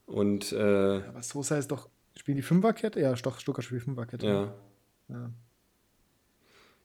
[0.06, 3.00] Und, äh, aber Sosa ist doch, spielen die Fünferkette?
[3.02, 4.26] Ja, Stuttgart spielt Fünferkette.
[4.26, 4.54] Ja.
[5.10, 5.32] ja.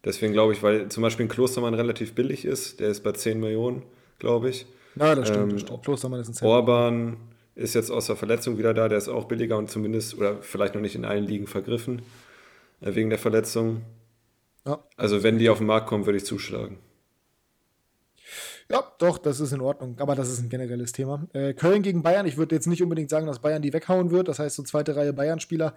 [0.05, 3.39] Deswegen glaube ich, weil zum Beispiel ein Klostermann relativ billig ist, der ist bei 10
[3.39, 3.83] Millionen,
[4.19, 4.67] glaube ich.
[4.97, 5.45] Ja, das stimmt.
[5.45, 5.83] Ähm, das stimmt.
[5.85, 6.51] Klostermann ist ein Zentrum.
[6.51, 7.17] Orban
[7.55, 10.75] ist jetzt aus der Verletzung wieder da, der ist auch billiger und zumindest, oder vielleicht
[10.75, 12.03] noch nicht in allen Ligen vergriffen,
[12.81, 13.83] äh, wegen der Verletzung.
[14.67, 14.83] Ja.
[14.97, 16.79] Also wenn die auf den Markt kommen, würde ich zuschlagen.
[18.71, 19.97] Ja, doch, das ist in Ordnung.
[19.99, 21.27] Aber das ist ein generelles Thema.
[21.35, 22.27] Äh, Köln gegen Bayern.
[22.27, 24.29] Ich würde jetzt nicht unbedingt sagen, dass Bayern die weghauen wird.
[24.29, 25.75] Das heißt, so zweite Reihe Bayern-Spieler.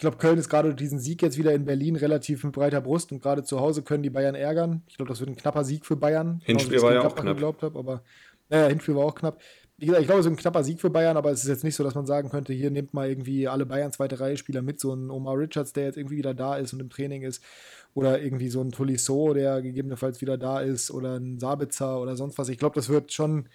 [0.00, 2.80] Ich glaube, Köln ist gerade durch diesen Sieg jetzt wieder in Berlin relativ mit breiter
[2.80, 4.82] Brust und gerade zu Hause können die Bayern ärgern.
[4.88, 6.40] Ich glaube, das wird ein knapper Sieg für Bayern.
[6.42, 7.34] Hinspiel war ja auch knapp.
[7.34, 8.02] Geglaubt hab, aber
[8.48, 9.42] naja, Hinspiel war auch knapp.
[9.76, 11.64] Wie gesagt, ich glaube, es ist ein knapper Sieg für Bayern, aber es ist jetzt
[11.64, 14.62] nicht so, dass man sagen könnte, hier nehmt mal irgendwie alle Bayern zweite Reihe Spieler
[14.62, 17.44] mit, so ein Omar Richards, der jetzt irgendwie wieder da ist und im Training ist
[17.92, 22.38] oder irgendwie so ein Tolisso, der gegebenenfalls wieder da ist, oder ein Sabitzer oder sonst
[22.38, 22.48] was.
[22.48, 23.50] Ich glaube, das wird schon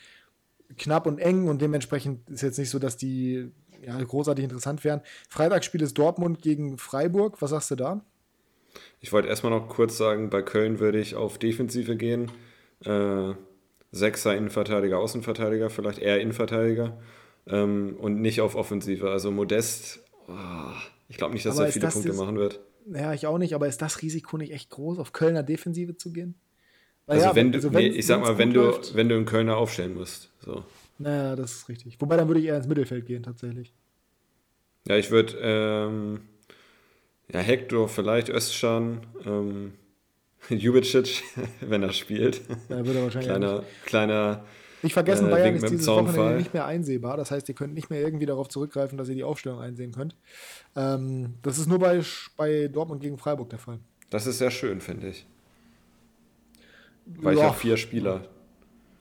[0.77, 3.51] knapp und eng und dementsprechend ist jetzt nicht so, dass die
[3.85, 5.01] ja, großartig interessant wären.
[5.29, 7.41] Freitagsspiel ist Dortmund gegen Freiburg.
[7.41, 8.05] Was sagst du da?
[8.99, 12.31] Ich wollte erstmal noch kurz sagen, bei Köln würde ich auf Defensive gehen.
[12.83, 13.33] Äh,
[13.91, 16.97] Sechser Innenverteidiger, Außenverteidiger, vielleicht eher Innenverteidiger
[17.47, 19.09] ähm, und nicht auf Offensive.
[19.09, 20.33] Also Modest, oh,
[21.07, 22.59] ich glaube nicht, dass Aber er viele Punkte machen wird.
[22.93, 26.11] Ja, ich auch nicht, aber ist das Risiko nicht echt groß, auf Kölner Defensive zu
[26.11, 26.35] gehen?
[27.05, 29.15] Weil also, ja, wenn du, also wenn, nee, ich sag mal, wenn du, wenn du
[29.15, 30.31] einen Kölner aufstellen musst.
[30.39, 30.65] So.
[30.97, 31.99] Naja, das ist richtig.
[31.99, 33.73] Wobei, dann würde ich eher ins Mittelfeld gehen, tatsächlich.
[34.87, 36.21] Ja, ich würde, ähm,
[37.31, 39.73] ja, Hector, vielleicht Özcan, ähm,
[40.49, 41.23] Jubicic,
[41.61, 42.41] wenn er spielt.
[42.69, 44.45] Ja, würde er wahrscheinlich kleiner, kleiner
[44.85, 47.17] nicht vergessen, äh, Bayern ist dieses Wochenende nicht mehr einsehbar.
[47.17, 50.15] Das heißt, ihr könnt nicht mehr irgendwie darauf zurückgreifen, dass ihr die Aufstellung einsehen könnt.
[50.75, 52.01] Ähm, das ist nur bei,
[52.37, 53.79] bei Dortmund gegen Freiburg der Fall.
[54.11, 55.25] Das ist sehr schön, finde ich.
[57.07, 57.39] Weil ja.
[57.39, 58.27] ich habe vier Spieler.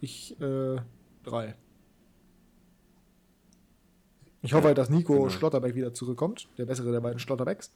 [0.01, 0.77] Ich äh,
[1.23, 1.55] drei.
[4.45, 5.31] Ich hoffe halt, dass Nico genau.
[5.31, 6.49] Schlotterbeck wieder zurückkommt.
[6.59, 7.73] Der bessere der beiden Schlotterbecks.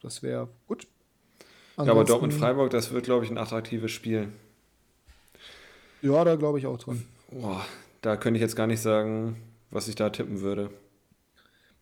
[0.00, 0.86] Das wäre gut.
[1.76, 4.28] Ansonsten, ja, aber Dortmund-Freiburg, das wird, glaube ich, ein attraktives Spiel.
[6.00, 7.04] Ja, da glaube ich auch dran.
[7.30, 7.64] Boah,
[8.00, 9.36] da könnte ich jetzt gar nicht sagen,
[9.70, 10.70] was ich da tippen würde.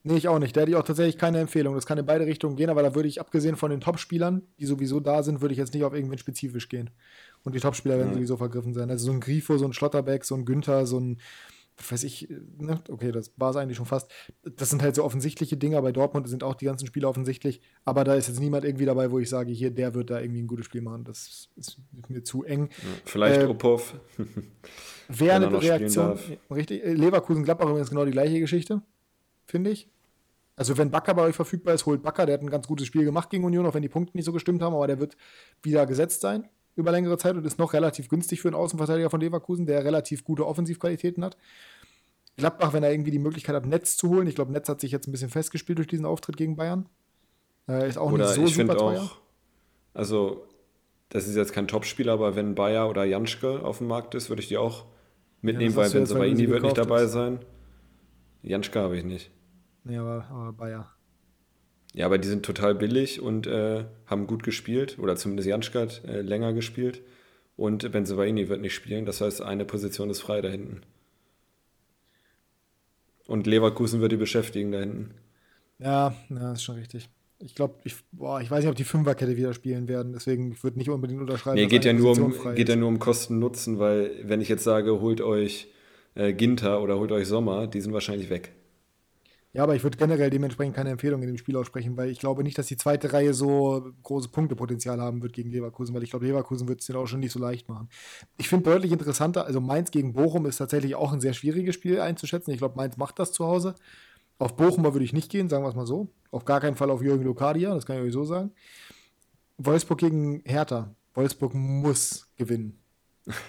[0.05, 0.57] Nee, ich auch nicht.
[0.57, 1.77] Da hätte ich auch tatsächlich keine Empfehlung.
[1.77, 4.67] Das kann in beide Richtungen gehen, aber da würde ich, abgesehen von den Top-Spielern, die
[4.67, 6.91] sowieso da sind, würde ich jetzt nicht auf irgendwen spezifisch gehen.
[7.45, 8.15] Und die Top-Spieler werden mhm.
[8.15, 8.91] sowieso vergriffen sein.
[8.91, 11.21] Also so ein Grifo, so ein Schlotterbeck, so ein Günther, so ein
[11.77, 12.29] weiß ich,
[12.59, 12.79] ne?
[12.91, 14.11] okay, das war es eigentlich schon fast.
[14.43, 15.81] Das sind halt so offensichtliche Dinge.
[15.81, 17.61] Bei Dortmund sind auch die ganzen Spiele offensichtlich.
[17.85, 20.43] Aber da ist jetzt niemand irgendwie dabei, wo ich sage, hier, der wird da irgendwie
[20.43, 21.05] ein gutes Spiel machen.
[21.05, 21.79] Das ist
[22.09, 22.69] mir zu eng.
[23.05, 23.95] vielleicht äh, Opov.
[25.09, 26.19] Wäre eine Reaktion.
[26.51, 26.83] Richtig.
[26.85, 28.83] Leverkusen-Gladbach übrigens genau die gleiche Geschichte,
[29.47, 29.89] finde ich.
[30.55, 32.27] Also, wenn Bakker bei euch verfügbar ist, holt Bakker.
[32.27, 34.33] Der hat ein ganz gutes Spiel gemacht gegen Union, auch wenn die Punkte nicht so
[34.33, 34.75] gestimmt haben.
[34.75, 35.17] Aber der wird
[35.63, 39.21] wieder gesetzt sein über längere Zeit und ist noch relativ günstig für einen Außenverteidiger von
[39.21, 41.37] Leverkusen, der relativ gute Offensivqualitäten hat.
[42.37, 44.27] Gladbach, wenn er irgendwie die Möglichkeit hat, Netz zu holen.
[44.27, 46.89] Ich glaube, Netz hat sich jetzt ein bisschen festgespielt durch diesen Auftritt gegen Bayern.
[47.69, 49.03] Äh, ist auch oder nicht so ich super teuer.
[49.03, 49.17] Auch,
[49.95, 50.47] also,
[51.11, 54.41] das ist jetzt kein Topspieler, aber wenn Bayer oder Janschke auf dem Markt ist, würde
[54.41, 54.87] ich die auch
[55.43, 57.13] mitnehmen, ja, weil Benzobaini wird nicht dabei ist.
[57.13, 57.41] sein.
[58.43, 59.31] Janschke habe ich nicht.
[59.85, 60.91] Nee, aber, aber Bayer.
[61.95, 64.99] Ja, aber die sind total billig und äh, haben gut gespielt.
[64.99, 67.03] Oder zumindest Janschke hat äh, länger gespielt.
[67.57, 69.05] Und Benzobaini wird nicht spielen.
[69.05, 70.81] Das heißt, eine Position ist frei da hinten.
[73.27, 75.15] Und Leverkusen wird die beschäftigen da hinten.
[75.79, 77.09] Ja, ja, ist schon richtig.
[77.39, 80.77] Ich glaube, ich, ich weiß nicht, ob die Fünferkette wieder spielen werden, deswegen würde ich
[80.77, 81.57] nicht unbedingt unterschreiben.
[81.57, 85.01] Nee, geht ja, nur um, geht ja nur um Kosten-Nutzen, weil wenn ich jetzt sage,
[85.01, 85.67] holt euch
[86.15, 88.53] äh, Ginter oder holt euch Sommer, die sind wahrscheinlich weg.
[89.55, 92.43] Ja, aber ich würde generell dementsprechend keine Empfehlung in dem Spiel aussprechen, weil ich glaube
[92.43, 96.25] nicht, dass die zweite Reihe so große Punktepotenzial haben wird gegen Leverkusen, weil ich glaube,
[96.25, 97.91] Leverkusen wird es den auch schon nicht so leicht machen.
[98.39, 102.01] Ich finde deutlich interessanter, also Mainz gegen Bochum ist tatsächlich auch ein sehr schwieriges Spiel
[102.01, 102.51] einzuschätzen.
[102.51, 103.75] Ich glaube, Mainz macht das zu Hause.
[104.39, 106.09] Auf Bochum würde ich nicht gehen, sagen wir es mal so.
[106.31, 108.53] Auf gar keinen Fall auf Jürgen Lokadia, das kann ich euch so sagen.
[109.59, 110.95] Wolfsburg gegen Hertha.
[111.13, 112.79] Wolfsburg muss gewinnen.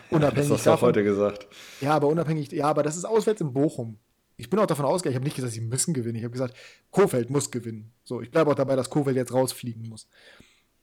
[0.09, 1.47] Unabhängig das hast du auch heute gesagt.
[1.79, 3.99] Ja, aber unabhängig, ja, aber das ist auswärts in Bochum
[4.43, 6.15] ich bin auch davon ausgegangen, ich habe nicht gesagt, sie müssen gewinnen.
[6.15, 6.53] Ich habe gesagt,
[6.91, 7.93] Kofeld muss gewinnen.
[8.03, 10.05] So, ich bleibe auch dabei, dass Kofeld jetzt rausfliegen muss.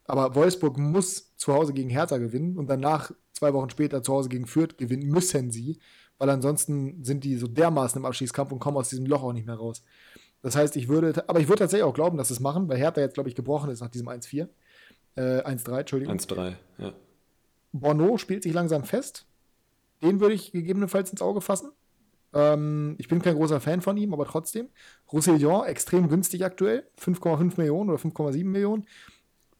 [0.07, 4.31] Aber Wolfsburg muss zu Hause gegen Hertha gewinnen und danach, zwei Wochen später, zu Hause
[4.31, 5.78] gegen Fürth gewinnen müssen sie,
[6.16, 9.47] weil ansonsten sind die so dermaßen im Abschießkampf und kommen aus diesem Loch auch nicht
[9.47, 9.82] mehr raus.
[10.41, 12.78] Das heißt, ich würde, aber ich würde tatsächlich auch glauben, dass sie es machen, weil
[12.78, 14.49] Hertha jetzt, glaube ich, gebrochen ist nach diesem 1-4.
[15.16, 16.16] Äh, 1-3, Entschuldigung.
[16.16, 16.95] 1-3, ja.
[17.73, 19.27] Bono spielt sich langsam fest.
[20.03, 21.73] Den würde ich gegebenenfalls ins Auge fassen.
[22.32, 24.69] Ähm, ich bin kein großer Fan von ihm, aber trotzdem.
[25.12, 26.85] Roussillon, extrem günstig aktuell.
[26.98, 28.86] 5,5 Millionen oder 5,7 Millionen.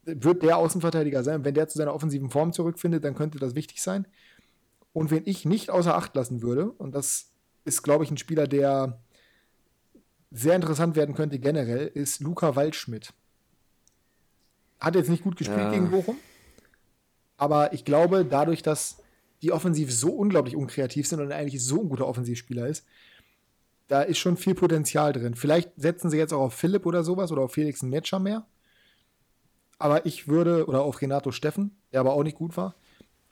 [0.05, 1.44] Wird der Außenverteidiger sein.
[1.44, 4.06] Wenn der zu seiner offensiven Form zurückfindet, dann könnte das wichtig sein.
[4.92, 7.30] Und wenn ich nicht außer Acht lassen würde, und das
[7.64, 9.01] ist, glaube ich, ein Spieler, der
[10.30, 13.12] sehr interessant werden könnte generell, ist Luca Waldschmidt.
[14.80, 15.70] Hat jetzt nicht gut gespielt ja.
[15.70, 16.16] gegen Bochum,
[17.36, 19.02] aber ich glaube, dadurch, dass
[19.42, 22.86] die offensiv so unglaublich unkreativ sind und eigentlich so ein guter Offensivspieler ist.
[23.88, 25.34] Da ist schon viel Potenzial drin.
[25.34, 28.46] Vielleicht setzen sie jetzt auch auf Philipp oder sowas oder auf Felix Metscher mehr.
[29.78, 32.76] Aber ich würde, oder auf Renato Steffen, der aber auch nicht gut war.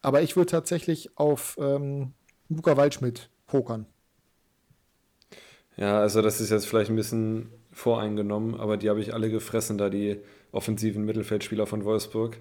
[0.01, 2.14] Aber ich würde tatsächlich auf ähm,
[2.48, 3.86] Luca Waldschmidt pokern.
[5.76, 9.78] Ja, also das ist jetzt vielleicht ein bisschen voreingenommen, aber die habe ich alle gefressen,
[9.78, 10.20] da die
[10.51, 12.39] offensiven Mittelfeldspieler von Wolfsburg,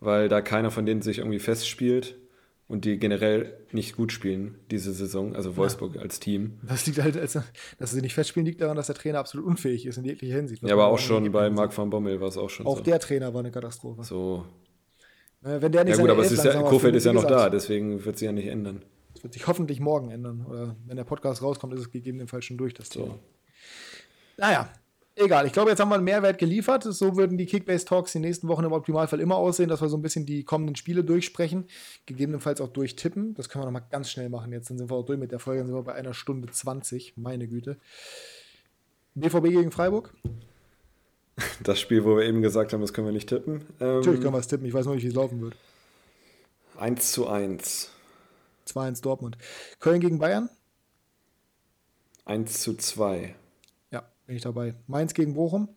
[0.00, 2.16] weil da keiner von denen sich irgendwie festspielt
[2.68, 6.02] und die generell nicht gut spielen diese Saison, also Wolfsburg ja.
[6.02, 6.58] als Team.
[6.62, 7.42] Das liegt halt, also,
[7.78, 10.62] dass sie nicht festspielen, liegt daran, dass der Trainer absolut unfähig ist in jeglicher Hinsicht.
[10.62, 12.80] Ja, aber auch schon bei Marc van Bommel war es auch schon auch so.
[12.80, 14.02] Auch der Trainer war eine Katastrophe.
[14.02, 14.44] So.
[15.42, 18.04] Wenn der nicht ja gut, aber es ist ja, Kofeld ist ja noch da, deswegen
[18.04, 18.82] wird sich ja nicht ändern.
[19.14, 20.44] Das wird sich hoffentlich morgen ändern.
[20.44, 23.06] Oder wenn der Podcast rauskommt, ist es gegebenenfalls schon durch, das Thema.
[23.06, 23.20] So.
[24.38, 24.68] Naja,
[25.16, 25.46] egal.
[25.46, 26.84] Ich glaube, jetzt haben wir einen Mehrwert geliefert.
[26.84, 30.02] So würden die Kickbase-Talks die nächsten Wochen im Optimalfall immer aussehen, dass wir so ein
[30.02, 31.66] bisschen die kommenden Spiele durchsprechen,
[32.06, 33.34] gegebenenfalls auch durchtippen.
[33.34, 34.52] Das können wir nochmal ganz schnell machen.
[34.52, 37.16] Jetzt sind wir auch durch mit der Folge, dann sind wir bei einer Stunde 20.
[37.16, 37.78] Meine Güte.
[39.14, 40.12] BVB gegen Freiburg?
[41.62, 43.64] Das Spiel, wo wir eben gesagt haben, das können wir nicht tippen.
[43.80, 44.66] Ähm, Natürlich können wir es tippen.
[44.66, 45.56] Ich weiß noch nicht, wie es laufen wird.
[46.78, 47.90] 1 zu 1.
[48.66, 49.38] 2-1 Dortmund.
[49.80, 50.48] Köln gegen Bayern?
[52.24, 53.34] 1 zu 2.
[54.26, 54.74] Bin ich dabei.
[54.86, 55.68] Mainz gegen Bochum?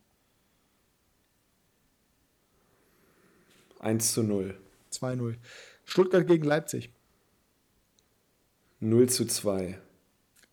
[3.79, 4.59] 1 zu 0.
[4.91, 5.35] 2-0.
[5.85, 6.91] Stuttgart gegen Leipzig?
[8.79, 9.79] 0 zu 2.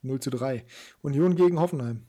[0.02, 0.64] 0 zu 3.
[1.02, 2.06] Union gegen Hoffenheim?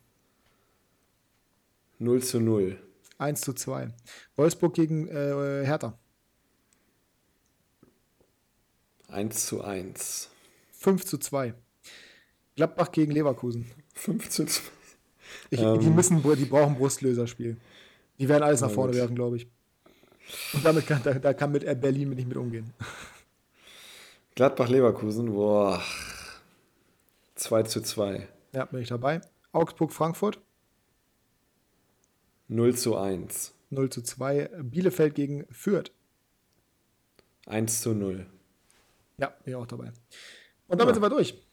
[1.99, 2.79] 0 zu 0.
[3.17, 3.93] 1 zu 2.
[4.35, 5.97] Wolfsburg gegen äh, Hertha?
[9.07, 10.29] 1 zu 1.
[10.73, 11.53] 5 zu 2.
[12.55, 13.71] Gladbach gegen Leverkusen.
[13.95, 14.76] 5 zu 2.
[15.49, 17.57] Ich, ähm, die, müssen, die brauchen Brustlöserspiel.
[18.19, 19.01] Die werden alles nach vorne gut.
[19.01, 19.47] werfen, glaube ich.
[20.53, 22.73] Und damit kann, da, da kann mit Berlin nicht mit umgehen.
[24.35, 25.81] Gladbach-Leverkusen, boah.
[27.35, 28.27] 2 zu 2.
[28.53, 29.21] Ja, bin ich dabei.
[29.51, 30.39] Augsburg-Frankfurt.
[32.49, 33.53] 0 zu 1.
[33.69, 34.49] 0 zu 2.
[34.63, 35.91] Bielefeld gegen Fürth.
[37.45, 38.25] 1 zu 0.
[39.17, 39.91] Ja, bin ich auch dabei.
[40.67, 40.93] Und damit ja.
[40.93, 41.46] sind wir durch.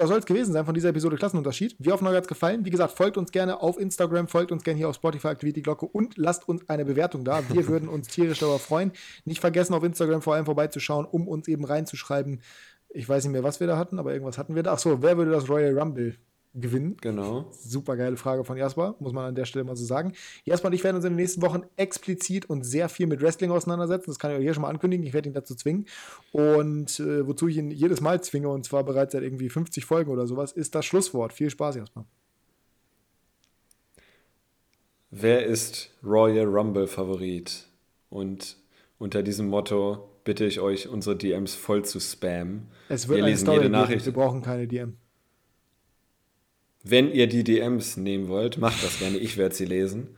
[0.00, 1.76] Das soll es gewesen sein von dieser Episode Klassenunterschied.
[1.78, 2.64] Wir hoffen, euch hat es gefallen.
[2.64, 5.62] Wie gesagt, folgt uns gerne auf Instagram, folgt uns gerne hier auf Spotify, aktiviert die
[5.62, 7.42] Glocke und lasst uns eine Bewertung da.
[7.50, 8.92] Wir würden uns tierisch darüber freuen.
[9.26, 12.40] Nicht vergessen, auf Instagram vor allem vorbeizuschauen, um uns eben reinzuschreiben.
[12.88, 14.72] Ich weiß nicht mehr, was wir da hatten, aber irgendwas hatten wir da.
[14.72, 16.16] Achso, wer würde das Royal Rumble
[16.54, 16.96] gewinnen?
[17.00, 17.46] Genau.
[17.52, 20.12] Super geile Frage von Jasper, muss man an der Stelle mal so sagen.
[20.44, 23.50] Jasper und ich werden uns in den nächsten Wochen explizit und sehr viel mit Wrestling
[23.50, 24.10] auseinandersetzen.
[24.10, 25.06] Das kann ich euch hier schon mal ankündigen.
[25.06, 25.86] Ich werde ihn dazu zwingen.
[26.32, 30.10] Und äh, wozu ich ihn jedes Mal zwinge, und zwar bereits seit irgendwie 50 Folgen
[30.10, 31.32] oder sowas, ist das Schlusswort.
[31.32, 32.04] Viel Spaß, Jasper.
[35.10, 37.66] Wer ist Royal Rumble Favorit?
[38.10, 38.56] Und
[38.98, 42.68] unter diesem Motto bitte ich euch, unsere DMs voll zu spammen.
[42.88, 44.06] Es wird Wir lesen Story jede Nachricht.
[44.06, 44.96] Wir brauchen keine DM.
[46.82, 49.18] Wenn ihr die DMs nehmen wollt, macht das gerne.
[49.18, 50.08] Ich werde sie lesen.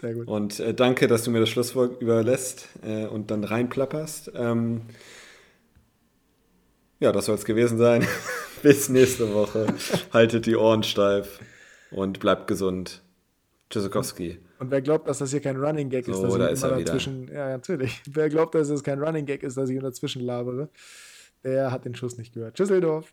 [0.00, 0.28] Sehr gut.
[0.28, 4.32] Und äh, danke, dass du mir das Schlusswort überlässt äh, und dann reinplapperst.
[4.34, 4.82] Ähm,
[7.00, 8.06] ja, das soll es gewesen sein.
[8.62, 9.66] Bis nächste Woche.
[10.12, 11.40] Haltet die Ohren steif
[11.90, 13.02] und bleibt gesund.
[13.70, 14.38] Tschüssikowski.
[14.58, 16.84] Und wer glaubt, dass das hier kein Running Gag ist, so, dass da ich immer
[16.84, 17.22] dazwischen.
[17.28, 17.34] Wieder.
[17.34, 18.00] Ja, natürlich.
[18.08, 20.68] Wer glaubt, dass es kein Running Gag ist, dass ich dazwischen labere,
[21.42, 22.54] der hat den Schuss nicht gehört.
[22.54, 23.12] Tschüsseldorf.